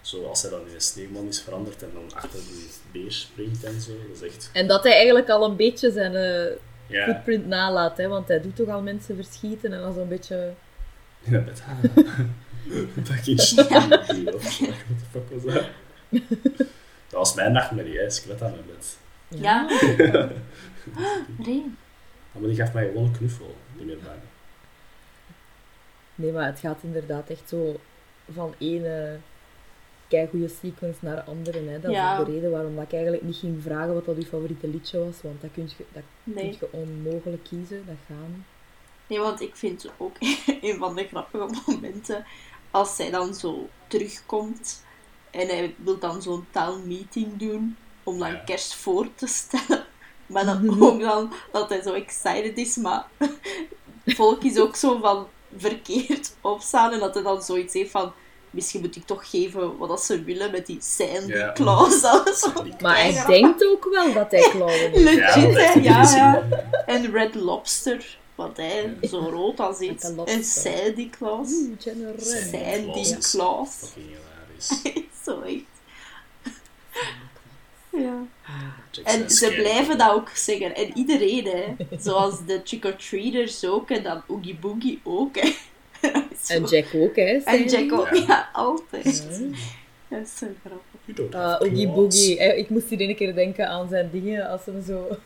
[0.00, 3.64] zo als hij dan in een sneeuwman is veranderd en dan achter die beer springt
[3.64, 3.90] en zo.
[4.08, 4.50] Dat is echt...
[4.52, 6.56] En dat hij eigenlijk al een beetje zijn eh,
[6.86, 10.52] Ja, footprint nalaat, hè, want hij doet toch al mensen verschieten en dan zo'n beetje...
[11.22, 11.62] in het bed.
[13.08, 15.64] dat is What the fuck was dat?
[17.08, 18.10] Dat was mijn nachtmerrie, hè.
[18.10, 18.98] Skret aan mijn bed.
[19.28, 19.66] Ja.
[21.46, 21.76] Reen.
[22.32, 24.18] Ja, maar die gaf mij gewoon een knuffel, niet meer bang.
[26.14, 27.80] Nee, maar het gaat inderdaad echt zo
[28.32, 29.18] van ene
[30.08, 31.68] keigoede sequence naar de andere.
[31.68, 31.80] Hè.
[31.80, 32.14] Dat Ja.
[32.14, 34.68] is ook de reden waarom dat ik eigenlijk niet ging vragen wat dat uw favoriete
[34.68, 36.56] liedje was, want dat kun je, dat kun Nee.
[36.60, 37.82] je onmogelijk kiezen.
[37.86, 38.44] Dat gaat niet.
[39.06, 40.16] nee, want ik vind ook
[40.60, 42.24] een van de grappige momenten
[42.72, 44.84] als hij dan zo terugkomt
[45.30, 48.42] en hij wil dan zo'n town meeting doen om dan Ja.
[48.44, 49.84] kerst voor te stellen.
[50.26, 53.06] Maar dan ook dan dat hij zo excited is, maar
[54.06, 55.26] volk is ook zo van
[55.56, 58.12] verkeerd opstaan en dat hij dan zoiets heeft van
[58.50, 61.52] misschien moet ik toch geven wat dat ze willen met die Sandy Ja.
[62.80, 65.02] Maar hij denkt ook wel dat hij klauwen is.
[65.02, 66.42] Legit, Ja, Ja.
[66.86, 70.04] En Red Lobster, wat hij zo rood als iets.
[70.24, 70.44] En.
[70.44, 71.50] Sandy Claus.
[71.84, 72.20] Wren.
[72.20, 75.02] Sandy Claus hilarisch.
[75.24, 75.70] Zo echt.
[77.90, 78.22] Ja.
[78.90, 80.74] Jack En ze blijven dat ook zeggen.
[80.74, 81.96] En iedereen, hè.
[81.98, 83.90] Zoals de trick-or-treaters ook.
[83.90, 85.52] En dan Oogie Boogie ook, hè.
[86.46, 87.40] En Jack ook, hè.
[87.44, 87.68] En.
[87.68, 88.24] Jack ook, Ja.
[88.26, 89.26] ja, altijd.
[89.30, 89.46] Ja.
[90.08, 91.34] Dat is zo grappig.
[91.34, 91.88] Ah, Oogie.
[91.88, 92.36] Boogie.
[92.56, 95.16] Ik moest hier een keer denken aan zijn dingen als hem zo...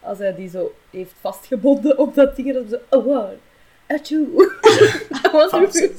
[0.00, 2.76] Als hij die zo heeft vastgebonden op dat ding, dan zo...
[2.98, 3.28] Oh, wow.
[3.86, 4.02] Achoo.
[5.22, 5.90] Two, Vijf, three,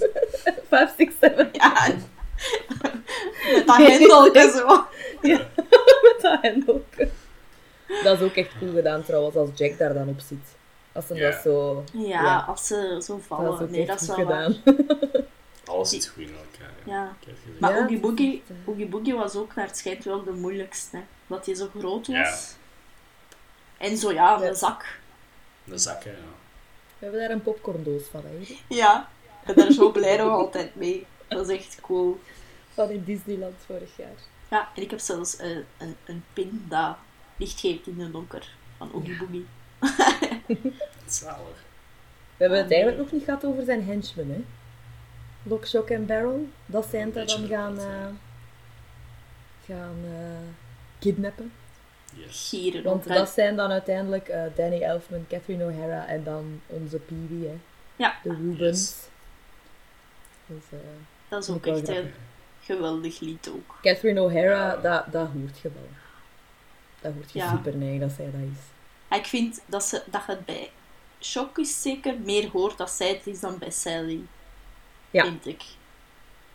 [0.70, 1.50] five, six, seven.
[1.62, 1.88] Ja.
[3.54, 4.86] Met dat hendelke zo.
[5.22, 7.10] Met dat hendelke.
[8.04, 10.38] Dat is ook echt cool gedaan trouwens, als Jack daar dan op zit.
[10.92, 11.30] Als Ja.
[11.32, 11.84] dat zo...
[11.94, 12.46] Ja, Ja.
[12.48, 13.50] als ze zo Dat is vallen.
[13.62, 14.52] ook Nee, echt dat is goed wel waar.
[14.64, 15.26] gedaan.
[15.66, 16.74] Alles zit goed in elkaar.
[16.86, 16.94] Ja.
[17.26, 17.32] Ja.
[17.60, 20.32] Maar Ja, Oogie Boogie, echt, eh, Oogie Boogie was ook naar het schijnt wel de
[20.32, 20.98] moeilijkste.
[20.98, 21.04] Hè.
[21.28, 22.56] Dat hij zo groot was.
[23.82, 24.48] En zo ja, Ja.
[24.48, 25.00] een zak.
[25.64, 26.18] De zakken, ja.
[27.00, 28.56] We hebben daar een popcorndoos van, hè.
[28.68, 29.10] Ja.
[29.40, 31.06] Ik ben daar zo blij nog altijd mee.
[31.28, 32.20] Dat is echt cool.
[32.74, 34.14] Van in Disneyland vorig jaar.
[34.50, 36.96] Ja, en ik heb zelfs een, een, een pin dat
[37.38, 38.50] licht geeft in de donker.
[38.78, 39.46] Van Oogie Boogie.
[41.06, 41.64] Zalig.
[42.38, 44.44] We hebben het eigenlijk nog niet gehad over zijn henchmen, hè.
[45.44, 46.48] Lock, Shock en Barrel.
[46.66, 47.80] Dat zijn Een dat dan gaan...
[47.80, 48.08] eh,
[49.66, 50.48] gaan eh,
[51.00, 51.52] kidnappen.
[52.26, 52.48] Yes.
[52.50, 52.84] Gieren.
[52.84, 57.56] Want dat zijn dan uiteindelijk eh, Danny Elfman, Catherine O'Hara en dan onze Peewee, hè.
[57.96, 58.16] Ja.
[58.24, 58.96] De Rubens.
[60.46, 60.78] Dus, eh,
[61.30, 62.12] dat is ook echt een
[62.62, 63.78] geweldig lied ook.
[63.82, 64.76] Catherine O'Hara, Ja.
[64.76, 65.90] dat, dat hoort je wel.
[67.02, 67.50] Dat hoort je Ja.
[67.50, 69.18] super nee dat zij dat is.
[69.18, 70.72] Ik vind dat, ze, dat je het bij
[71.20, 74.22] Shock is zeker meer hoort dat zij het is dan bij Sally.
[75.12, 75.24] Ja.
[75.24, 75.64] Vind ik.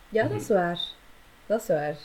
[0.09, 0.79] Ja, dat is waar.
[1.45, 1.95] Dat is waar.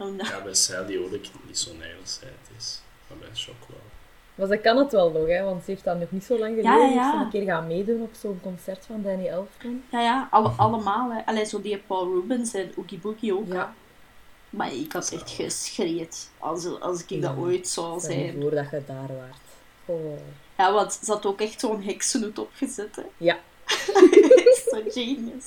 [0.00, 2.80] Omdat- Ja, bij Sally hoor ik niet zo neig als zij het is.
[3.08, 3.78] Maar bij Shock wel.
[4.34, 6.56] Maar ze kan het wel nog, hè, want ze heeft dat nog niet zo lang
[6.56, 6.88] geleden.
[6.88, 9.82] Ja, ja, ze een keer gaan meedoen op zo'n concert van Danny Elfman.
[9.90, 11.10] Ja, ja, alle, allemaal.
[11.12, 11.26] Hè.
[11.26, 13.52] Allee, zo die Paul Rubens en Oogie Boogie ook.
[13.52, 13.74] Ja.
[14.50, 18.40] Maar ik had echt geschreeuwd als, als ik dat ooit zou zijn.
[18.40, 19.40] voor dat je daar waart.
[19.84, 20.18] Oh.
[20.58, 22.96] Ja, want ze had ook echt zo'n heksenhoed opgezet.
[22.96, 23.02] Hè.
[23.16, 23.38] Ja,
[24.70, 25.46] Zo genius.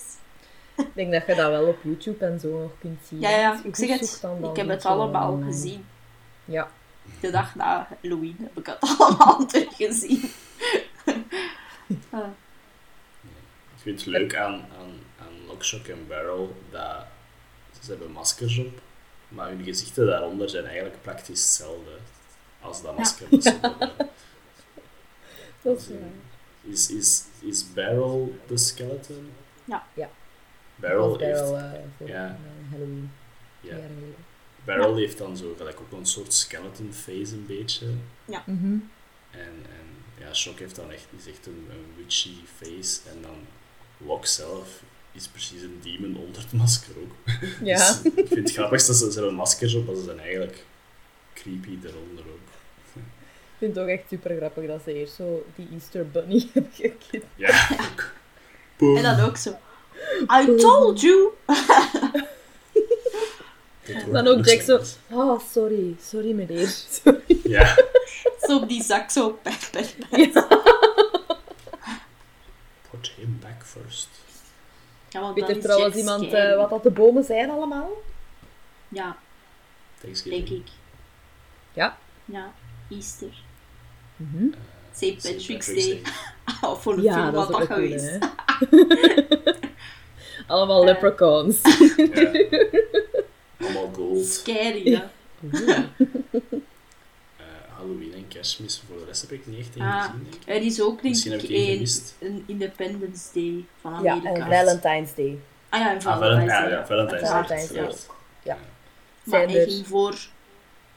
[0.75, 3.19] Ik denk dat je dat wel op YouTube en zo nog kunt zien.
[3.19, 4.23] Ja, ja, ik zeg het.
[4.51, 5.51] Ik heb het allemaal online.
[5.51, 5.85] gezien.
[6.45, 6.71] Ja.
[7.19, 10.31] De dag na Halloween heb ik het allemaal teruggezien.
[12.09, 12.27] Ah.
[13.75, 17.05] vind het leuk aan, aan, aan Lockshock en Barrel dat
[17.81, 18.81] ze hebben maskers op,
[19.27, 21.91] maar hun gezichten daaronder zijn eigenlijk praktisch hetzelfde
[22.61, 23.45] als dat masker dat
[25.79, 26.09] is waar.
[26.61, 29.31] Is, is, is Barrel de skeleton?
[29.65, 29.83] Ja.
[29.93, 30.09] Ja.
[30.83, 32.37] Barrel, heeft, eh, voor ja.
[32.71, 33.11] Halloween.
[33.61, 33.75] ja.
[34.63, 37.85] Barrel heeft dan zo gelijk ook een soort skeleton face een beetje.
[38.25, 38.77] Mhm.
[39.31, 39.87] En, en
[40.19, 42.99] ja, Shock heeft dan echt, is echt een, een witchy face.
[43.09, 43.35] En dan
[43.97, 47.11] Lock zelf is precies een demon onder het masker ook.
[47.63, 47.77] Ja.
[47.77, 50.65] Dus ik vind het grappig dat ze, ze hebben maskers op, maar ze zijn eigenlijk
[51.33, 52.49] creepy eronder ook.
[52.95, 56.71] Ik vind het ook echt super grappig dat ze eerst zo die Easter Bunny hebben
[56.73, 57.23] gekend.
[57.35, 58.11] Ja, ook.
[58.77, 58.97] Boom.
[58.97, 59.57] En dan ook zo.
[60.41, 61.31] I told you!
[63.85, 64.79] Dat Dan ook Jack zo,
[65.11, 66.67] oh sorry, sorry meneer.
[67.03, 67.21] Sorry.
[67.43, 67.75] Ja,
[68.41, 69.39] Zo op die zak zo.
[69.41, 69.69] Pet.
[72.91, 74.07] put him back first.
[75.09, 77.49] Ja, want Weet dan er is trouwens Jack iemand eh, wat dat de bomen zijn
[77.49, 77.89] allemaal?
[78.87, 79.17] Ja,
[80.01, 80.47] Thanksgiving.
[80.47, 80.71] denk ik.
[81.73, 81.97] Ja.
[82.25, 82.53] Ja,
[82.89, 83.33] Easter.
[84.15, 84.45] Mhm.
[84.93, 84.97] St.
[84.97, 85.15] St.
[85.15, 86.01] Patrick's Patrick's Day.
[86.61, 88.19] Of voor een Ja, film dat wat is dat ook een geweest.
[90.47, 90.85] allemaal Eh.
[90.87, 91.57] leprechauns.
[91.97, 92.31] Ja.
[93.67, 94.25] Allemaal gold.
[94.25, 95.11] Scary, ja.
[97.37, 97.45] Eh,
[97.77, 98.83] Halloween en kerstmis.
[98.87, 100.01] Voor de rest heb ik niet echt één Ah.
[100.03, 100.43] gezien, denk.
[100.57, 101.87] Er is ook, denk Misschien heb ik, ik één een,
[102.19, 104.29] een Independence Day van ja, Amerika.
[104.33, 105.39] en Valentine's Day.
[105.69, 106.69] Ah ja, en Ah, Valentine's Valentine, Day.
[106.69, 107.29] ja, Valentine's Day.
[107.29, 107.77] Valentine's Day.
[107.77, 108.07] uiteraard.
[108.43, 108.57] Ja.
[109.23, 110.15] Maar Zijn hij er ging voor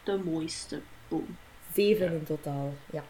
[0.04, 1.36] de mooiste boom.
[1.74, 2.10] zeven Ja.
[2.12, 2.74] in totaal.
[2.92, 3.04] Ja,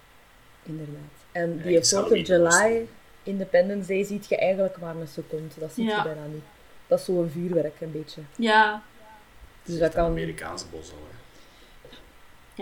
[0.62, 1.14] inderdaad.
[1.32, 2.26] En Ja, die ik zou 4th of.
[2.26, 2.88] July
[3.26, 5.54] Independence Day ziet je eigenlijk maar een seconde.
[5.58, 5.96] Dat ziet Ja.
[5.96, 6.44] je bijna niet.
[6.86, 8.20] Dat is zo'n vuurwerk, een beetje.
[8.36, 8.82] Ja,
[9.62, 10.04] Dus Het dat kan...
[10.04, 11.16] Amerikaanse bos al, hè.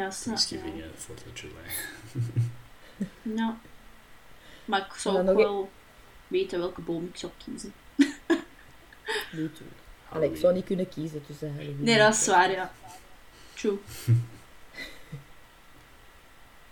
[0.01, 0.85] ja, snap Thanksgiving, ja.
[0.85, 1.70] eh, 4th of July.
[3.23, 3.57] Ja.
[4.65, 5.70] Maar ik zou ook wel
[6.28, 7.73] weten welke boom ik zou kiezen.
[9.32, 9.66] Nee, toe.
[10.09, 12.73] Allee, ik zou niet kunnen kiezen tussen Halloween Nee, dat is waar, ja.
[13.55, 13.77] True.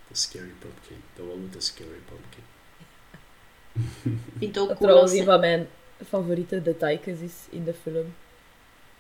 [0.09, 1.03] The Scary Pumpkin.
[1.15, 2.43] The one with the Scary Pumpkin.
[3.73, 5.69] Ik vind het ook cool als een van mijn
[6.09, 8.15] favoriete detailjes is in de film.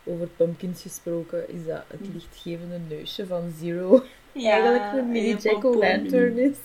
[0.04, 2.12] Over pumpkins gesproken, is dat het Hm.
[2.12, 5.50] lichtgevende neusje van Zero Ja, eigenlijk een mini pompoen.
[5.52, 6.56] jack-o'-lantern is.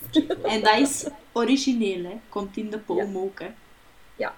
[0.43, 2.19] En dat is origineel, hè.
[2.29, 3.49] Komt in de poem ook, hè.
[4.15, 4.33] Ja.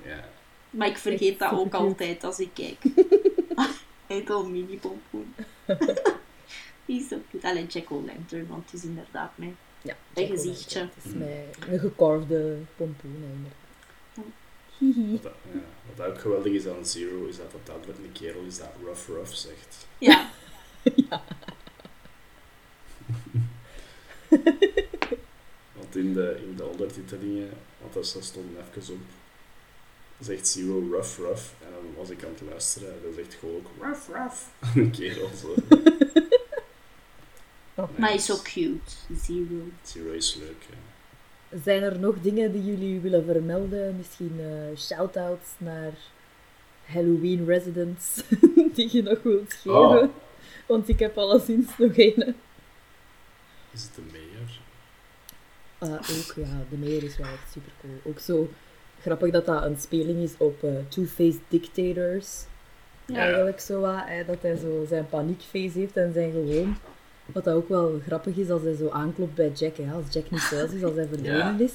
[0.70, 2.78] Maar ik vergeet Echt dat ook altijd als ik kijk.
[4.08, 5.36] Echt al mini pompoen.
[6.86, 7.48] Die is zo cute.
[7.48, 9.54] Alleen Jack-o'-lantern, want het is inderdaad mij.
[9.82, 10.80] Ja, Een gezichtje.
[10.80, 13.48] Het is met een gekorfde pompoen.
[15.12, 15.60] Wat, dat- ja,
[15.96, 19.08] wat ook geweldig is aan Zero, is dat dat duidelijk een kerel is dat rough
[19.08, 19.88] rough zegt.
[19.98, 20.30] Ja,
[25.74, 27.50] Want in de, in de ondertitelingen,
[27.82, 28.46] want dat dat stond
[28.78, 29.00] even op,
[30.20, 31.44] zegt Zero rough rough.
[31.66, 34.42] En dan was ik aan het luisteren en dan zegt gewoon ook rough rough.
[34.76, 35.56] Een kerel zo.
[37.98, 38.92] Maar hij is zo cute.
[39.16, 39.64] Zero.
[39.84, 40.78] Zero is leuk, ja.
[41.64, 43.96] Zijn er nog dingen die jullie willen vermelden?
[43.98, 45.92] Misschien eh shout-outs naar
[46.86, 48.24] Halloween residents
[48.76, 49.80] die je nog wilt geven?
[49.80, 50.10] Oh.
[50.66, 52.36] Want ik heb alleszins nog een.
[53.72, 54.60] Is het de mayor?
[55.78, 58.00] Ah, ook, ja, de meer is wel echt super cool.
[58.04, 58.50] Ook zo
[59.02, 62.44] grappig dat dat een speling is op eh, Two-Faced Dictators.
[63.06, 63.16] Ja.
[63.16, 66.78] Eigenlijk zo wat, hè, dat hij zo zijn paniekface heeft en zijn gewoon.
[67.34, 69.78] Wat dat ook wel grappig is als hij zo aanklopt bij Jack.
[69.78, 71.56] Hè, als Jack niet thuis is, als hij verdwenen Ja.
[71.60, 71.72] is.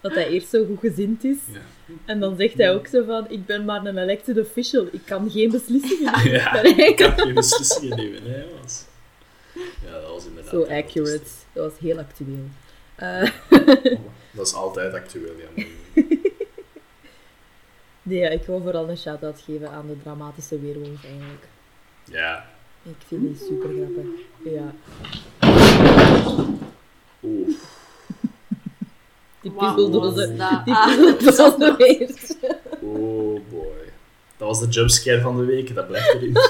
[0.00, 1.38] Dat hij eerst zo goed gezind is.
[1.52, 1.60] Ja.
[2.04, 4.86] En dan zegt hij ook zo van, ik ben maar een elected official.
[4.92, 6.32] Ik kan geen beslissingen nemen.
[6.40, 8.84] Ja, ik kan geen beslissingen nemen, hè, was.
[9.84, 10.50] Ja, dat was inderdaad...
[10.52, 11.24] Zo heel accurate.
[11.52, 12.44] Dat was heel actueel.
[12.94, 13.30] Eh,
[14.32, 15.64] Dat is altijd actueel, ja.
[18.02, 21.44] nee, ja, ik wil vooral een shout-out geven aan de dramatische weerwolf eigenlijk.
[22.04, 22.48] Ja.
[22.82, 24.06] Ik vind die super grappig.
[24.44, 24.74] Ja,
[27.22, 27.48] Oeh.
[29.42, 30.30] die puzzeldozen.
[30.64, 32.36] Die Ah, puzzeldozen.
[32.80, 33.92] Oh boy.
[34.36, 36.36] Dat was de jumpscare van de week, dat blijft erin.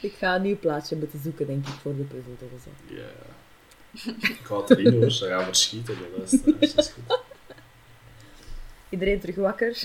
[0.00, 2.72] Ik ga een nieuw plaatje moeten zoeken, denk ik, voor de puzzeldozen.
[2.86, 3.10] Ja.
[4.28, 5.96] Ik ga het erin hoor, dan gaan we verschieten.
[6.16, 6.54] Dat is, dat
[6.84, 7.18] is goed.
[8.92, 9.76] Iedereen terug wakker?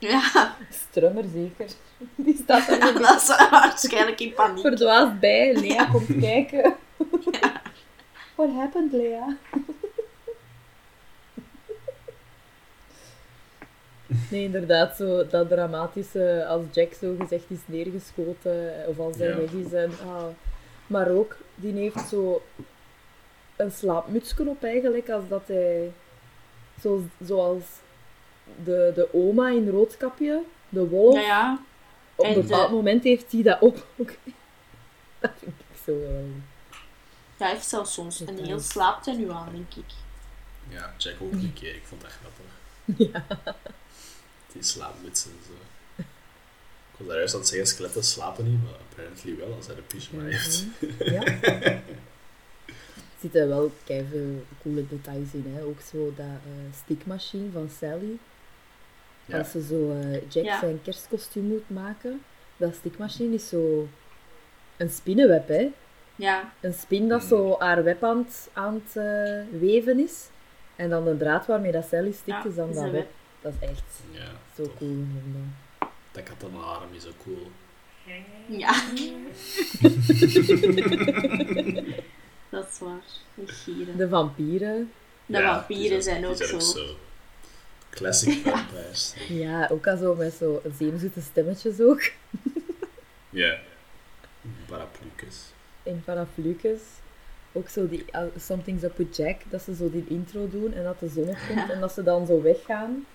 [0.00, 1.66] Ja, Strummer zeker.
[2.14, 4.60] Die staat daar nog dat is waarschijnlijk in paniek.
[4.60, 5.54] verdwaasd bij.
[5.56, 6.74] Lea komt kijken.
[8.34, 9.36] What happened, Lea?
[14.30, 19.36] Nee, inderdaad, zo dat dramatische als Jack zo gezegd is neergeschoten of als hij Ja.
[19.36, 19.72] weg is.
[19.72, 20.24] En, ah.
[20.86, 22.42] Maar ook, die heeft zo
[23.56, 25.90] een slaapmutsje op eigenlijk, als dat hij,
[26.80, 27.62] zo, zoals
[28.64, 31.62] de, de oma in roodkapje, de wolf, Ja, ja.
[32.14, 33.76] op en een bepaald de- moment heeft hij dat ook.
[33.96, 34.10] ook.
[35.20, 36.26] dat vind ik zo geweldig.
[37.36, 38.48] Hij heeft zelfs soms een Details.
[38.48, 39.94] heel slaaptenu aan, denk ik.
[40.68, 41.74] Ja, check ook een keer.
[41.74, 42.46] Ik vond dat grappig.
[43.12, 43.24] Ja.
[44.52, 45.52] Die slaapmutsen en zo.
[46.92, 49.74] Ik was daar juist aan het zeggen, skeletten slapen niet, maar apparently wel als hij
[49.74, 50.64] de pyjama heeft.
[50.98, 51.22] Ja.
[53.20, 55.52] Er zitten wel veel coole details in.
[55.56, 55.62] Hè.
[55.64, 58.16] Ook zo dat eh stickmachine van Sally.
[59.28, 59.38] Ja.
[59.38, 60.58] Als ze zo eh, Jack Ja.
[60.58, 62.22] zijn kerstkostuum moet maken.
[62.56, 63.88] Dat stickmachine is zo
[64.76, 65.48] een spinnenweb.
[65.48, 65.68] Hè.
[66.16, 67.28] Ja, Een spin dat Mm.
[67.28, 70.28] zo haar web aan het, aan het eh, weven is.
[70.76, 73.06] En dan de draad waarmee dat Sally stikt Ja, is dan is dat web.
[73.40, 74.26] Dat is echt Ja,
[74.56, 74.76] zo tof.
[74.78, 74.96] cool.
[76.12, 77.50] Dat katanaarm is ook cool.
[78.48, 78.72] ja.
[82.50, 83.02] dat is waar.
[83.34, 83.96] De gieren.
[83.96, 84.92] De vampieren.
[85.26, 86.58] De Ja, vampieren zijn ook zo.
[87.90, 89.14] Classic vampires.
[89.28, 92.02] Ja, ook al zo met zo zeemzoete stemmetjes ook.
[93.30, 93.58] Ja.
[94.66, 95.52] Paraplucas.
[95.82, 96.80] in paraplucas.
[97.52, 100.82] Ook zo die uh, Something's Up With Jack, dat ze zo die intro doen en
[100.82, 103.06] dat de zon opkomt en dat ze dan zo weggaan.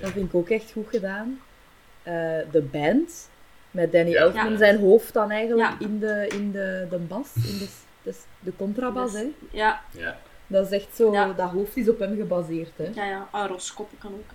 [0.00, 1.40] Dat vind ik ook echt goed gedaan.
[2.02, 2.12] Eh,
[2.50, 3.28] de band,
[3.70, 4.20] met Danny Ja.
[4.20, 4.56] Elfman Ja.
[4.58, 5.86] zijn hoofd dan eigenlijk Ja.
[5.86, 7.68] in, de, in de, de bas, in de,
[8.02, 9.12] de, de contrabas.
[9.12, 9.26] Dus- Hè.
[9.50, 10.18] Ja, Ja.
[10.46, 11.32] Dat is echt zo, Ja.
[11.32, 12.70] dat hoofd is op hem gebaseerd.
[12.76, 12.90] Hè.
[12.94, 13.28] ja, ja.
[13.30, 14.30] Ah, Roskoppen kan ook.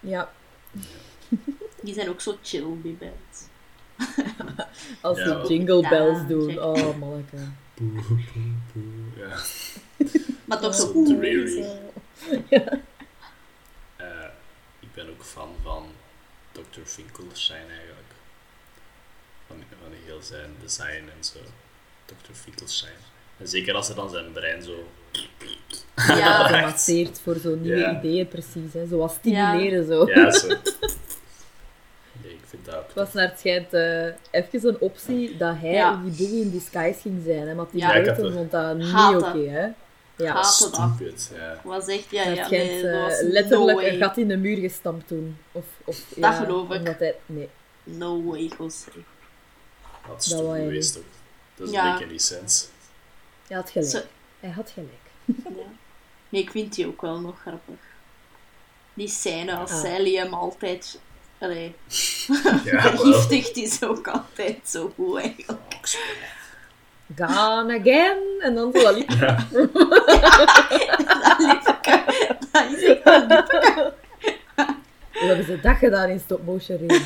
[0.00, 0.32] Ja,
[1.82, 3.48] Die zijn ook zo chill, die band.
[5.00, 5.40] als Ja.
[5.42, 6.48] die jingle bells Ja, doen.
[6.48, 6.60] check.
[6.60, 7.36] Oh, manneke.
[7.74, 8.82] Poe, poe, poe.
[9.16, 9.36] Ja.
[10.44, 11.04] Maar toch zo...
[11.04, 11.66] Dreary.
[12.48, 12.78] Ja.
[13.96, 14.28] Eh,
[14.80, 15.86] ik ben ook fan van
[16.52, 16.80] Dr.
[16.84, 18.12] Finkelstein eigenlijk.
[19.46, 21.38] Van, van heel zijn design en zo.
[22.04, 22.32] Dr.
[22.32, 22.96] Finkelstein.
[23.38, 24.88] En zeker als hij dan zijn brein zo...
[25.96, 27.98] Ja, Gemasseerd voor zo'n nieuwe Ja.
[27.98, 28.72] ideeën, precies.
[28.72, 28.86] Hè.
[28.86, 30.06] Zo wat stimuleren, zo.
[30.10, 30.46] Ja, zo.
[32.22, 35.54] Nee, ik vind dat ook Het was naar het schijnt eh, even een optie dat
[35.60, 35.92] hij Ja.
[35.92, 37.48] in die Boogie in Disguise ging zijn.
[37.48, 39.22] Hè, maar die Ja, ik Burton heb het- vond dat niet Haat oké.
[39.22, 39.34] dat.
[39.50, 39.66] hè.
[40.16, 40.52] Ja, Haat af.
[40.94, 41.30] stupid.
[41.36, 41.60] Ja.
[41.64, 42.10] was echt...
[42.10, 45.06] Ja, ja, schijnt nee, dat eh, was letterlijk no een gat in de muur gestampt
[45.08, 45.36] toen.
[45.52, 46.78] Of, of, Dat ja, geloof ik.
[46.78, 47.48] Omdat hij, nee,
[47.84, 48.90] No way, José.
[50.08, 51.04] Dat is Dat toch wou je geweest ook.
[51.56, 51.92] Dat is Ja.
[51.92, 52.64] make any sense.
[53.46, 53.90] hij had gelijk.
[53.90, 54.00] Zo-
[54.40, 54.90] Hij had gelijk.
[55.24, 55.34] Ja.
[56.28, 57.74] Nee, ik vind die ook wel nog grappig.
[58.94, 59.80] Die scène als Ah.
[59.80, 61.00] Sally hem altijd...
[61.38, 61.74] Allee,
[62.64, 65.98] Ja, vergiftigt is ook altijd zo goed eigenlijk.
[67.16, 68.16] Gone again!
[68.40, 69.08] En dan zo dat liep.
[69.08, 69.18] Dat
[71.38, 72.04] liefke,
[72.52, 73.92] dat is echt een liefke.
[75.12, 76.78] Hoe hebben ze dat gedaan in stop motion?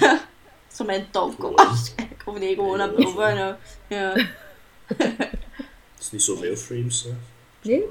[0.75, 1.07] Zo mijn
[1.39, 1.95] komt.
[2.25, 3.37] Of nee, gewoon naar boven.
[3.37, 3.57] en,
[3.89, 4.13] Ja.
[4.87, 5.29] Het
[6.01, 7.03] is niet zoveel frames.
[7.03, 7.11] Hè.
[7.67, 7.85] Nee?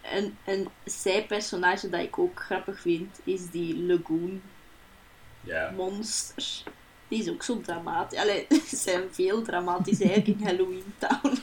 [0.00, 4.42] En een zijpersonage dat ik ook grappig vind, is die Lagoon
[5.40, 5.70] Ja.
[5.70, 6.62] monster.
[7.08, 8.18] Die is ook zo dramatisch.
[8.18, 11.34] Allee, er zijn veel dramatisch eigenlijk in Halloween Town.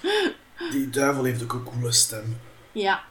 [0.72, 2.38] Die duivel heeft ook een coole stem.
[2.72, 3.04] Ja,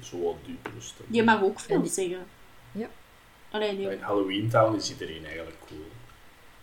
[0.00, 1.06] is zo wat diepere stem.
[1.10, 2.26] je mag ook veel En die- zeggen.
[2.72, 2.88] Ja.
[3.50, 3.90] Allee, nee.
[3.96, 5.86] In Halloween Town is iedereen eigenlijk cool.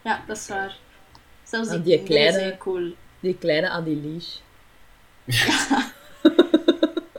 [0.02, 0.78] Ja, dat is waar.
[1.44, 2.94] Zelfs die, En die kinderen kleine- zijn cool.
[3.20, 4.36] Die kleine aan die leash.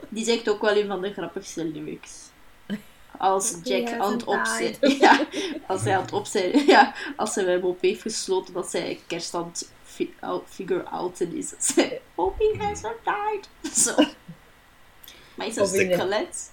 [0.09, 2.29] Die zegt ook wel een van de grappigste lyrics.
[3.17, 4.77] Als Jack aan het.
[4.99, 5.25] Ja,
[5.67, 6.51] als hij aan het opzij...
[6.67, 10.83] Ja, als hij hem op heeft gesloten dat zij kerst aan het fi- out- figure
[10.83, 11.49] outen is.
[11.49, 12.01] Dat zij...
[12.15, 13.73] Hoping hasn't died.
[13.73, 13.95] Zo.
[15.35, 16.51] Maar is een Of in de- skelet.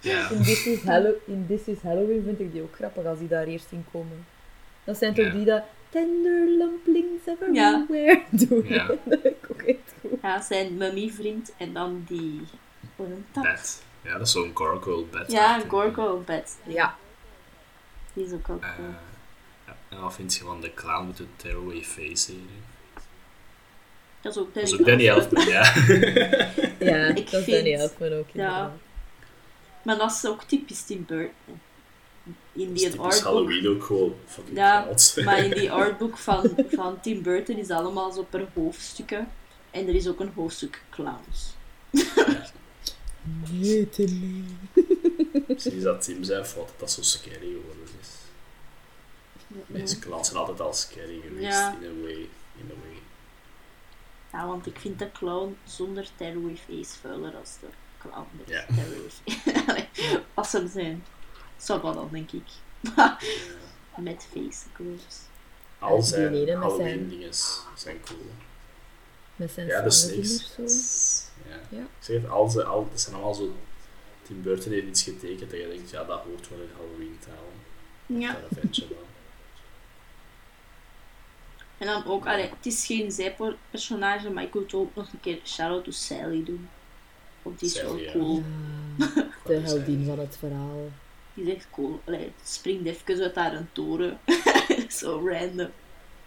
[0.00, 0.30] Ja.
[0.30, 3.28] In This, is Hallow- in This is Halloween vind ik die ook grappig als die
[3.28, 4.26] daar eerst in komen.
[4.84, 5.30] Dat zijn toch Ja.
[5.32, 8.64] die dat tender lumplings everywhere doen.
[8.68, 8.86] Ja.
[9.04, 10.18] dat ik ook echt goed.
[10.22, 12.40] Ja, zijn mummyvriend en dan die...
[12.96, 13.42] Hoe noemt dat?
[13.42, 13.82] Bed.
[14.02, 15.32] Ja, dat is zo'n gargoyle bed.
[15.32, 16.56] Ja, Gorgo bed.
[16.66, 16.96] Ja.
[18.12, 18.88] Die is ook wel Eh, cool.
[19.66, 22.44] ja, en wat vind je van de clown met de Tearaway Face serie?
[24.20, 25.46] Dat is ook Dat is Danny ook Danny Elfman.
[25.46, 25.72] Ja.
[26.90, 28.28] Ja, Ik dat is vind- Danny Elfman ook.
[28.32, 28.72] Ja.
[29.82, 31.60] Maar dat is ook typisch Tim Burton.
[32.52, 34.88] In is die artbook, Halloween ook gewoon fucking Ja,
[35.24, 39.28] maar in die artbook van, van Tim Burton is allemaal zo per hoofdstukken.
[39.70, 41.54] En er is ook een hoofdstuk clowns.
[43.50, 44.44] Nee, Timmy.
[45.46, 48.08] Is dat Tim zijn fout dat dat zo scary geworden is.
[49.66, 51.76] Deze clowns zijn altijd al scary geweest, Ja.
[51.80, 52.28] in a way.
[52.56, 52.98] In a way.
[54.32, 57.66] Ja, want ik vind de clown zonder Terry Face vuiler als de
[57.98, 58.64] clown met Ja.
[59.66, 59.88] Allee,
[60.34, 61.04] Als ze zijn.
[61.60, 62.42] Zo wel dan, denk ik.
[63.96, 64.64] met face.
[65.78, 67.34] Al zijn ene met Halloween zijn- dingen
[67.76, 68.18] zijn cool.
[69.36, 70.54] Met zijn Ja, de snakes.
[70.58, 70.78] of zo.
[71.48, 71.56] Ja.
[71.68, 71.80] Ja.
[71.82, 73.52] Ik zeg het, al ze, al, dat zijn allemaal zo
[74.22, 77.48] Tim Burton heeft iets getekend dat je denkt, ja, dat hoort wel in Halloween taal.
[78.18, 78.32] Ja.
[78.32, 78.96] Dat ventje dan.
[81.78, 85.20] En dan ook, allee, het is geen zijpersonage, maar ik wil het ook nog een
[85.20, 86.68] keer shout-out to Sally doen.
[87.42, 88.42] Want die is Sally, wel cool.
[88.96, 89.06] Ja,
[89.46, 90.88] de heldin van het verhaal.
[91.34, 92.00] Die is echt cool.
[92.06, 94.18] Allee, springt even uit haar een toren.
[94.88, 95.68] Zo random.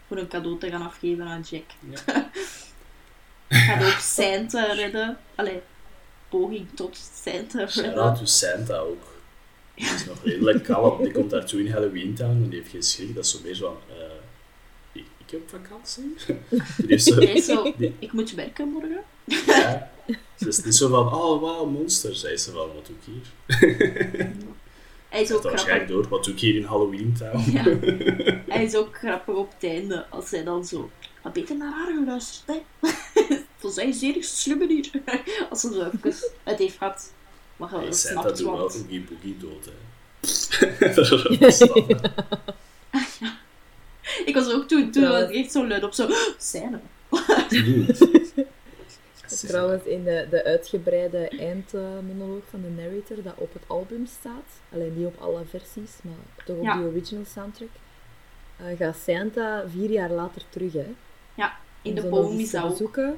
[0.07, 1.63] Voor een cadeau te gaan afgeven aan Jack.
[1.89, 2.31] Ja.
[3.65, 5.17] Gaat ook Santa redden.
[5.35, 5.61] Allee,
[6.29, 8.15] poging tot Santa redden.
[8.15, 9.03] to Santa ook.
[9.75, 11.03] Die is nog redelijk kalm.
[11.03, 13.15] Die komt daartoe in Halloween Town en die heeft geen schrik.
[13.15, 13.95] Dat is zo meer zo eh,
[14.91, 16.13] ik, ik heb vakantie.
[16.77, 19.03] Die heeft zo, die- ik moet werken morgen.
[19.25, 19.91] ja.
[20.39, 22.19] Ze is niet zo van, oh wauw, monsters.
[22.19, 24.31] Zij is zo van, wat ik hier?
[25.13, 26.09] Hij is Dat ook waarschijnlijk grappig.
[26.09, 27.51] door, wat doe ik hier in Halloween Town?
[27.51, 27.63] Ja.
[28.55, 30.05] Hij is ook grappig op het einde.
[30.09, 30.89] Als hij dan zo...
[31.21, 32.87] Wat beter naar haar geluisterd, hè?
[33.57, 34.89] Voor zij zeer slimme hier.
[35.49, 36.13] Als ze zo even
[36.43, 37.11] het heeft gehad.
[37.55, 38.59] Maar Hey, wel Santa snapt, doet wel.
[38.59, 39.71] Oogie Boogie dood, hè.
[40.95, 41.87] Dat is wel-
[44.25, 46.07] Ik was ook toen, toen was ik echt zo luid op zo...
[46.37, 46.79] Scène.
[49.39, 54.97] Trouwens, in de, de uitgebreide eindmonoloog van de narrator, dat op het album staat, alleen
[54.97, 56.77] niet op alle versies, maar toch op Ja.
[56.77, 57.69] de original soundtrack,
[58.57, 60.93] eh, gaat Santa vier jaar later terug, hè?
[61.35, 62.69] Ja, in de poem is dat ook.
[62.69, 63.17] bezoeken.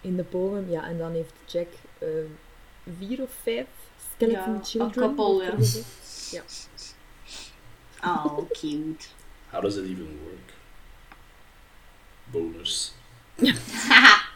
[0.00, 1.68] In de poem, ja, en dan heeft Jack
[1.98, 2.08] eh,
[2.98, 3.66] vier of vijf
[4.14, 5.18] skeleton Ja, children.
[5.18, 5.56] een er ja.
[5.56, 6.96] gezegd.
[8.04, 9.06] Oh, cute.
[9.50, 10.52] How does it even work?
[12.30, 12.94] Bonus.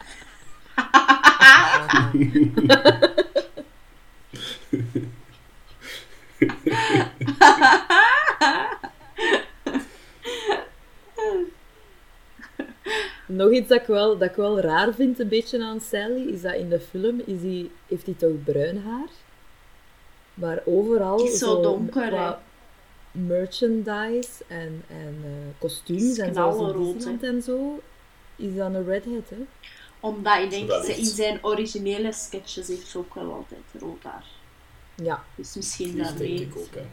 [13.25, 16.41] Nog iets dat ik, wel, dat ik wel raar vind, een beetje aan Sally, is
[16.41, 19.09] dat in de film is die, heeft hij toch bruin haar.
[20.33, 22.41] Maar overal, Het is zo donker, qua
[23.11, 26.33] merchandise en, en eh, kostuums en
[27.21, 27.79] en zo,
[28.35, 29.45] is dat een redhead, hè?
[30.03, 33.61] Omdat ik denk, Dat ze is- in zijn originele sketches heeft ze ook wel altijd
[33.83, 34.25] rood haar.
[34.95, 36.37] Ja, Dus misschien Dat daarmee.
[36.37, 36.85] denk ik ook, hè.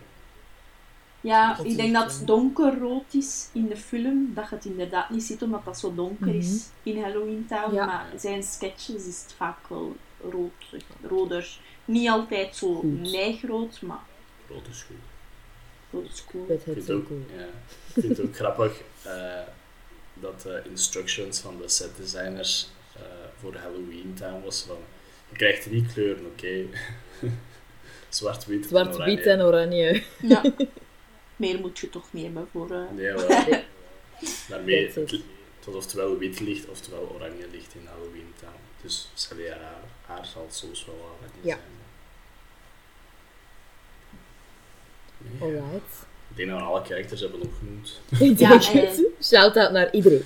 [1.20, 2.26] Ja, Dat ik is denk dat het ja.
[2.26, 4.32] donkerrood is in de film.
[4.34, 7.74] Dat je het inderdaad niet ziet omdat dat zo donker is in Halloween Town.
[7.74, 7.86] Ja.
[7.86, 9.96] Maar zijn sketches is het vaak wel
[10.30, 11.58] rood, roder.
[11.84, 13.00] Niet altijd zo Goed.
[13.00, 14.02] nijgrood, maar
[14.48, 14.96] Rood is goed.
[15.90, 16.46] rood is cool.
[16.64, 17.20] Vind, zo ook, cool.
[17.36, 19.40] ja, ik vind het ook grappig eh,
[20.14, 22.79] dat de instructions van de setdesigners eh
[23.40, 24.76] voor Halloween Town was van
[25.30, 26.64] je krijgt drie kleuren, oké.
[28.08, 29.30] Zwart-wit en Zwart-wit oranje.
[29.30, 30.02] en oranje.
[30.22, 30.42] Ja.
[31.36, 32.70] Meer moet je toch hebben voor...
[32.70, 33.28] eh, Nee, wel.
[34.48, 38.52] Daarmee, het, het was oftewel wit licht, oftewel oranje licht in Halloween Town.
[38.82, 39.60] Dus Sally haar,
[40.06, 41.56] haar, zal soms wel oranje Ja.
[41.56, 41.68] zijn.
[45.38, 45.44] Ja.
[45.44, 46.06] Alright.
[46.30, 48.00] Ik denk dat we alle characters hebben opgenoemd.
[48.38, 48.90] Ja, denk eh.
[49.22, 50.24] Shout-out naar iedereen.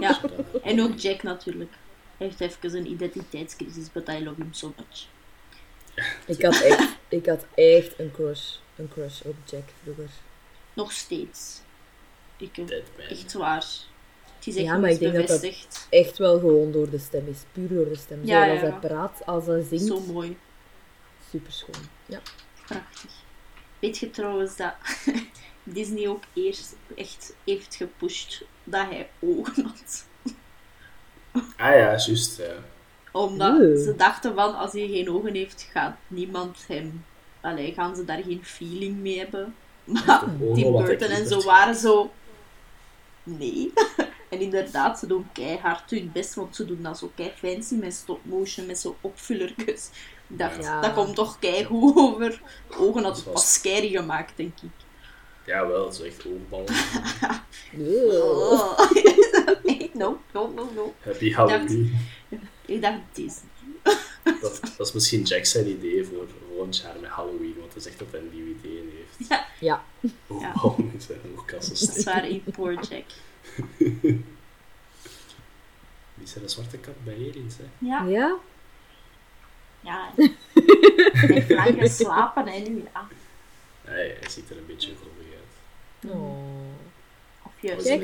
[0.00, 0.20] ja.
[0.62, 1.72] En ook Jack natuurlijk.
[2.16, 5.06] Hij heeft even een identiteitscrisis, but I love him so much.
[6.26, 10.10] Ik had echt, ik had echt een crush, een crush op Jack vroeger.
[10.72, 11.60] Nog steeds.
[12.36, 12.56] Ik
[13.08, 13.64] echt waar.
[14.36, 15.86] Het is echt Ja, maar ik denk dat dat- bevestigd.
[15.90, 17.38] Echt wel gewoon door de stem is.
[17.52, 18.20] Puur door de stem.
[18.24, 18.66] Ja, Zoals ja.
[18.70, 19.84] hij praat, als hij zingt.
[19.86, 20.36] Zo mooi.
[21.30, 21.84] Super schoon.
[22.06, 22.20] Ja.
[22.66, 23.10] Prachtig.
[23.78, 24.74] Weet je trouwens dat
[25.62, 30.06] Disney ook eerst echt heeft gepusht dat hij ogen had?
[31.34, 32.36] Ah ja, juist.
[32.38, 32.52] Ja.
[33.12, 33.76] Omdat Oeh.
[33.84, 37.04] ze dachten van als hij geen ogen heeft, gaat niemand hem...
[37.40, 39.54] Allee, gaan ze daar geen feeling mee hebben.
[39.84, 40.24] Maar
[40.54, 42.10] Tim Burton en zo waren zo...
[43.22, 43.72] Nee.
[44.30, 47.94] en inderdaad, ze doen keihard hun best, want ze doen dat zo kei fancy met
[47.94, 49.90] stop motion, met zo opvullertjes.
[50.28, 50.80] Ik dacht, Ja.
[50.80, 52.40] dat komt toch keigoed over.
[52.78, 54.70] Ogen had het Dat was- pas scary gemaakt, denk ik.
[55.46, 56.74] Ja, wel, het is echt oogballen.
[57.78, 58.24] Ugh.
[58.24, 58.78] Oh.
[59.94, 60.94] No, no, no, no.
[61.00, 61.96] Happy Halloween.
[62.66, 63.48] Ik dacht Disney.
[64.40, 67.98] Dat, dat is misschien Jack zijn idee voor volgend jaar met Halloween, want hij zegt
[67.98, 69.28] dat hij een nieuw idee heeft.
[69.28, 69.84] Ja, Ja.
[70.28, 72.12] Oogballen in zijn oogkassen dat is steken.
[72.12, 73.04] waar, in poor Jack.
[76.14, 77.64] Die zijn een zwarte kat bij Erins, hè.
[77.78, 78.36] Ja, Ja?
[79.80, 80.10] ja.
[80.14, 80.34] Hij
[81.28, 83.08] heeft lang geslapen en nu, ja.
[83.86, 86.12] Nee, hij ziet er een beetje grovig uit.
[86.14, 86.38] Oh.
[87.42, 88.00] Of juist Kijk,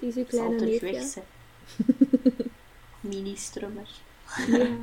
[0.00, 0.92] Het is kleine neefje.
[0.92, 1.24] weg zijn.
[3.00, 3.88] Mini-strummer.
[4.46, 4.66] Ja.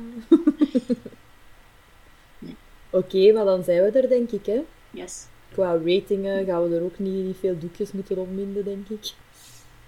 [2.90, 4.60] Oké, maar dan zijn we er, denk ik, hè.
[4.90, 5.26] Yes.
[5.52, 9.12] Qua ratingen gaan we er ook niet, niet veel doekjes moeten opminden, denk ik.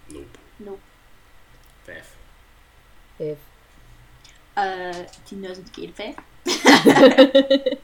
[0.06, 0.38] Nope.
[0.56, 0.78] Nope.
[1.82, 2.16] Vijf.
[3.16, 3.38] Vijf.
[4.52, 4.96] Eh
[5.56, 6.14] 10.000 keer 5.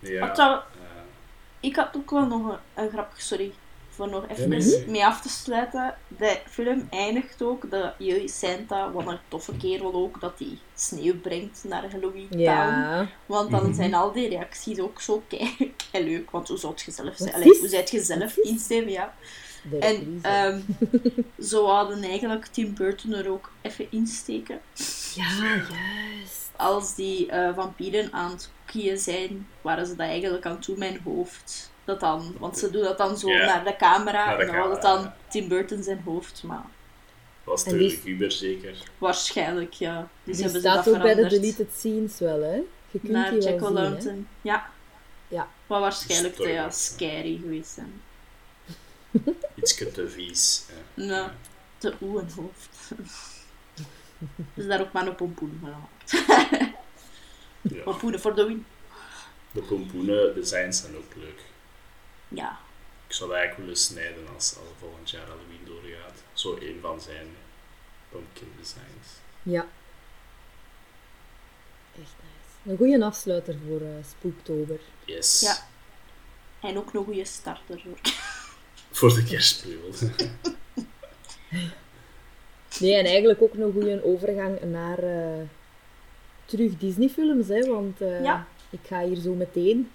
[0.00, 0.26] Ja.
[0.34, 0.86] Dat- eh,
[1.60, 3.52] Ik had ook wel nog een, een grapje, sorry,
[3.98, 4.84] voor nog even nee, nee.
[4.86, 5.94] mee af te sluiten.
[6.18, 11.20] De film eindigt ook, de jullie Santa, wat een toffe kerel ook, dat hij sneeuw
[11.20, 12.42] brengt naar Halloween Town.
[12.42, 13.08] Ja.
[13.26, 16.90] Want dan zijn al die reacties ook zo kei, kei leuk, want hoe zou je
[16.90, 17.34] zelf zijn?
[17.34, 19.14] Allee, hoe zijt je zelf instemmen, ja.
[19.70, 20.60] De En ehm,
[21.50, 24.60] zo hadden eigenlijk Tim Burton er ook even insteken.
[25.14, 26.50] ja, juist.
[26.56, 31.00] Als die eh, vampieren aan het kiezen zijn, waren ze dat eigenlijk aan toe mijn
[31.04, 31.70] hoofd.
[31.88, 34.56] Dat dan, want ze doen dat dan zo naar de camera Naar de en dan
[34.60, 35.16] was het dan ja.
[35.28, 36.64] Tim Burton zijn hoofd, maar
[37.44, 38.76] was En de die- Guber zeker.
[38.98, 40.08] waarschijnlijk ja.
[40.24, 42.54] Dus Die hebben ze staat dat ook bij de deleted scenes wel, hè?
[42.90, 43.62] Je kunt naar Jack?
[43.62, 44.28] O'Lantern.
[44.42, 44.70] Ja.
[45.28, 45.48] Ja.
[45.66, 48.00] Wat waarschijnlijk te ja, scary geweest zijn.
[49.54, 50.64] Iets te vies.
[50.94, 51.04] Ja.
[51.04, 51.34] Ja.
[51.78, 52.90] Te oe een hoofd.
[54.54, 56.46] dus daar ook maar een pompoen van gemaakt.
[57.62, 57.82] Ja.
[57.82, 58.66] Pompoenen voor de win.
[59.52, 61.40] De pompoenen designs zijn ook leuk.
[62.28, 62.58] Ja.
[63.06, 66.22] Ik zou dat eigenlijk willen snijden als, als volgend jaar Halloween doorgaat.
[66.32, 67.26] Zo een van zijn
[68.10, 69.08] pumpkin designs.
[69.42, 69.66] Ja.
[71.92, 72.70] Echt nice.
[72.70, 74.80] Een goede afsluiter voor eh Spooktober.
[75.04, 75.40] Yes.
[75.40, 75.66] Ja.
[76.68, 77.98] En ook een goede starter hoor.
[78.90, 80.10] Voor de kerstperiode.
[82.80, 85.42] Nee, en eigenlijk ook een goede overgang naar eh,
[86.44, 87.66] terug Disney-films, hè?
[87.66, 88.46] Want eh, Ja.
[88.70, 89.90] ik ga hier zo meteen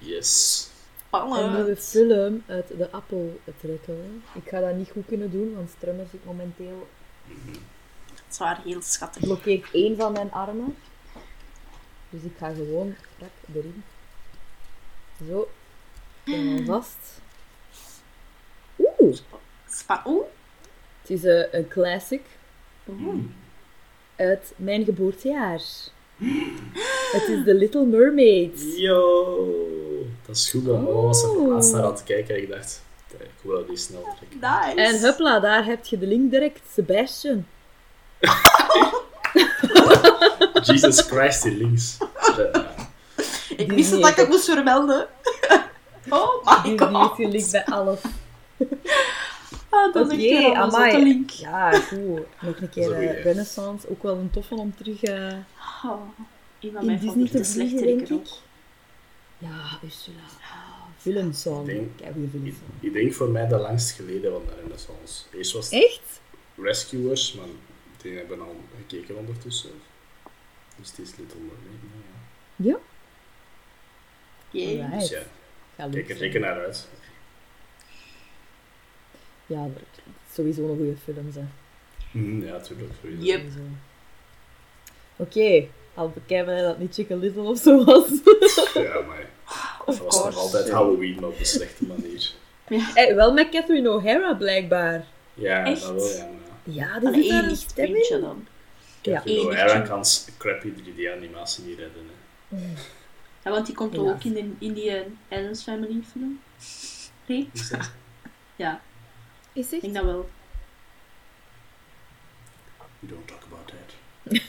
[0.00, 0.67] yes.
[1.10, 1.84] Een nieuwe Spannend.
[1.84, 3.94] film uit de appel trekken.
[3.94, 4.38] hè.
[4.40, 6.88] Ik ga dat niet goed kunnen doen, want Strummer zit momenteel
[8.14, 9.22] Het is waar heel schattig.
[9.22, 10.76] blokkeert één van mijn armen.
[12.10, 13.84] Dus ik ga gewoon strak erin.
[15.28, 15.48] Zo.
[16.24, 17.20] En vast.
[18.76, 19.16] Oeh,
[19.70, 20.26] Spa Oeh.
[21.02, 22.22] het is eh, een classic
[22.88, 23.14] Oeh.
[24.16, 25.60] uit mijn geboortejaar.
[27.12, 28.74] Het is The Little Mermaid.
[28.76, 29.67] Yo.
[30.28, 30.68] Dat is goed.
[30.68, 32.82] Oh, was er laatst naar aan het kijken en ik dacht,
[33.18, 34.38] ik wil die snel trekken.
[34.40, 34.80] Nice.
[34.94, 36.60] En huppla, daar heb je de link direct.
[36.74, 37.46] Sebastian.
[40.62, 41.96] Jesus Christ, die links.
[43.56, 45.06] Ik wist het dat ik het moest vermelden.
[46.08, 47.14] oh my Die, god.
[47.14, 48.00] gelinkt bij alles.
[49.70, 51.30] Ah, dat Oké, is echt een link.
[51.30, 52.20] Ja, goed.
[52.40, 53.20] Nog een keer.
[53.22, 53.88] Renaissance.
[53.88, 55.14] Ook wel een toffe om terug eh,
[55.84, 56.00] Oh,
[56.60, 58.12] een van in mijn Disney te favoriete vliegen, denk ik.
[58.12, 58.26] ook.
[59.38, 60.16] Ja, Ursula.
[60.42, 60.76] Ah.
[61.60, 65.24] Ik denk- Kijk, goede Ik, denk voor mij de langst geleden van de Renaissance.
[65.34, 66.20] Eerst was het Echt?
[66.56, 67.46] Rescuers, maar
[67.96, 69.70] die hebben al gekeken ondertussen.
[70.76, 71.80] Dus het is Little Mermaid.
[72.56, 72.78] Ja.
[74.50, 74.68] Ja.
[74.82, 75.00] Alright.
[75.00, 75.10] Dus
[75.76, 76.88] ja, kijk er zeker naar uit.
[79.46, 79.82] Ja, dat
[80.28, 81.30] is sowieso een goede film.
[81.34, 81.44] Hè.
[82.10, 82.92] Mhm, ja, tuurlijk.
[83.02, 83.22] sowieso.
[83.22, 83.42] Yep.
[85.16, 85.66] Oké,
[85.98, 88.08] al bekijken dat het niet Chicken Little of zo was.
[88.74, 89.26] Ja, maar
[89.86, 92.32] dat was nog altijd Halloween, maar op een slechte manier.
[92.94, 95.06] Eh, wel met Catherine O'Hara blijkbaar.
[95.34, 95.80] Ja, Echt?
[95.82, 96.24] dat wel, ja.
[96.24, 98.20] Maar Ja, die Allee, zit daar één een licht stem puntje in.
[98.20, 98.46] dan.
[99.02, 99.14] Ja.
[99.14, 100.04] Catherine Eén O'Hara kan
[100.38, 102.06] crappy 3D-animatie niet redden.
[102.48, 102.56] Hè.
[103.44, 104.92] Ja, want die komt ook in, de, in die
[105.28, 106.40] Addams Family film?
[107.26, 107.48] Nee?
[107.52, 107.90] Is dat?
[108.56, 108.80] Ja,
[109.52, 109.82] Is ik echt?
[109.82, 110.28] denk dat wel.
[113.00, 114.40] We don't talk about that.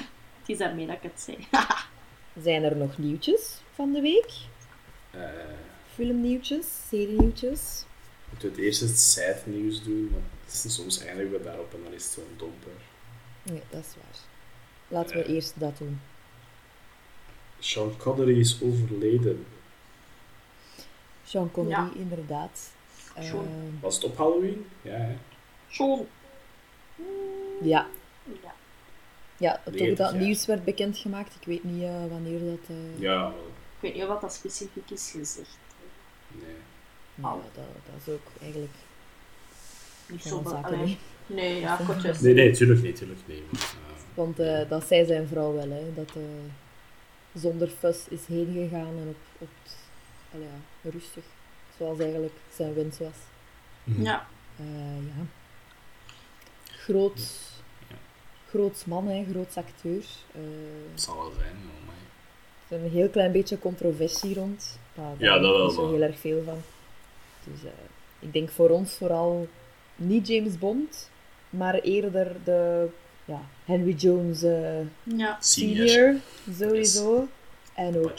[0.50, 1.36] Is daarmee dat ik het zei.
[2.44, 4.30] Zijn er nog nieuwtjes van de week?
[5.10, 5.20] Eh,
[5.94, 7.84] Filmnieuwtjes, serienieuwtjes?
[8.30, 10.08] moeten we het eerst het side nieuws doen?
[10.12, 12.72] Want het is- soms eindigen we daarop en dan is het zo'n domper.
[13.42, 14.18] Nee, dat is waar.
[14.88, 15.34] Laten we Eh.
[15.34, 16.00] eerst dat doen.
[17.58, 19.46] Sean Connery is overleden.
[21.26, 21.90] Sean Connery, Ja.
[21.94, 22.70] inderdaad.
[23.20, 23.44] Sean.
[23.46, 24.66] Ehm, Was het op Halloween?
[24.82, 25.16] Ja, hè?
[25.68, 25.98] Ja,
[27.62, 27.86] Ja.
[29.40, 30.22] Ja toch 90 dat jaar.
[30.22, 31.34] nieuws werd bekendgemaakt.
[31.40, 32.58] Ik weet niet eh, wanneer dat...
[32.68, 33.46] eh, Ja, wel.
[33.74, 35.58] Ik weet niet wat dat specifiek is gezegd.
[36.28, 36.54] Nee.
[37.14, 38.72] ja, dat, dat is ook eigenlijk
[40.06, 40.96] Niet zo hè.
[41.26, 42.20] Nee, ja, kort juist.
[42.22, 43.42] Nee, nee, tuurlijk niet, tuurlijk niet.
[43.52, 46.22] Maar, eh, Want eh, dat zei zijn vrouw wel, hè, dat eh,
[47.40, 49.76] zonder fuss is heen gegaan en op, op het-
[50.40, 51.24] ja, rustig,
[51.78, 53.14] zoals eigenlijk zijn wens was.
[53.84, 54.02] mhm.
[54.02, 54.26] Ja.
[54.58, 54.66] Eh,
[55.06, 55.24] ja.
[56.64, 57.49] Groot, Ja.
[58.50, 60.02] Groots man, hè, groots acteur.
[60.32, 60.40] Eh,
[60.92, 61.94] Het zal wel zijn, oh my.
[62.68, 64.78] er is een heel klein beetje controversie rond.
[64.94, 66.62] Maar daar Ja, dat wel, niet zo maar- heel erg veel van.
[67.44, 67.70] Dus eh,
[68.18, 69.48] ik denk voor ons vooral
[69.96, 71.10] niet James Bond,
[71.50, 72.88] maar eerder de
[73.24, 75.36] ja, Henry Jones eh, Ja.
[75.40, 75.88] Senior.
[75.88, 76.14] Senior,
[76.58, 77.28] sowieso.
[77.74, 78.16] En ook.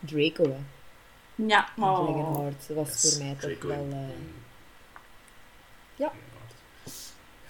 [0.00, 0.56] Draco, hè.
[1.34, 1.94] Ja, maar...
[1.94, 3.76] Dragonheart was Yes, voor mij toch Draco wel...
[3.90, 4.32] en-
[5.96, 6.12] ja.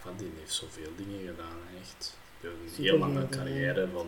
[0.06, 2.16] Ja, die heeft zoveel dingen gedaan, echt.
[2.40, 4.06] Die hebben een Super heel lange carrière van,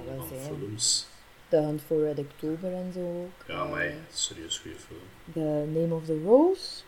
[0.58, 1.06] films.
[1.48, 3.46] The Hunt for Red October en zo ook.
[3.48, 4.98] Ja, Eh, maar serieus goede film.
[5.32, 6.82] The Name of the Rose.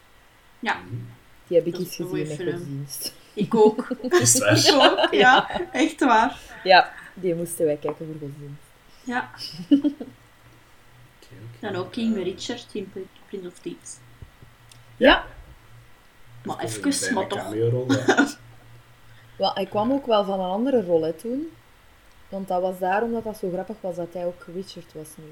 [0.58, 0.94] Ja, Mhm.
[1.46, 2.50] Die heb ik eens een gezien met film.
[2.52, 3.12] godsdienst.
[3.34, 3.88] ik ook.
[4.20, 4.56] Is het waar?
[4.66, 5.50] ik ook, ja.
[5.72, 6.40] Echt waar.
[6.64, 8.62] Ja, die moesten wij kijken voor godsdienst.
[9.04, 9.30] Ja.
[11.16, 11.66] Oké.
[11.66, 12.92] En ook King Eh, Richard in
[13.28, 13.96] Prince of Thieves.
[14.96, 15.24] Ja.
[16.44, 17.54] Maar een even, maar toch.
[19.40, 19.46] Ja.
[19.46, 21.52] Wel, hij kwam ook wel van een andere rol hè, toen.
[22.28, 25.24] Want dat was daarom dat dat zo grappig was dat hij ook Richard was nu.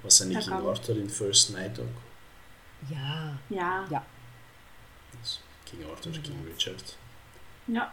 [0.00, 0.66] Was hij niet Dat.
[0.66, 1.96] Arthur in First Night ook?
[2.86, 3.32] Ja.
[3.46, 3.84] Ja.
[3.90, 4.04] Ja.
[5.20, 6.34] Dus King Arthur, King.
[6.46, 6.96] Richard.
[7.64, 7.92] Ja.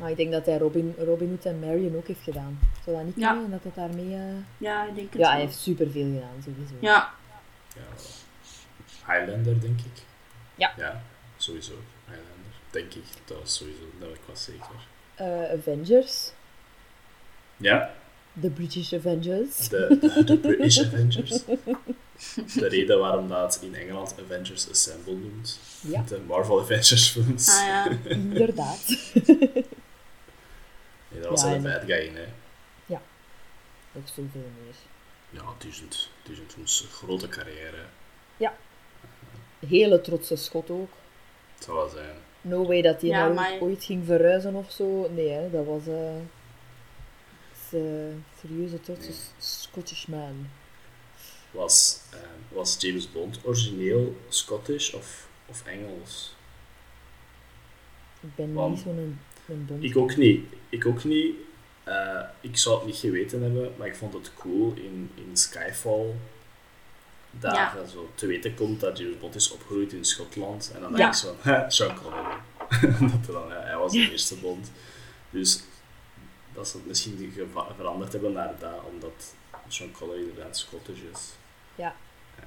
[0.00, 2.58] Maar ik denk dat hij Robin, Robin Hood en Marion ook heeft gedaan.
[2.84, 3.28] Zou dat niet Ja.
[3.28, 3.44] kunnen?
[3.44, 4.14] En dat het daarmee...
[4.14, 6.74] eh, Ja, ik denk het Ja, hij heeft superveel gedaan, sowieso.
[6.80, 7.10] Ja.
[7.74, 7.82] ja,
[9.12, 10.02] Highlander, denk ik.
[10.54, 10.72] Ja.
[10.76, 11.02] Ja,
[11.36, 11.72] sowieso.
[12.78, 13.04] Denk ik.
[13.24, 14.66] Dat was sowieso, dat ik was zeker.
[15.14, 16.30] Eh, Avengers.
[17.56, 17.94] Ja,
[18.40, 19.56] The British Avengers.
[19.68, 21.42] de, de, de British Avengers.
[22.54, 25.58] De reden waarom dat in Engeland Avengers Assemble noemt.
[25.80, 27.48] Ja, De Marvel Avengers films.
[27.48, 27.88] Ah ja.
[28.08, 28.86] inderdaad.
[31.08, 32.26] Nee, dat was Ja, een en- bad guy, hè.
[33.92, 34.74] Nog zoveel meer.
[35.30, 36.08] Ja, duizend.
[36.22, 37.76] Duizend grote carrière.
[39.66, 40.90] Hele trotse schot ook.
[41.54, 42.16] Het zou wel zijn.
[42.48, 45.10] No way dat hij Ja, nou maar- ooit ging verhuizen of zo.
[45.14, 46.16] Nee, hè, dat was eh
[47.70, 47.80] is, eh,
[48.40, 49.18] serieuze trotse Nee.
[49.38, 50.46] Scottish man.
[51.50, 52.18] Was, eh,
[52.48, 56.36] was James Bond origineel Scottish of, of Engels?
[58.20, 59.18] Ik ben Want- niet zo'n
[59.48, 59.82] een bond.
[59.84, 60.44] Ik ook niet.
[60.68, 61.34] Ik ook niet.
[61.84, 66.14] Eh, ik zou het niet geweten hebben, maar ik vond het cool in, in Skyfall
[67.30, 67.86] dat Ja.
[67.92, 70.70] zo te weten komt dat James Bond is opgegroeid in Schotland.
[70.74, 70.96] En dan Ja.
[70.96, 72.36] denk ik zo van, "Hè, Sean Connery.
[73.12, 74.70] dat dan, ja, hij was de eerste Bond.
[75.30, 75.62] Dus
[76.54, 77.32] dat ze het misschien
[77.76, 79.34] veranderd hebben naar dat, omdat
[79.68, 81.32] Sean Connery inderdaad Scottish is.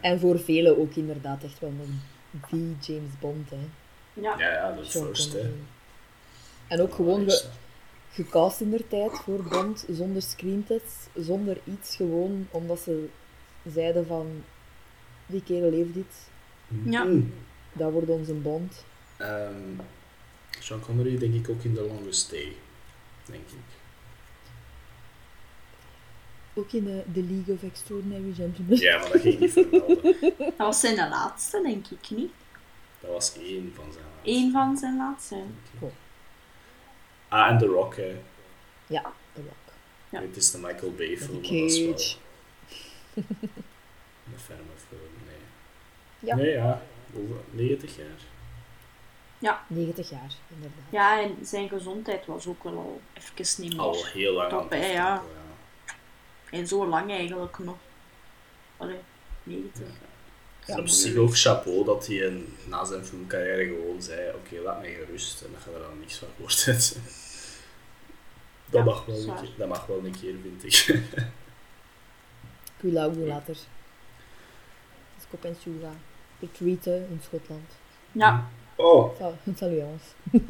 [0.02, 1.88] En voor velen ook inderdaad echt wel nog
[2.50, 3.50] die James Bond.
[3.50, 3.58] Hè.
[4.14, 4.36] Ja.
[4.38, 5.40] Ja, ja, de first, hè.
[5.40, 5.56] Connery.
[6.68, 7.46] En ook gewoon ge-
[8.12, 13.08] gecast in der tijd voor Bond, zonder screentest, zonder iets, gewoon omdat ze
[13.74, 14.44] zeiden van
[15.32, 16.18] die kerel heeft iets,
[16.86, 17.04] Ja.
[17.04, 17.34] Mm.
[17.74, 18.86] dat wordt onze Bond.
[19.18, 19.54] Ehm,
[20.60, 22.56] Sean Connery denk ik ook in The Longest Stay,
[23.26, 23.80] denk ik.
[26.54, 28.78] Ook in de, The League of Extraordinary Gentlemen.
[28.78, 30.16] Ja, maar dat ging ik niet vermelden.
[30.38, 32.32] Dat was zijn laatste, denk ik niet.
[33.00, 34.32] Dat was één van zijn laatste.
[34.32, 35.44] Eén van zijn laatste.
[37.28, 38.22] Ah, en The Rock, hè.
[38.88, 39.74] Ja, The Rock.
[40.10, 40.22] Ja.
[40.22, 41.42] Het is de Michael Bay film.
[41.42, 41.98] Dat is wel.
[44.26, 44.66] Een.
[46.22, 46.36] Ja.
[46.36, 46.82] Nee, ja.
[47.16, 49.60] Over 90 jaar.
[49.68, 50.80] 90 jaar, inderdaad.
[50.90, 53.82] Ja, en zijn gezondheid was ook wel al even niet meer.
[53.82, 55.24] Al heel lang Top, hè, ja.
[56.50, 57.76] En zo lang eigenlijk nog.
[58.78, 59.00] Allee,
[59.44, 59.88] 90.
[60.66, 64.80] En op zich ook chapeau dat hij een- na zijn filmcarrière gewoon zei: Oké, laat
[64.82, 66.96] mij gerust en dat je er dan niks van gehoord hebt.
[68.66, 70.88] Dat, Ja, mag wel een keer, dat mag wel een keer, vind ik.
[72.78, 73.58] Ik wil dat ook doen later.
[75.22, 75.92] Scop en Suga.
[76.42, 77.70] Retreaten in Schotland.
[78.12, 79.86] Ja, Oh, Sal- Salut,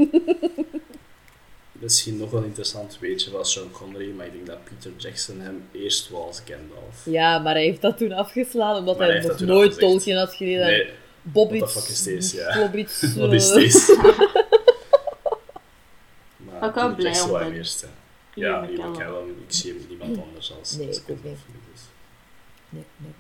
[1.72, 5.64] misschien nog een interessant weetje van Sean Connery, maar ik denk dat Peter Jackson hem
[5.72, 7.06] eerst wel als Gandalf.
[7.06, 9.80] Ja, maar hij heeft dat toen afgeslaan omdat Maar hij, nog nooit.
[9.80, 10.66] Tolkien had gelezen.
[10.66, 10.90] Nee,
[11.22, 11.60] Bobbits.
[11.74, 12.58] what the fuck is this, ja.
[12.60, 13.96] Bobbits, wat is eh, deze?
[16.38, 17.54] Maar ik wel Peter blij om hem ben.
[17.58, 17.82] eerst.
[17.82, 17.88] hè.
[18.34, 18.92] Ja, Ian McKellen.
[18.92, 19.28] McKellen.
[19.48, 21.38] Ik zie hem niemand anders als, Nee, ik ook niet.
[22.70, 23.12] Nee, nee.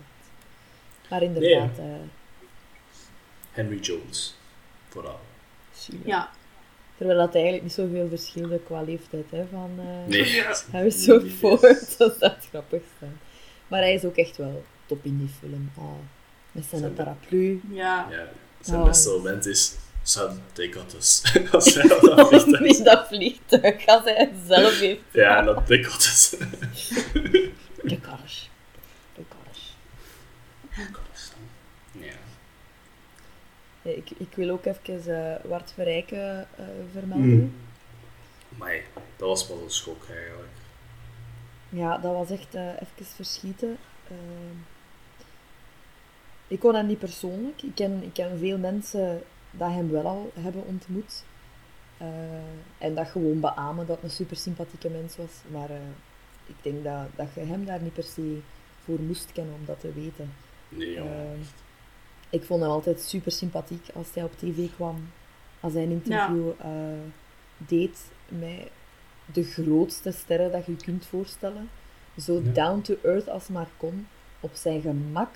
[1.09, 1.85] Maar inderdaad, eh
[3.51, 4.35] Henry Jones,
[4.89, 5.19] vooral.
[6.05, 6.29] Ja.
[6.97, 11.61] Terwijl dat eigenlijk niet zoveel verschilde qua leeftijd hè, van eh Nee, Harrison Ford.
[11.61, 11.83] meer.
[11.97, 13.19] Dat zou grappig zijn.
[13.67, 15.71] Maar hij is ook echt wel top in die film.
[15.77, 15.83] Ah,
[16.51, 17.61] met zijn Zijn- paraplu.
[17.71, 18.07] Ja.
[18.11, 18.27] Ja,
[18.61, 18.85] zijn Oh.
[18.85, 21.23] beste moment is Son, they got us.
[21.51, 21.99] Als hij dat
[22.57, 25.01] vliegtuig- dat vliegtuig, als hij het zelf heeft.
[25.11, 26.29] Ja, dat they got us.
[27.83, 28.49] De cars.
[29.15, 29.73] De cars.
[30.75, 30.83] Ja.
[31.91, 32.11] Nee,
[33.81, 37.27] Ik, ik wil ook even uh, Wart Verrijken uh, vermelden.
[37.27, 37.55] Mm.
[38.57, 38.81] Maar
[39.15, 40.49] dat was wel een schok eigenlijk.
[41.69, 43.77] Ja, dat was echt uh, even verschieten.
[44.11, 44.17] Uh,
[46.47, 47.61] ik kon hem niet persoonlijk.
[47.61, 51.23] Ik ken, ik ken veel mensen dat hem wel al hebben ontmoet.
[52.01, 52.07] Uh,
[52.77, 55.31] en dat gewoon beamen dat het een super sympathieke mens was.
[55.47, 55.77] Maar uh,
[56.45, 58.39] ik denk dat, dat je hem daar niet per se
[58.83, 60.33] voor moest kennen om dat te weten.
[60.69, 61.45] Nee, jongen.
[62.31, 65.09] Ik vond hem altijd super sympathiek als hij op tv kwam.
[65.59, 66.93] Als hij een interview ja.
[67.57, 68.69] deed met
[69.33, 71.69] de grootste sterren dat je je kunt voorstellen.
[72.17, 72.51] Zo Ja.
[72.51, 74.07] down to earth als maar kon,
[74.39, 75.35] op zijn gemak.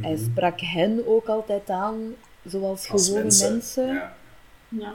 [0.00, 0.24] Hij Mhm.
[0.24, 2.14] sprak hen ook altijd aan,
[2.44, 3.86] zoals Als gewone mensen.
[3.86, 4.16] Ja.
[4.68, 4.94] Ja.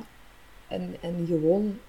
[0.67, 1.79] En, en gewoon,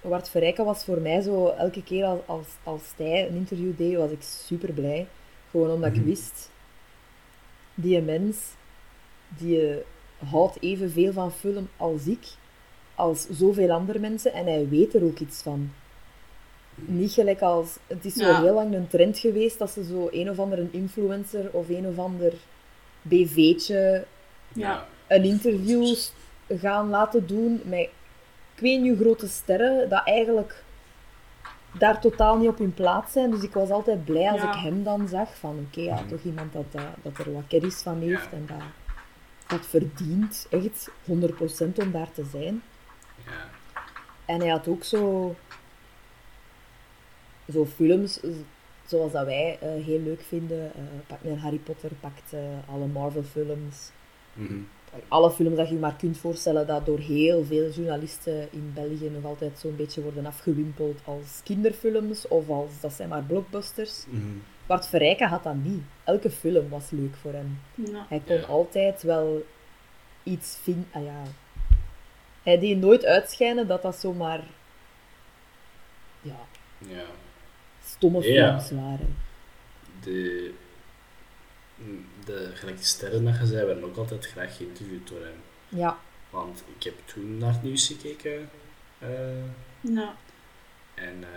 [0.00, 3.96] Wart Verrijken was voor mij zo, elke keer als, als, als hij een interview deed,
[3.96, 5.06] was ik super blij.
[5.50, 6.04] Gewoon omdat ik Mhm.
[6.04, 6.50] wist,
[7.74, 8.36] die mens,
[9.38, 9.76] die eh,
[10.30, 12.26] houdt evenveel van film als ik,
[12.94, 15.72] als zoveel andere mensen, en hij weet er ook iets van.
[16.74, 18.40] Niet gelijk als, het is zo Ja.
[18.40, 21.98] heel lang een trend geweest dat ze zo een of andere influencer of een of
[21.98, 22.32] ander
[23.02, 24.04] BV'tje
[24.52, 24.86] Ja.
[25.06, 25.96] een interview
[26.48, 27.88] gaan laten doen met
[28.54, 30.62] ik weet niet hoe grote sterren, dat eigenlijk
[31.78, 33.30] daar totaal niet op hun plaats zijn.
[33.30, 34.54] Dus ik was altijd blij als Ja.
[34.54, 37.74] ik hem dan zag van oké, ja, toch iemand dat, dat, dat er wat kennis
[37.82, 38.36] van heeft Ja.
[38.36, 38.56] en dat,
[39.46, 41.12] dat verdient echt 100%
[41.74, 42.62] om daar te zijn.
[43.24, 43.50] Ja.
[44.24, 45.34] En hij had ook zo,
[47.52, 48.20] zo films
[48.86, 50.74] zoals dat wij eh, heel leuk vinden.
[50.74, 52.40] Eh pak een Harry Potter, pakt eh,
[52.74, 53.90] alle Marvel films.
[54.32, 54.58] Mhm.
[55.08, 59.10] Alle films dat je je maar kunt voorstellen, dat door heel veel journalisten in België
[59.10, 64.04] nog altijd zo'n beetje worden afgewimpeld als kinderfilms of als dat zijn maar blockbusters.
[64.08, 64.20] Mhm.
[64.66, 65.82] Bart Verrijken had dat niet.
[66.04, 67.60] Elke film was leuk voor hem.
[67.74, 68.06] Ja.
[68.08, 68.42] Hij kon Ja.
[68.46, 69.46] altijd wel
[70.22, 70.86] iets vinden.
[70.92, 71.22] Ah ja.
[72.42, 74.40] Hij deed nooit uitschijnen dat dat zomaar
[76.20, 76.38] ja,
[76.78, 77.04] Ja.
[77.84, 78.58] stomme Ja.
[78.60, 79.16] films waren.
[80.02, 80.52] De,
[82.24, 85.40] de, gelijk de sterren dat je zei, werden ook altijd graag geïnterviewd door hem.
[85.68, 85.98] Ja,
[86.30, 88.50] Want ik heb toen naar het nieuws gekeken.
[88.98, 89.08] eh,
[89.80, 90.14] Ja.
[90.94, 91.28] en eh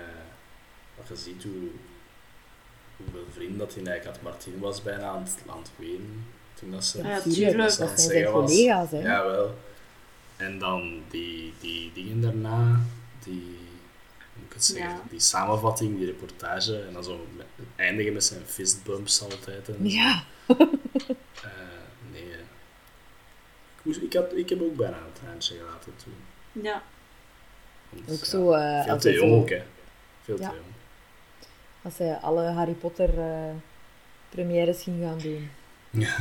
[0.98, 1.70] wat je ziet hoe,
[2.98, 4.32] hoeveel vrienden dat hij eigenlijk had.
[4.32, 6.98] Martin was bijna aan het, aan het wenen toen dat ze...
[6.98, 7.58] Ja, tuurlijk, tuurlijk.
[7.58, 8.92] dat zijn het zijn collega's.
[8.92, 9.00] Hè.
[9.02, 9.56] Jawel.
[10.38, 12.80] En dan die, die dingen daarna,
[13.24, 13.58] die,
[14.34, 15.02] moet ik het zeggen, Ja.
[15.10, 17.46] die samenvatting, die reportage, en dan zo met,
[17.76, 19.70] eindigen met zijn fistbumps altijd.
[19.70, 19.90] En.
[19.90, 20.24] Ja.
[21.44, 21.50] Eh,
[22.12, 22.24] nee.
[22.32, 26.14] Ik, moest, ik, had, ik heb ook bijna een traantje gelaten toen.
[26.64, 26.84] Ja.
[27.90, 29.62] Want, Ook ja, zo, eh, veel te jong ook, hè.
[30.24, 30.50] Veel Ja.
[30.50, 30.68] te jong.
[31.82, 33.54] Als hij alle Harry Potter eh,
[34.30, 35.50] premières ging gaan doen.
[35.90, 36.16] Ja.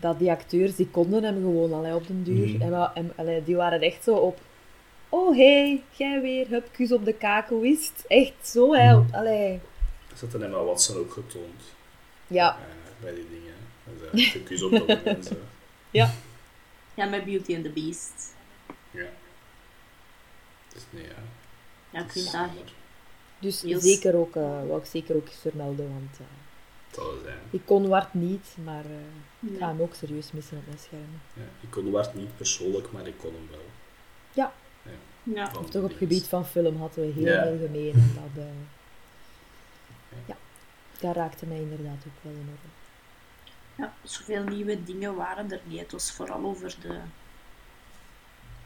[0.00, 2.48] Dat die acteurs, die konden hem gewoon allee, op den duur.
[2.48, 2.62] Mhm.
[2.62, 4.38] En, en allee, die waren echt zo op...
[5.08, 6.48] Oh, hey, jij weer.
[6.48, 8.06] Hup, kus op de kaak, hoe is het?
[8.06, 8.96] Echt zo, hè.
[8.98, 9.14] Mhm.
[9.14, 9.60] Allee.
[10.08, 11.62] Dat had Emma Watson ook getoond.
[12.26, 13.54] Ja, eh, bij die dingen.
[13.84, 15.38] Dat is echt de kus op de mensen.
[16.94, 18.34] Ja, met Beauty and the Beast.
[18.90, 19.06] Ja.
[20.72, 21.08] Dus nee, ja.
[21.90, 22.48] Ja, ik Het vind is dat...
[23.62, 26.26] dus zeker ook, eh wou ik zeker ook eens vermelden, want eh,
[26.86, 27.38] Het zijn.
[27.50, 28.90] ik kon Wart niet, maar eh,
[29.40, 29.58] ik Ja.
[29.58, 31.20] ga hem ook serieus missen op mijn schermen.
[31.34, 33.64] Ja, ik kon Bart niet persoonlijk, maar ik kon hem wel.
[34.32, 34.52] Ja.
[35.22, 35.50] Ja.
[35.52, 35.96] Van Of toch op links.
[36.04, 37.42] gebied van film hadden we heel Ja.
[37.42, 37.92] veel gemeen.
[37.92, 38.50] En dat, eh,
[40.26, 40.36] ja,
[41.00, 42.74] dat raakte mij inderdaad ook wel enorm.
[43.74, 45.80] Ja, zoveel nieuwe dingen waren er niet.
[45.80, 46.98] Het was vooral over de...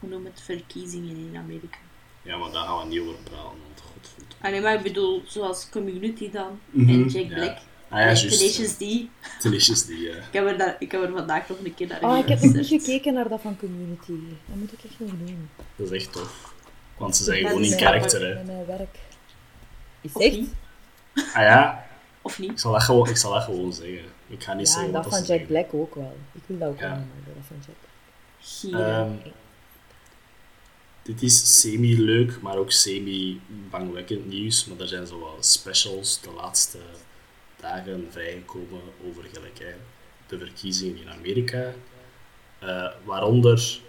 [0.01, 0.41] Hoe noem het?
[0.41, 1.79] Verkiezingen in Amerika.
[2.23, 4.35] Ja, maar daar gaan we niet over praten, want godverdomme.
[4.49, 6.61] Allee, maar ik bedoel, zoals Community dan.
[6.71, 7.35] Mhm, En Jack ja.
[7.35, 7.57] Black.
[7.89, 8.39] Ah ja, en juist.
[8.39, 9.09] Tenacious D.
[9.43, 10.15] Tenacious die, ja.
[10.17, 12.41] Ik heb, er daar, ik heb er vandaag nog een keer naar Oh, ik heb
[12.41, 14.13] nog niet gekeken naar dat van Community.
[14.47, 15.49] Dat moet ik echt nog doen.
[15.77, 16.55] Dat is echt tof.
[16.97, 18.45] Want ze zijn Ik gewoon in karakter, hè.
[18.45, 18.99] Mijn werk.
[20.01, 20.33] Is Of echt?
[20.33, 20.53] niet?
[21.15, 21.87] Ah ja,
[22.23, 22.61] Of ik niet?
[22.61, 24.05] zal dat gewoon, ik zal dat gewoon zeggen.
[24.29, 25.47] Ik ga niet Ja, en zeggen dat wat van Jack zeggen.
[25.47, 26.17] Black ook wel.
[26.33, 26.89] Ik wil dat ook Ja.
[26.89, 27.77] wel dat van Jack.
[28.81, 29.11] Ehm,
[31.03, 34.65] dit is semi-leuk, maar ook semi-bangwekkend nieuws.
[34.65, 36.79] Maar er zijn zo wat specials de laatste
[37.57, 39.75] dagen vrijgekomen over gelijk, hè,
[40.27, 41.73] de verkiezingen in Amerika.
[42.59, 43.81] Eh, waaronder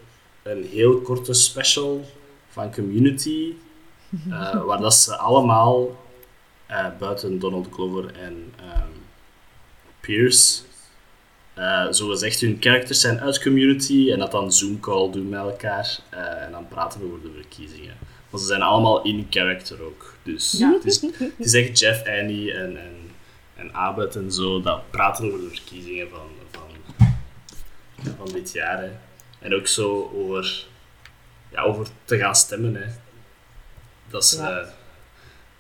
[0.43, 2.05] een heel korte special
[2.47, 3.53] van Community,
[4.29, 5.99] eh, waar dat ze allemaal,
[6.65, 8.89] eh, buiten Donald Glover en ehm,
[9.99, 10.61] Pierce,
[11.61, 15.39] eh zo gezegd hun characters zijn uit Community en dat dan Zoom call doen met
[15.39, 17.93] elkaar eh, en dan praten we over de verkiezingen.
[18.29, 20.15] Maar ze zijn allemaal in character ook.
[20.23, 20.71] Dus Ja.
[20.73, 22.95] het, is, het is echt Jeff, Annie en, en,
[23.55, 28.81] en Abed en zo dat praten over de verkiezingen van, van, van dit jaar.
[28.81, 28.89] Hè.
[29.39, 30.65] En ook zo over,
[31.51, 32.75] ja, over te gaan stemmen.
[32.75, 32.85] Hè.
[34.09, 34.65] Dat ze Ja.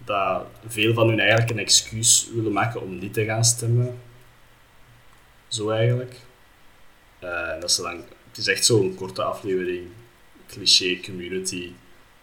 [0.05, 3.97] dat veel van hun eigenlijk een excuus willen maken om niet te gaan stemmen.
[5.51, 6.15] Zo eigenlijk.
[7.19, 9.87] Eh, en dat ze dan, het is echt zo'n korte aflevering,
[10.47, 11.71] cliché community.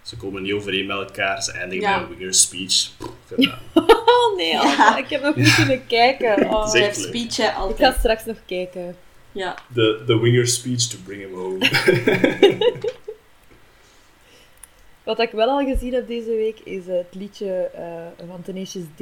[0.02, 1.98] Ze komen niet overeen met elkaar, ze eindigen Ja.
[2.00, 2.90] met een winger speech.
[3.00, 4.96] Oh nee, Ja.
[4.98, 6.48] Ik heb nog niet kunnen kijken.
[6.48, 6.64] Oh.
[6.64, 7.06] Het is echt Jeff leuk.
[7.30, 7.96] speech, hè, Ik ga altijd.
[7.98, 8.96] straks nog kijken.
[9.32, 9.56] Ja.
[9.74, 11.58] De, de winger speech to bring him home.
[15.04, 19.00] Wat ik wel al gezien heb deze week, is het liedje eh, van Tenacious D,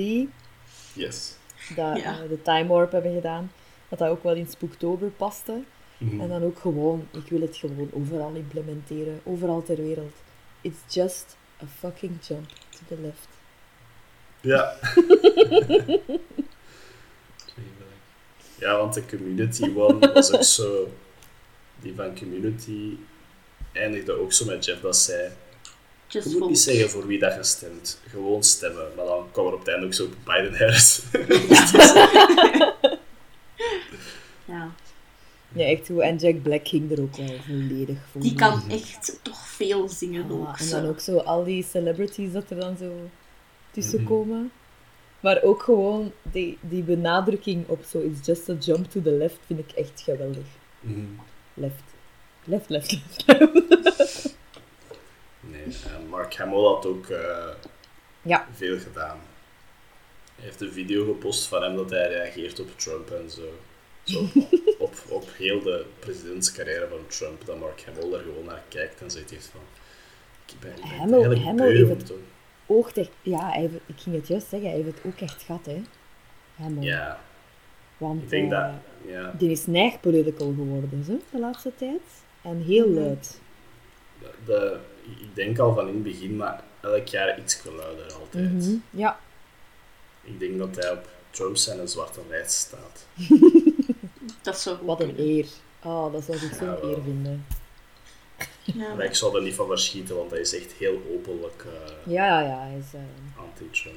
[0.93, 1.35] Yes.
[1.77, 2.05] dat Ja.
[2.23, 3.53] eh, de Time Warp hebben gedaan.
[3.89, 5.63] Dat dat ook wel in Spooktober paste.
[5.99, 6.21] Mhm.
[6.21, 10.15] En dan ook gewoon, ik wil het gewoon overal implementeren, overal ter wereld.
[10.61, 13.29] It's just a fucking jump to the left.
[14.41, 14.77] Ja.
[18.65, 20.93] ja, want de Community One was ook zo...
[21.81, 22.97] Die van Community
[23.73, 25.31] eindigde ook zo met Jeff dat zei...
[26.09, 26.51] Just Je moet vote.
[26.51, 28.01] niet zeggen voor wie dat je stemt.
[28.09, 28.87] Gewoon stemmen.
[28.97, 31.01] Maar dan kwam er op het einde ook zo Biden Harris.
[31.57, 32.75] Ja.
[35.53, 35.99] Ja, echt goed.
[36.01, 38.21] En Jack Black ging er ook wel volledig voor.
[38.21, 40.59] Die kan echt toch veel zingen ook.
[40.59, 40.81] En zo.
[40.81, 42.93] dan ook zo al die celebrities dat er dan zo
[43.71, 44.09] tussen Mhm.
[44.09, 44.53] komen.
[45.21, 49.39] Maar ook gewoon die, die benadrukking op zo it's just a jump to the left
[49.47, 50.47] vind ik echt geweldig.
[50.81, 51.01] Mhm.
[51.55, 51.83] Left.
[52.45, 52.91] Left, left,
[53.27, 54.35] left.
[55.41, 57.49] Nee, en Mark Hamill had ook eh,
[58.23, 58.47] Ja.
[58.53, 59.19] veel gedaan.
[60.37, 63.59] Hij heeft een video gepost van hem dat hij reageert op Trump en zo.
[64.03, 64.21] Zo
[64.79, 69.11] op, op heel de presidentscarrière van Trump, dat Mark Hamill daar gewoon naar kijkt en
[69.11, 69.61] zoiets heeft van...
[70.47, 72.13] Ik ben, ik ben Hamill- eigenlijk Hamill beu heeft het-
[72.97, 73.11] echt...
[73.23, 74.69] Ja, hij ik ging het juist zeggen.
[74.71, 75.81] Hij heeft het ook echt gehad, hè.
[76.57, 76.83] Hamill.
[76.85, 77.21] Ja,
[77.99, 78.71] Want ik denk eh, dat...
[79.07, 82.01] Ja, die is neig political geworden, zo, de laatste tijd.
[82.43, 82.99] En heel Mhm.
[82.99, 83.41] luid.
[84.21, 88.53] de, de- ik denk al van in het begin, maar elk jaar iets luider altijd.
[88.53, 88.75] Mhm.
[88.91, 89.19] Ja.
[90.27, 93.07] Ik denk dat hij op Trump zijn zwarte lijst staat.
[94.43, 95.47] Dat zou Wat een eer.
[95.83, 97.47] Oh, dat zou ik zo'n Ja, eer vinden.
[98.65, 98.95] Ja.
[98.95, 102.27] Maar ik zou er niet van verschieten, want hij is echt heel openlijk eh, Ja,
[102.27, 102.61] ja, ja.
[102.61, 103.01] Hij is, eh,
[103.43, 103.97] anti-Trump.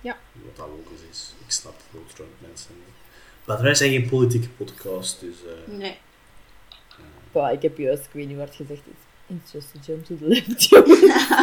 [0.00, 0.16] Ja.
[0.32, 1.32] Wat dat logisch is.
[1.44, 2.94] Ik snap het ook Trump mensen niet.
[3.44, 5.34] Maar wij zijn geen politieke podcast, dus...
[5.46, 5.96] eh, Nee.
[7.32, 9.36] bah, ik heb juist, ik weet niet wat gezegd is.
[9.36, 10.68] It's just a jump to the left,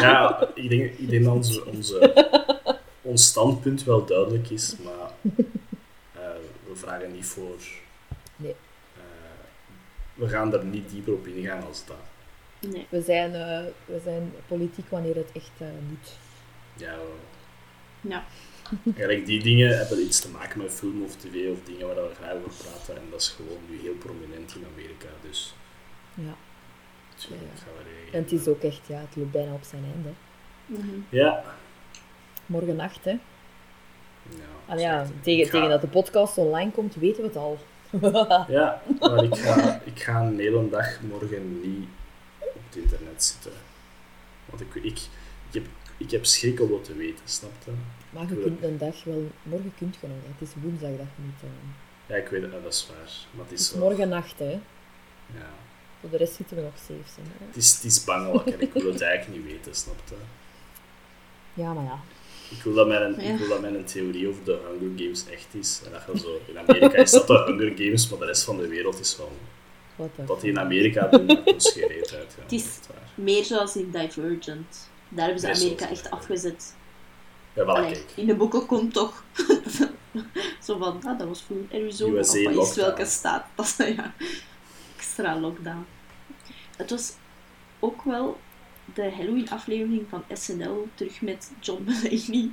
[0.01, 2.13] ja, ik denk, ik denk dat onze, onze,
[3.06, 5.10] ons standpunt wel duidelijk is, maar
[6.22, 6.30] eh,
[6.68, 7.57] we vragen niet voor...
[8.36, 8.56] Nee.
[8.95, 9.02] eh,
[10.14, 11.95] we gaan er niet dieper op ingaan als dat.
[12.72, 12.86] Nee.
[12.90, 16.11] We zijn, eh, we zijn politiek wanneer het echt eh, moet.
[16.77, 16.95] Ja.
[18.02, 18.23] Ja.
[18.86, 22.15] Eigenlijk die dingen hebben iets te maken met film of tv of dingen waar we
[22.15, 22.95] graag over praten.
[22.95, 25.07] En dat is gewoon nu heel prominent in Amerika.
[25.22, 25.53] Dus
[26.14, 26.36] Ja.
[27.15, 27.61] natuurlijk Ja.
[27.64, 28.14] gaan we reageren.
[28.14, 30.10] En het is ook echt, ja, het loopt bijna op zijn einde.
[30.65, 30.99] Mhm.
[31.10, 31.44] Ja.
[32.45, 33.11] Morgen nacht, hè.
[34.30, 37.57] Ja, Al ja, tegen, ga- tegen dat de podcast online komt, weten we het al.
[38.47, 41.88] Ja, maar ik ga, ik ga een hele dag morgen niet
[42.39, 43.51] op het internet zitten.
[44.45, 44.84] Want ik, ik,
[45.47, 45.65] ik, heb,
[45.97, 47.72] ik heb schrik om wat te weten, snap je?
[48.09, 49.31] maar je kunt een dag wel...
[49.43, 50.17] Morgen kunt je nog.
[50.38, 51.41] Het is woensdag dat je moet...
[51.43, 51.49] eh,
[52.05, 53.11] Ja, ik weet het, dat is waar.
[53.31, 54.51] Maar het is wel- morgen nacht, hè.
[55.34, 55.49] Ja.
[55.99, 57.45] Voor de rest zitten we nog safe, hè.
[57.47, 60.15] Het is, het is bangelijk en ik wil het eigenlijk niet weten, snap je?
[61.53, 61.99] Ja, maar ja.
[62.49, 63.34] Ik wil, dat mijn, Ja.
[63.34, 65.81] ik wil dat mijn theorie over de Hunger Games echt is.
[65.85, 68.67] En dat zo, in Amerika is dat de Hunger Games, maar de rest van de
[68.67, 69.30] wereld is van...
[70.26, 72.34] Wat die in Amerika doen, maakt ons geen reet uit.
[72.38, 72.80] Ja, Het is-.
[73.15, 74.89] Meer zoals in Divergent.
[75.09, 76.76] Daar hebben ze Meer Amerika echt afgezet.
[77.53, 79.23] Ja, wel, Allee, in de boeken komt toch
[80.65, 83.45] zo van, ah, dat was vroeger Arizona, USA of wat is welke staat.
[83.55, 84.13] Dat is ja,
[84.97, 85.85] extra lockdown.
[86.77, 87.13] Het was
[87.80, 88.38] ook wel
[88.94, 92.49] de Halloween-aflevering van SNL terug met John Mulaney.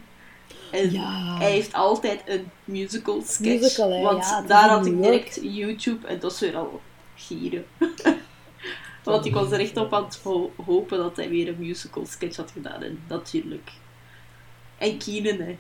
[0.71, 1.37] En Ja.
[1.39, 3.61] hij heeft altijd een musical sketch.
[3.63, 6.81] Musical, want ja, is daar had ik direct YouTube en dat was weer al
[7.15, 7.65] gieren.
[9.05, 12.07] want ik was er echt op aan het ho- hopen dat hij weer een musical
[12.07, 12.83] sketch had gedaan.
[12.83, 13.71] En natuurlijk.
[14.79, 15.59] En Keenan, hè.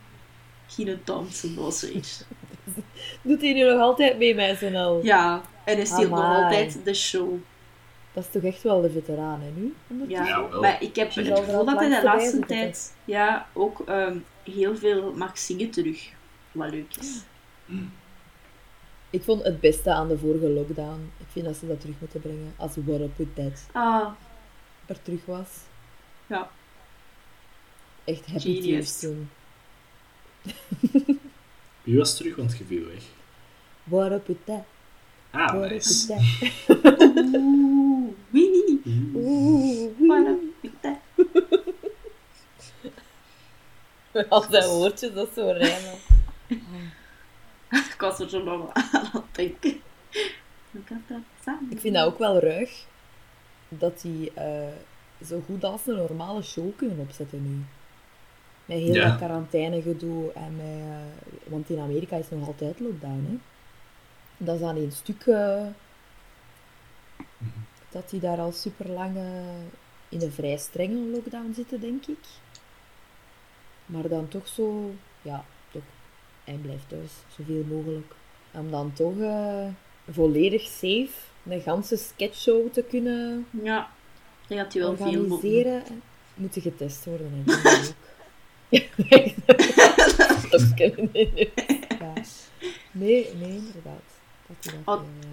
[0.76, 2.24] Keenan Thompson was zoiets.
[3.22, 5.00] Doet hij nu nog altijd mee met SNL?
[5.02, 7.34] Ja, en hij steelt nog altijd de show.
[8.12, 9.74] Dat is toch echt wel de veteraan, hè, nu?
[9.88, 10.26] ondertussen?
[10.26, 10.60] Ja, wel.
[10.60, 15.12] maar ik heb het gevoel dat hij de laatste tijd ja, ook ehm, heel veel
[15.12, 16.10] mag zingen terug.
[16.52, 17.22] Wat leuk is.
[19.10, 21.10] Ik vond het beste aan de vorige lockdown.
[21.18, 22.54] Ik vind dat ze dat terug moeten brengen.
[22.56, 24.08] Als What Up With That Ah,
[24.86, 25.48] er terug was.
[26.26, 26.50] ja.
[28.04, 29.30] Echt happy tears toen.
[31.82, 33.02] Wie was terug, want je viel weg.
[33.84, 34.64] What Up With That.
[35.30, 36.06] Ah, What Up nice.
[36.06, 36.92] With That.
[38.32, 38.80] Winnie.
[40.60, 40.98] With that?
[44.28, 45.94] Al zijn woordjes, dat is zo rijmen.
[47.70, 49.80] Ik was er zo nog aan het denken.
[50.70, 51.54] Dat?
[51.70, 52.84] Ik vind dat ook wel ruig.
[53.68, 54.68] Dat die eh,
[55.26, 57.64] zo goed als een normale show kunnen opzetten nu.
[58.64, 59.08] Met heel Ja.
[59.08, 60.32] dat quarantainegedoe.
[60.32, 63.26] En met, eh, want in Amerika is nog altijd lockdown.
[63.28, 63.36] Hè.
[64.44, 65.26] Dat is aan één stuk...
[65.26, 65.66] eh,
[67.92, 69.16] dat die daar al super lang
[70.08, 72.18] in een vrij strenge lockdown zitten, denk ik.
[73.86, 74.90] Maar dan toch zo,
[75.22, 75.82] ja, toch,
[76.44, 78.12] hij blijft thuis, zoveel mogelijk.
[78.50, 79.66] Om dan toch eh,
[80.10, 81.10] volledig safe
[81.48, 83.90] een ganse sketchshow te kunnen Ja,
[84.48, 85.16] ik dat hij wel veel moet.
[85.30, 85.82] organiseren,
[86.34, 87.32] moet er getest worden.
[87.34, 87.44] En
[90.50, 90.76] dat ook.
[90.86, 91.48] De neus.
[91.98, 92.12] Ja.
[92.92, 94.02] Nee, nee, inderdaad.
[94.46, 95.02] Dat dat, Oh.
[95.02, 95.26] eh,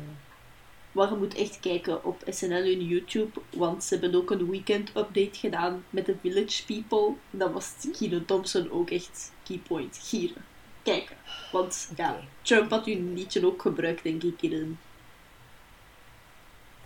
[0.92, 4.90] Maar je moet echt kijken op SNL hun YouTube, want ze hebben ook een weekend
[4.90, 7.16] update gedaan met de Village People.
[7.30, 10.00] Dat was Keenan Thompson ook echt keypoint.
[10.04, 10.44] Gieren.
[10.84, 11.16] Kijken.
[11.52, 12.20] Want ja.
[12.42, 14.78] Trump had hun liedje ook gebruikt, denk ik, in een,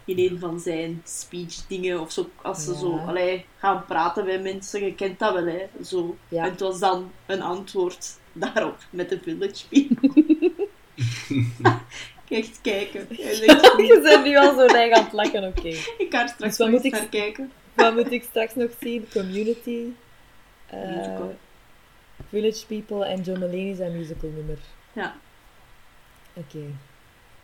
[0.06, 2.00] in een van zijn speech dingen.
[2.00, 2.78] Of zo, als ze Ja.
[2.78, 5.84] zo allee, gaan praten bij mensen, je kent dat wel, hè.
[5.84, 6.18] Zo.
[6.28, 6.44] Ja.
[6.44, 10.68] En het was dan een antwoord daarop met de Village People.
[12.34, 13.08] echt kijken.
[13.90, 15.68] Je bent nu al zo erg aan het lachen, oké.
[15.98, 17.52] Ik ga er straks Dus nog ik- naar kijken.
[17.74, 19.08] Wat moet ik straks nog zien?
[19.12, 19.80] Community,
[20.68, 21.36] eh, Musical.
[22.30, 24.58] Village People en John Mulaney zijn musical nummer.
[24.94, 25.16] Ja.
[26.34, 26.58] Oké.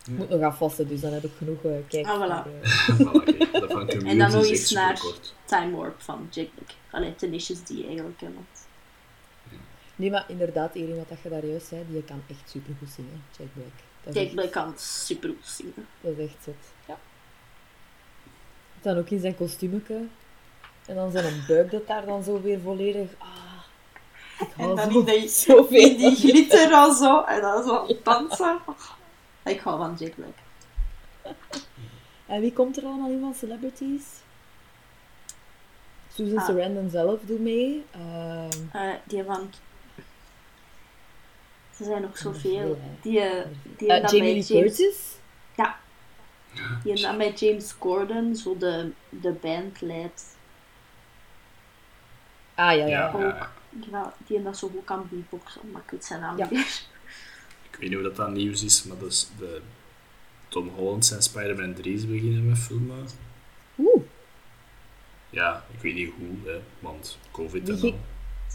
[0.06, 2.06] Ik moet nog afwassen, dus dan heb ik genoeg uh, kijk.
[2.06, 2.48] Ah, voilà.
[2.96, 5.00] voor, eh, Voilà, community En dan nog is eens naar.
[5.44, 6.70] Time Warp van Jack Black.
[6.90, 8.20] Allee, Tenacious D eigenlijk.
[8.20, 8.68] Want...
[9.96, 13.22] Nee, maar inderdaad, Erin, wat dat je daar juist zei, die kan echt supergoed zingen,
[13.38, 13.72] Jack Black.
[14.04, 15.86] Jack echt, kan super goed zingen.
[16.00, 16.54] dat is echt zot.
[16.86, 16.98] Ja.
[18.80, 20.06] Dan ook in zijn kostuumeke.
[20.86, 23.10] En dan zijn buik dat daar dan zo weer volledig...
[23.18, 23.28] Ah,
[24.40, 27.22] ik En dan zo, in die, zoveel in die glitter en zo.
[27.22, 28.58] En dan zo het dansen.
[29.44, 30.36] Ik hou van Jack Black.
[32.26, 34.04] En wie komt er allemaal in van celebrities?
[36.14, 36.46] Susan Ah.
[36.46, 37.84] Sarandon zelf doet mee.
[37.90, 39.50] Ehm, Eh, die van...
[41.80, 42.80] Er zijn nog veel, zoveel.
[43.02, 43.46] Die, eh,
[43.76, 44.76] die eh, dan Jamie Lee James...
[44.76, 44.96] Curtis.
[45.56, 45.78] Ja.
[46.84, 50.24] Die dan met James Gordon zo de, de band leidt.
[52.54, 52.86] Ah, ja, ja.
[52.86, 53.20] Ja, Ook.
[53.20, 53.52] ja.
[53.90, 56.42] Ja, die dat zo goed kan beatboxen, maar ik weet zijn naam Ja.
[56.44, 56.68] niet meer.
[57.70, 59.60] Ik weet niet of dat, dat nieuws is, maar dus de
[60.48, 63.06] Tom Holland zijn Spider-Man 3 is beginnen met filmen.
[63.78, 64.02] Oeh,
[65.30, 67.98] Ja, ik weet niet hoe, hè, want COVID Wie en ging- al.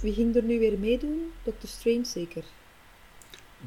[0.02, 1.31] wie ging er nu weer meedoen?
[1.43, 2.43] Doctor Strange zeker?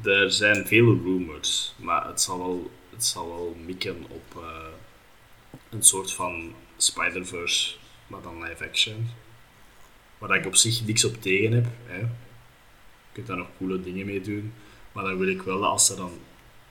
[0.03, 4.65] Er zijn veel rumors, maar het zal wel, het zal wel mikken op eh,
[5.69, 7.75] een soort van Spider-Verse,
[8.07, 9.07] maar dan live action.
[10.17, 11.65] Waar ik op zich niks op tegen heb.
[11.85, 11.97] Hè.
[11.97, 12.05] Je
[13.11, 14.53] kunt daar nog coole dingen mee doen.
[14.91, 16.11] Maar dan wil ik wel dat als ze dan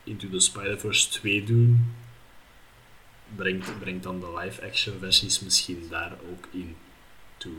[0.05, 1.94] Into the Spider-Verse 2 doen,
[3.36, 6.76] brengt, brengt dan de live action versies misschien daar ook in
[7.36, 7.56] toe.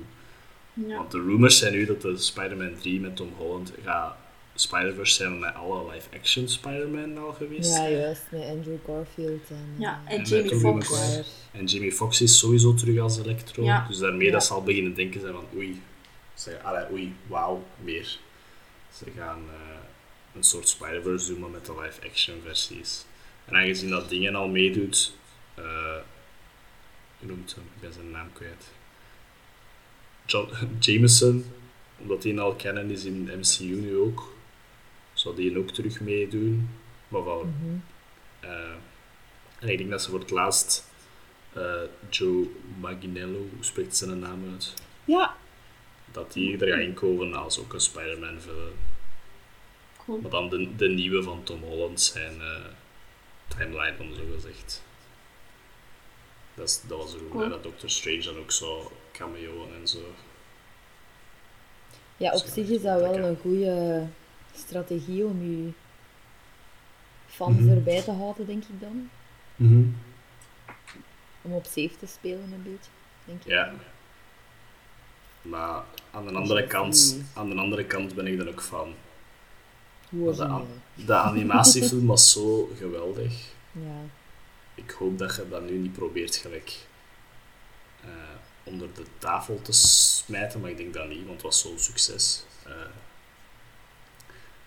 [0.74, 0.96] Ja.
[0.96, 4.18] Want de rumors zijn nu dat de Spider-Man 3 met Tom Holland gaat
[4.60, 7.76] Spider-Verse zijn met alle live-action Spider-Man al geweest.
[7.78, 8.22] Ja, juist.
[8.32, 9.76] Met Andrew Garfield en...
[9.78, 10.92] Ja, eh, en Jamie Foxx.
[11.52, 13.64] En Jamie Foxx is sowieso terug als Electro.
[13.64, 13.86] Ja.
[13.88, 14.32] Dus daarmee Ja.
[14.34, 15.82] dat ze al beginnen denken zijn van oei,
[16.34, 18.18] ze, allee, oei, wauw, meer.
[18.94, 19.78] Ze gaan eh,
[20.36, 23.06] een soort Spider-Verse doen, maar met de live-action versies.
[23.46, 25.14] En aangezien dat dingen al meedoet,
[25.56, 25.64] eh
[27.20, 27.64] hoe noemt hem?
[27.76, 28.64] Ik ben zijn naam kwijt.
[30.26, 30.50] John
[30.80, 31.46] Jameson,
[31.98, 34.34] omdat die al kennen is in MCU nu ook,
[35.20, 36.70] zou die ook terug meedoen.
[37.08, 37.76] Maar van, mhm.
[38.40, 38.76] eh,
[39.60, 40.88] en ik denk dat ze voor het laatst
[41.54, 42.48] eh, Joe
[42.80, 44.74] Manganiello, hoe spreekt zijn naam uit?
[45.06, 45.36] Ja,
[46.12, 48.74] Dat die er gaat inkomen als ook een Spider-Man film.
[50.06, 50.20] Cool.
[50.22, 52.66] Maar dan de, de nieuwe van Tom Holland zijn eh,
[53.48, 54.84] timeline dan zo gezegd.
[56.54, 57.50] Dat, is, dat was ook Cool.
[57.50, 60.00] dat Doctor Strange dan ook zo cameoen en zo.
[62.18, 64.08] ja, op zich is dat wel een goede
[64.60, 65.70] strategie om je
[67.28, 67.70] fans Mhm.
[67.70, 69.10] erbij te houden, denk ik dan.
[71.42, 72.90] Om op safe te spelen een beetje,
[73.26, 73.48] denk ik.
[73.48, 73.74] Ja.
[75.42, 78.94] Maar aan de andere kant, aan de andere kant ben ik dan ook van.
[80.10, 80.38] Hoe Dat
[80.96, 83.34] de, de animatiefilm was zo geweldig.
[83.72, 84.02] Ja.
[84.76, 86.78] Ik hoop dat je dat nu niet probeert gelijk
[88.04, 88.10] eh,
[88.64, 92.44] onder de tafel te smijten, maar ik denk dat niet, want het was zo'n succes.
[92.66, 92.74] Eh,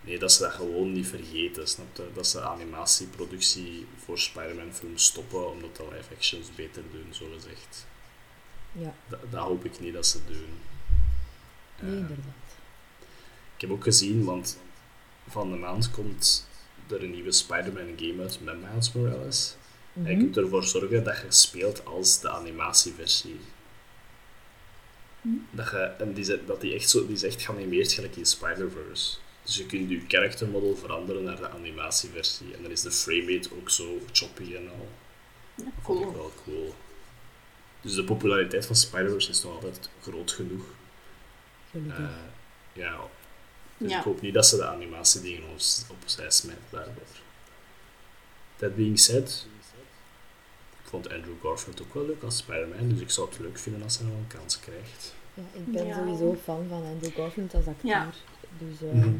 [0.04, 2.10] nee, dat ze dat gewoon niet vergeten, snap je?
[2.14, 7.86] Dat ze animatieproductie voor Spider-Man films stoppen, omdat de live actions beter doen, zo gezegd.
[8.72, 10.46] Ja, Dat, dat hoop ik niet dat ze doen.
[11.80, 12.26] nee, Eh, inderdaad.
[13.54, 14.58] ik heb ook gezien, want
[15.28, 16.46] van de maand komt
[16.90, 19.54] er een nieuwe Spider-Man game uit met Miles Morales.
[19.94, 20.18] En je Mhm.
[20.18, 23.40] kunt ervoor zorgen dat je speelt als de animatieversie.
[25.50, 29.16] Dat, je, en die, dat die, echt zo, die is echt geanimeerd gelijk in Spider-Verse.
[29.44, 32.54] Dus je kunt je character model veranderen naar de animatieversie.
[32.56, 34.88] En dan is de framerate ook zo choppy en al.
[35.54, 36.74] Dat vond ik wel cool.
[37.80, 40.64] Dus de populariteit van Spider-Verse is nog altijd groot genoeg.
[41.72, 42.08] Eh,
[42.72, 43.00] ja,
[43.76, 43.98] dus Ja.
[43.98, 45.60] ik hoop niet dat ze de animatiedingen op,
[45.90, 47.02] opzij smijten daardoor.
[48.56, 49.46] That being said,
[50.82, 53.82] ik vond Andrew Garfield ook wel leuk als Spider-Man, dus ik zou het leuk vinden
[53.82, 55.14] als hij nog een kans krijgt.
[55.34, 55.94] Ja, ik ben Ja.
[55.96, 57.90] sowieso fan van Andrew Garfield als acteur.
[57.90, 58.10] Ja.
[58.58, 59.14] Dus eh Mhm.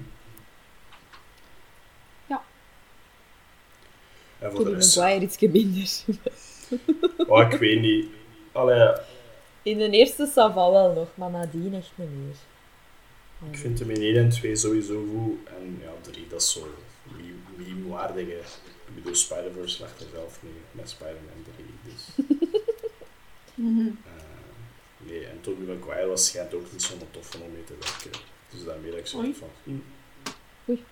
[4.39, 5.91] En voor de Tobey rest, Maguire iets minder.
[7.33, 8.07] oh, ik weet niet.
[8.53, 8.93] Allee,
[9.63, 13.51] In de eerste Sava wel nog, maar nadien echt niet meer.
[13.53, 15.49] ik vind hem in 1 en 2 sowieso goed.
[15.49, 16.67] En ja, 3, dat is zo
[17.17, 17.35] meme-
[17.69, 18.31] meme-waardige.
[18.87, 21.67] Ik bedoel, Spider-Verse legt er zelf nu met Spider-Man 3.
[21.85, 22.09] Dus,
[23.55, 23.87] Mhm.
[23.87, 24.12] eh,
[25.07, 28.21] nee, en Tobey Maguire was schijnt ook niet zo'n tof om mee te werken.
[28.51, 29.49] Dus daarmee dat ik zo van...
[29.65, 29.71] hm.
[30.71, 30.85] Oei.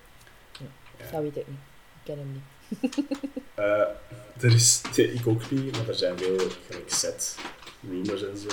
[0.98, 1.10] Ja.
[1.10, 1.58] Dat weet ik niet.
[1.96, 2.42] Ik ken hem niet.
[3.54, 3.80] Eh,
[4.40, 7.36] er is, nee, ik ook niet, maar er zijn veel gelijk set
[7.90, 8.48] rumors en zo.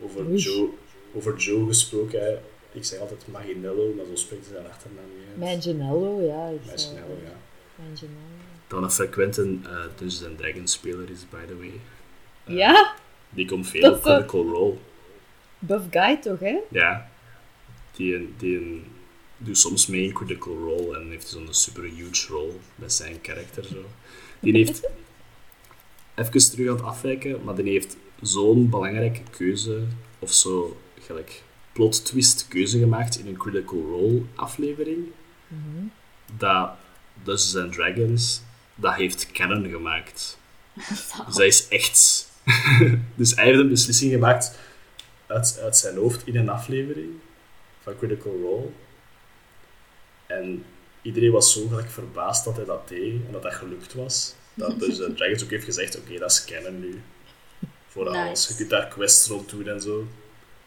[0.00, 0.36] Over Oei.
[0.36, 0.68] Joe,
[1.14, 2.20] over Joe gesproken.
[2.24, 2.38] hè.
[2.72, 5.36] Ik zeg altijd Maginello, maar zo spreekt hij zijn achternaam niet uit.
[5.38, 6.36] Manganiello, ja.
[6.36, 7.36] Manganiello, ja.
[7.74, 8.18] Manganiello.
[8.68, 9.58] Dan een frequente uh,
[9.96, 11.72] Dungeons Dragons speler is, by the way.
[12.44, 12.94] Eh, Ja,
[13.30, 14.74] Die komt veel op Critical Role.
[15.58, 16.56] Buff guy toch, hè?
[16.70, 17.10] Ja.
[17.92, 18.82] Die, die
[19.36, 23.64] doet soms mee in Critical Role en heeft zo'n super huge role met zijn karakter.
[23.64, 23.84] Zo.
[24.40, 24.80] Die heeft,
[26.14, 29.82] even terug aan het afwijken, maar die heeft zo'n belangrijke keuze,
[30.18, 34.98] of zo, gelijk, plot twist keuze gemaakt in een Critical Role aflevering,
[35.50, 35.84] Mhm.
[36.36, 36.70] dat
[37.22, 38.42] Dungeons and Dragons
[38.74, 40.38] dat heeft canon gemaakt.
[41.26, 42.28] Dus dat is echt...
[43.14, 44.58] dus hij heeft een beslissing gemaakt
[45.28, 47.10] uit, uit zijn hoofd in een aflevering
[47.82, 48.66] van Critical Role.
[50.26, 50.64] En
[51.02, 54.34] iedereen was zo gelijk verbaasd dat hij dat deed en dat dat gelukt was.
[54.54, 57.02] Dat dus de Dragons ook heeft gezegd, oké, dat is canon nu.
[57.86, 58.18] Voor Nice.
[58.18, 58.48] alles.
[58.48, 60.06] Je kunt daar quests rond doen en zo.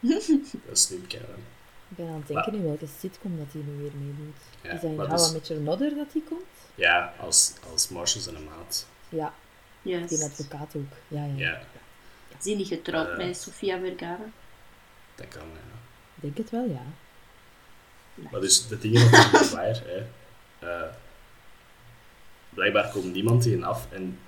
[0.00, 1.44] dat is nu canon.
[1.88, 4.36] Ik ben aan het denken in welke sitcom dat hij nu weer meedoet.
[4.62, 6.42] Ja, is dat in How dus- I Met Your Mother dat hij komt?
[6.74, 8.86] Ja, als, als Marshals en een maat.
[9.08, 9.34] Ja,
[9.82, 10.22] die Yes.
[10.22, 10.92] advocaat ook.
[11.08, 11.32] Ja, ja.
[11.36, 11.60] Ja,
[12.38, 13.16] Is die niet getrouwd Eh.
[13.16, 14.30] met Sofia Vergara?
[15.22, 15.76] Dat kan, ja.
[16.14, 16.82] Ik denk het wel, ja.
[18.30, 20.06] Maar dus de dingen Tobey Maguire, hè,
[20.68, 20.88] eh,
[22.50, 24.18] blijkbaar komt niemand tegen af en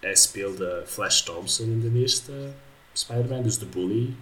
[0.00, 2.32] hij speelde Flash Thompson in de eerste
[2.92, 4.14] Spider-Man, dus de bully.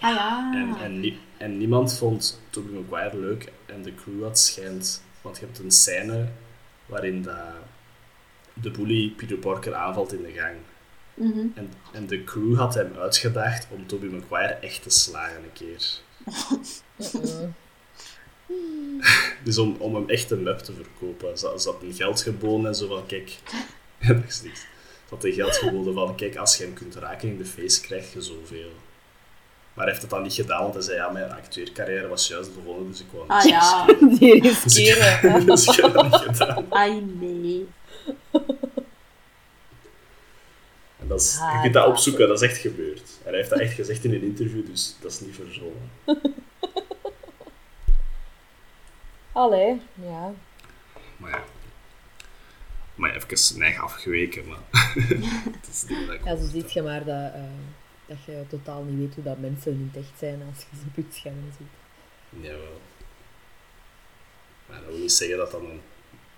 [0.00, 0.52] Ah ja.
[0.54, 5.38] En, en, nie- en niemand vond Tobey Maguire leuk en de crew had schijnt, want
[5.38, 6.28] je hebt een scène
[6.86, 7.36] waarin dat
[8.52, 10.56] de bully Peter Parker aanvalt in de gang.
[11.18, 11.46] Mhm.
[11.54, 15.82] En, en de crew had hem uitgedaagd om Tobey Maguire echt te slagen een keer.
[19.44, 21.38] Dus om, om hem echt een map te verkopen.
[21.38, 23.38] Ze, ze had een geld geboden en zo van, kijk...
[24.06, 24.60] dat is niks.
[24.60, 27.80] Ze had een geld geboden van, kijk, als je hem kunt raken in de face,
[27.80, 28.70] krijg je zoveel.
[29.74, 32.54] Maar hij heeft het dan niet gedaan, want hij zei, ja, mijn acteurcarrière was juist
[32.54, 33.84] begonnen, dus ik wou Ah niet ja.
[33.86, 34.14] riskeren.
[34.18, 35.46] Die Dus ik, riskeren.
[35.46, 36.66] dus ik heb dat niet gedaan.
[36.70, 37.68] Ai nee.
[41.08, 43.02] Dat is, je Ah, kunt dat opzoeken, dat is echt gebeurd.
[43.18, 45.90] En hij heeft dat echt gezegd in een interview, dus dat is niet verzonnen.
[49.32, 50.32] Allee, ja.
[51.16, 51.44] Maar ja.
[52.94, 54.58] Maar even neig afgeweken, maar...
[55.56, 57.42] het is niet dat Ja, zo ziet je maar dat, eh,
[58.06, 60.82] dat je totaal niet weet hoe dat mensen in het echt zijn als je ze
[60.88, 62.42] op het scherm ziet.
[62.44, 62.80] Jawel.
[64.66, 65.80] Maar dat wil niet zeggen dat dat een,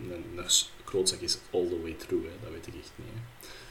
[0.02, 0.44] een, een
[0.84, 2.32] klootzak is all the way through, hè.
[2.42, 3.06] dat weet ik echt niet.
[3.14, 3.20] Hè.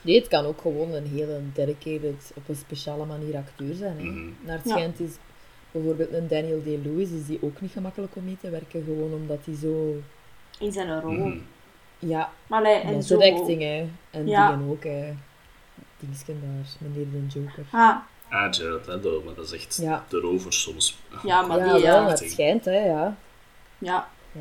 [0.02, 3.96] Nee, het kan ook gewoon een hele dedicated, op een speciale manier acteur zijn.
[3.96, 4.02] Hè.
[4.04, 4.28] Mhm.
[4.40, 4.70] Naar het Ja.
[4.70, 5.10] schijnt is
[5.70, 9.38] bijvoorbeeld een Daniel Day-Lewis is die ook niet gemakkelijk om mee te werken, gewoon omdat
[9.44, 10.02] hij zo...
[10.58, 11.12] In zijn rol.
[11.12, 11.38] Mhm.
[11.98, 13.18] Ja, Maar hij, en zo...
[13.20, 13.88] acting, hè.
[14.10, 14.50] En Ja.
[14.56, 15.12] dingen ook, hè.
[15.98, 17.64] Dingsken daar, meneer de Joker.
[17.70, 17.96] Ah,
[18.32, 20.04] Ah, Jared Leto, maar dat is echt Ja.
[20.08, 20.98] de rover soms.
[21.24, 22.00] Ja, maar ja, die, wel, ja.
[22.02, 23.16] maar het schijnt, hè, ja.
[23.78, 24.08] ja.
[24.32, 24.40] Ja,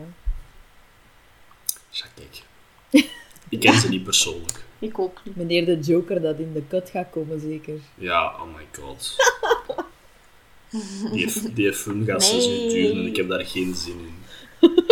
[2.15, 2.43] kijk.
[3.49, 4.63] Ik ken ze niet persoonlijk.
[4.79, 5.35] Ik ook niet.
[5.35, 7.79] Meneer de Joker dat in de cut gaat komen, zeker.
[7.95, 9.15] Ja, oh my god.
[11.11, 14.17] Die, die film gaat zes uur duren en ik heb daar geen zin in.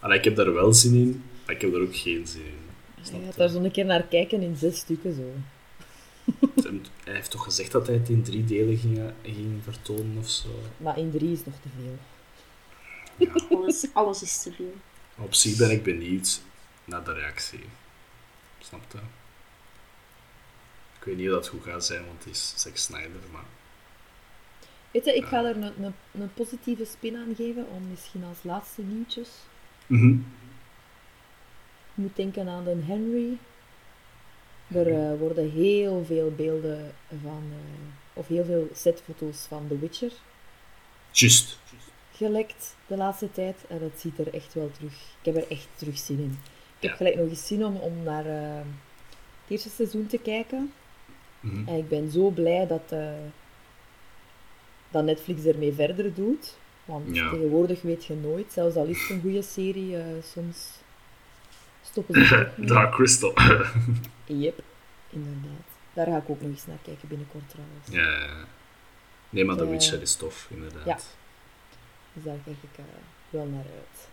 [0.00, 2.56] En ik heb daar wel zin in, maar ik heb daar ook geen zin in.
[2.94, 3.38] Je Snap gaat je?
[3.38, 5.32] daar zo een keer naar kijken in zes stukken, zo.
[7.04, 10.48] Hij heeft toch gezegd dat hij het in drie delen ging, ging vertonen of zo?
[10.76, 11.96] Maar in drie is nog te veel.
[13.16, 13.56] Ja.
[13.56, 14.74] Alles, alles is te veel.
[15.22, 16.40] Op zich ben ik benieuwd
[16.84, 17.64] naar de reactie.
[18.58, 18.98] Snap je?
[20.98, 23.44] Ik weet niet of dat goed gaat zijn, want het is Zack Snyder, maar...
[24.90, 28.38] Weet je, ik ga er een, een, een positieve spin aan geven, om misschien als
[28.42, 29.28] laatste nieuwtjes.
[29.86, 30.16] Mhm.
[31.94, 33.38] Je moet denken aan de Henry.
[34.68, 40.12] Er eh, worden heel veel beelden van, eh, of heel veel setfoto's van The Witcher
[41.12, 41.58] Juist.
[42.22, 43.56] Gelekt de laatste tijd.
[43.68, 44.92] En dat ziet er echt wel terug.
[44.92, 46.38] Ik heb er echt terug zin in.
[46.78, 48.56] Ik heb gelijk nog eens zin om, om naar eh,
[49.42, 50.72] het eerste seizoen te kijken.
[51.40, 51.68] Mhm.
[51.68, 53.08] En ik ben zo blij dat, eh,
[54.90, 56.56] dat Netflix ermee verder doet.
[56.84, 57.30] Want Ja.
[57.30, 60.70] tegenwoordig weet je nooit, zelfs al is het een goede serie, eh, soms
[61.82, 62.68] stoppen ze het.
[62.68, 63.32] Dark Crystal.
[64.24, 64.60] Yep,
[65.10, 65.66] inderdaad.
[65.92, 67.88] Daar ga ik ook nog eens naar kijken binnenkort trouwens.
[67.90, 68.28] ja.
[69.30, 70.84] Nee, maar The Witcher is tof, inderdaad.
[70.86, 70.98] ja.
[72.12, 72.84] Dus daar kijk ik eh,
[73.30, 74.08] wel naar uit.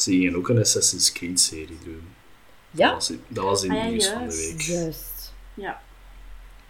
[0.00, 2.08] Ze gingen ook een Assassin's Creed-serie doen.
[2.70, 4.60] Dat Ja, was, in- dat was in Ah, het ja, nieuws van de week.
[4.60, 5.32] juist.
[5.54, 5.82] Ja.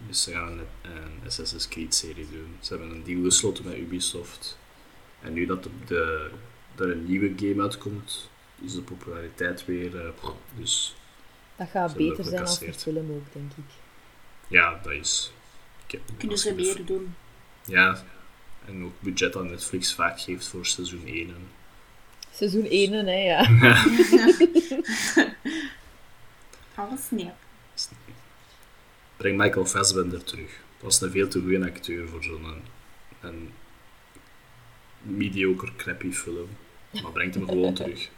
[0.07, 2.57] Dus ze gaan een, een Assassin's Creed-serie doen.
[2.59, 4.57] Ze hebben een deal gesloten met Ubisoft.
[5.21, 6.29] En nu dat de, de,
[6.75, 8.29] er een nieuwe game uitkomt,
[8.61, 10.05] is de populariteit weer...
[10.05, 10.95] eh, dus
[11.55, 13.73] Dat gaat beter zijn als de film ook, denk ik.
[14.47, 15.31] ja, dat is...
[15.85, 17.15] Ik heb, Kunnen ze de- meer doen?
[17.65, 18.03] Ja,
[18.67, 21.27] en ook budget dat Netflix vaak geeft voor seizoen 1.
[21.27, 21.47] En,
[22.31, 23.39] Seizoen 1, hè, ja.
[26.75, 27.31] Alles niet.
[29.17, 30.49] Breng Michael Fassbender terug.
[30.49, 32.61] Dat was een veel te goede acteur voor zo'n een,
[33.21, 33.53] een
[35.01, 36.49] mediocre, crappy film.
[37.01, 38.09] Maar brengt hem gewoon terug.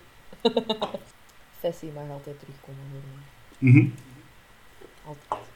[1.59, 3.03] Fessie mag altijd terugkomen
[3.59, 3.91] mij.
[5.05, 5.49] Altijd.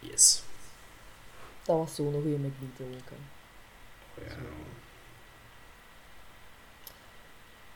[0.00, 0.42] Yes.
[1.62, 3.08] Dat was zo'n goede McBeat ook.
[3.08, 3.16] Hè.
[4.16, 4.34] Ja.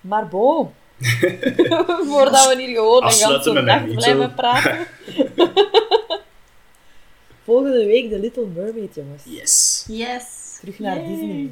[0.01, 0.75] Maar bon.
[2.09, 3.95] Voordat we hier gewoon een ganse Magneto.
[3.95, 4.87] blijven praten.
[7.45, 9.23] Volgende week The Little Mermaid, jongens.
[9.25, 9.85] Yes.
[9.89, 10.57] Yes.
[10.61, 11.07] Terug naar Yay.
[11.07, 11.51] Disney.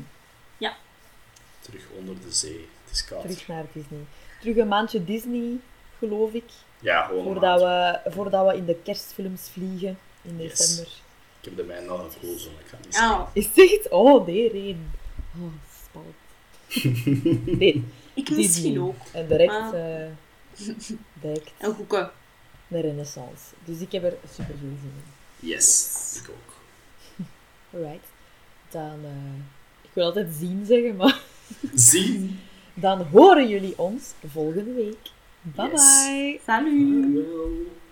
[1.60, 2.68] Terug onder de zee.
[2.84, 3.20] Het is koud.
[3.20, 3.98] Terug naar Disney.
[4.40, 5.56] Terug een maandje Disney,
[5.98, 6.44] geloof ik.
[6.78, 10.82] Ja, gewoon Voordat we, voordat we in de kerstfilms vliegen in Yes.
[11.44, 13.88] Ik heb de mijne al gekozen, ik ga niet Oh, Is echt?
[13.90, 14.90] Oh, nee, Reen.
[15.40, 15.52] Oh,
[15.88, 16.14] spannend.
[17.58, 17.84] Nee,
[18.14, 18.36] ik Disney.
[18.36, 18.94] misschien ook.
[19.12, 20.02] En direct, Ah.
[20.02, 20.10] eh
[21.20, 22.10] direct hoeken.
[22.70, 23.42] een renaissance.
[23.64, 24.92] Dus ik heb er super veel zin
[25.40, 25.48] in.
[25.48, 26.20] Yes.
[26.22, 26.54] Ik ook.
[27.74, 28.06] Alright.
[28.70, 29.42] Dan, eh,
[29.82, 31.20] ik wil altijd zien zeggen, maar
[31.74, 32.40] Zien.
[32.74, 34.96] dan horen jullie ons volgende week.
[35.42, 36.04] Bye Yes.
[36.06, 36.40] bye.
[36.46, 37.26] Salut.